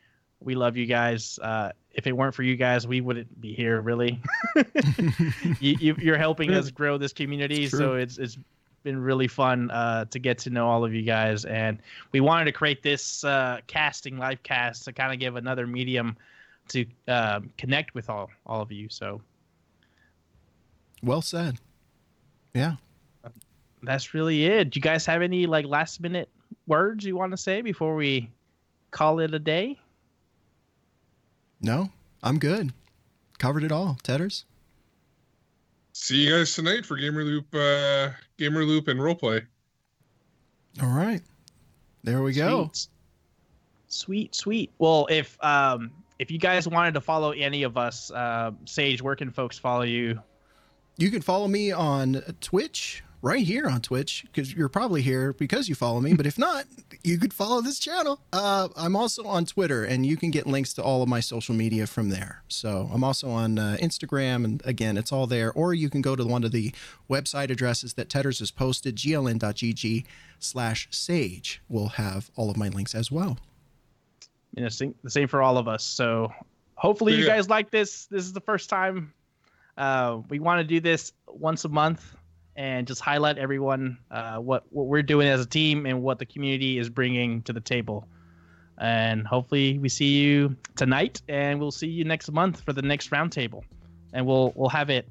We 0.41 0.55
love 0.55 0.77
you 0.77 0.87
guys. 0.87 1.39
Uh, 1.41 1.71
if 1.93 2.07
it 2.07 2.13
weren't 2.13 2.35
for 2.35 2.43
you 2.43 2.57
guys, 2.57 2.87
we 2.87 3.01
wouldn't 3.01 3.41
be 3.41 3.55
here. 3.55 3.81
Really, 3.81 4.21
you, 5.61 5.77
you, 5.79 5.97
you're 5.99 6.19
helping 6.19 6.53
us 6.53 6.71
grow 6.71 6.99
this 6.99 7.13
community, 7.13 7.65
It's 7.65 7.77
so 7.77 7.95
it's 7.95 8.19
it's 8.19 8.39
been 8.83 8.99
really 8.99 9.29
fun 9.29 9.71
uh, 9.71 10.07
to 10.07 10.19
get 10.19 10.39
to 10.39 10.51
know 10.51 10.67
all 10.67 10.85
of 10.85 10.95
you 10.95 11.03
guys. 11.03 11.45
And 11.45 11.79
we 12.13 12.21
wanted 12.21 12.47
to 12.47 12.53
create 12.53 12.83
this 12.83 13.23
uh, 13.25 13.61
casting 13.67 14.19
live 14.19 14.43
cast 14.43 14.85
to 14.87 14.93
kind 14.93 15.13
of 15.13 15.21
give 15.21 15.37
another 15.37 15.67
medium 15.67 16.17
to 16.69 16.87
uh, 17.07 17.41
connect 17.59 17.95
with 17.95 18.09
all 18.09 18.31
all 18.47 18.63
of 18.63 18.73
you. 18.73 18.89
So 18.89 19.21
Well 21.03 21.23
said. 21.23 21.59
Yeah. 22.55 22.77
that's 23.83 24.15
really 24.15 24.47
it. 24.47 24.71
Do 24.71 24.79
you 24.79 24.83
guys 24.83 25.07
have 25.07 25.23
any 25.23 25.47
like 25.47 25.67
last 25.67 26.01
minute 26.01 26.29
words 26.67 27.05
you 27.05 27.17
want 27.17 27.33
to 27.33 27.37
say 27.37 27.61
before 27.63 27.95
we 27.95 28.31
call 28.91 29.21
it 29.21 29.35
a 29.35 29.39
day? 29.39 29.79
No, 31.61 31.91
I'm 32.23 32.39
good. 32.39 32.73
Covered 33.39 33.65
it 33.65 33.73
all. 33.73 33.99
Tedders? 34.03 34.45
See 35.93 36.27
you 36.27 36.31
guys 36.37 36.55
tonight 36.55 36.87
for 36.87 36.97
Gamer 36.97 37.25
Loop, 37.25 37.47
uh, 37.55 38.11
Gamer 38.39 38.65
Loop 38.65 38.89
and 38.89 39.01
roleplay. 39.01 39.45
All 40.81 40.89
right. 40.89 41.21
There 42.05 42.23
we 42.23 42.33
go. 42.33 42.71
Sweet. 42.73 42.89
Sweet, 43.89 44.35
sweet. 44.35 44.71
Well, 44.79 45.07
if 45.11 45.37
um 45.45 45.91
if 46.21 46.31
you 46.31 46.39
guys 46.39 46.69
wanted 46.69 46.95
to 46.95 47.01
follow 47.01 47.33
any 47.33 47.63
of 47.65 47.77
us, 47.77 48.11
uh, 48.11 48.53
Sage, 48.65 49.03
where 49.03 49.17
can 49.17 49.31
folks 49.31 49.59
follow 49.59 49.83
you? 49.83 50.21
You 50.97 51.11
can 51.11 51.23
follow 51.23 51.49
me 51.49 51.73
on 51.73 52.23
Twitch, 52.41 53.03
right 53.23 53.45
here 53.45 53.69
on 53.69 53.81
Twitch, 53.81 54.25
because 54.27 54.55
you're 54.55 54.69
probably 54.69 55.03
here 55.03 55.33
because 55.33 55.69
you 55.69 55.75
follow 55.75 56.01
me. 56.01 56.15
But 56.15 56.27
if 56.27 56.39
not, 56.39 56.65
you 57.03 57.19
could 57.19 57.33
follow 57.33 57.61
this 57.61 57.79
channel. 57.79 58.21
Uh, 58.33 58.69
I'm 58.77 58.97
also 58.97 59.25
on 59.25 59.45
Twitter, 59.47 59.85
and 59.85 60.07
you 60.07 60.17
can 60.17 60.31
get 60.31 60.47
links 60.47 60.73
to 60.75 60.83
all 60.83 61.03
of 61.03 61.09
my 61.09 61.21
social 61.21 61.55
media 61.55 61.87
from 61.87 62.09
there. 62.09 62.43
So 62.49 62.91
I'm 62.93 63.05
also 63.05 63.31
on 63.31 63.59
uh, 63.59 63.77
Instagram, 63.81 64.45
and 64.45 64.63
again, 64.65 64.97
it's 64.97 65.13
all 65.13 65.27
there. 65.27 65.53
Or 65.53 65.75
you 65.75 65.91
can 65.91 66.01
go 66.01 66.17
to 66.17 66.25
one 66.25 66.45
of 66.45 66.53
the 66.53 66.73
website 67.09 67.51
addresses 67.51 67.95
that 67.95 68.09
Tedders 68.09 68.39
has 68.39 68.51
posted, 68.51 68.97
gln.gg 68.97 70.05
slash 70.39 70.89
sage. 70.91 71.61
will 71.69 71.89
have 71.91 72.31
all 72.37 72.51
of 72.51 72.57
my 72.57 72.69
links 72.69 72.95
as 72.95 73.11
well. 73.11 73.39
You 74.57 74.63
know, 74.63 74.69
the 74.69 75.11
same 75.11 75.29
for 75.29 75.43
all 75.43 75.59
of 75.59 75.69
us. 75.69 75.85
So 75.85 76.33
hopefully 76.75 77.15
you 77.15 77.25
guys 77.27 77.49
like 77.49 77.71
this. 77.71 78.07
This 78.07 78.25
is 78.25 78.33
the 78.33 78.41
first 78.41 78.69
time 78.69 79.13
uh, 79.77 80.21
we 80.29 80.41
want 80.41 80.61
to 80.61 80.65
do 80.65 80.81
this 80.81 81.13
once 81.29 81.65
a 81.65 81.69
month 81.69 82.17
and 82.61 82.87
just 82.87 83.01
highlight 83.01 83.39
everyone 83.39 83.97
uh, 84.11 84.37
what 84.37 84.65
what 84.69 84.87
we're 84.87 85.03
doing 85.03 85.27
as 85.27 85.41
a 85.41 85.47
team 85.47 85.87
and 85.87 86.03
what 86.03 86.19
the 86.19 86.27
community 86.27 86.77
is 86.79 86.91
bringing 86.91 87.41
to 87.43 87.55
the 87.55 87.61
table. 87.61 88.07
And 88.77 89.27
hopefully 89.27 89.79
we 89.79 89.89
see 89.89 90.09
you 90.19 90.57
tonight, 90.77 91.23
and 91.27 91.59
we'll 91.59 91.71
see 91.71 91.87
you 91.87 92.05
next 92.05 92.31
month 92.31 92.61
for 92.61 92.75
the 92.75 92.83
next 92.83 93.11
roundtable, 93.11 93.63
and 94.13 94.27
we'll 94.27 94.53
we'll 94.55 94.69
have 94.69 94.91
it 94.91 95.09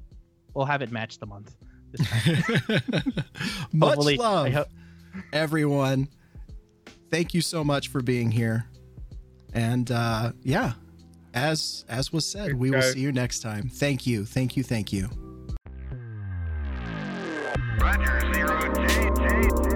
we'll 0.54 0.64
have 0.64 0.80
it 0.80 0.92
match 0.92 1.18
the 1.18 1.26
month. 1.26 1.52
This. 1.90 2.02
Much 3.72 3.94
Hopefully- 3.96 4.16
love, 4.16 4.46
I 4.46 4.50
hope- 4.50 4.68
everyone. 5.32 6.08
Thank 7.10 7.34
you 7.34 7.40
so 7.40 7.64
much 7.64 7.88
for 7.88 8.00
being 8.00 8.30
here. 8.30 8.66
And 9.52 9.90
uh, 9.90 10.30
yeah, 10.44 10.74
as 11.34 11.84
as 11.88 12.12
was 12.12 12.24
said, 12.24 12.54
we 12.54 12.70
will 12.70 12.82
see 12.82 13.00
you 13.00 13.10
next 13.10 13.40
time. 13.40 13.68
Thank 13.68 14.06
you, 14.06 14.24
thank 14.24 14.56
you, 14.56 14.62
thank 14.62 14.92
you. 14.92 15.29
Roger, 17.80 18.20
zero 18.34 18.60
J, 18.74 19.10
J. 19.16 19.69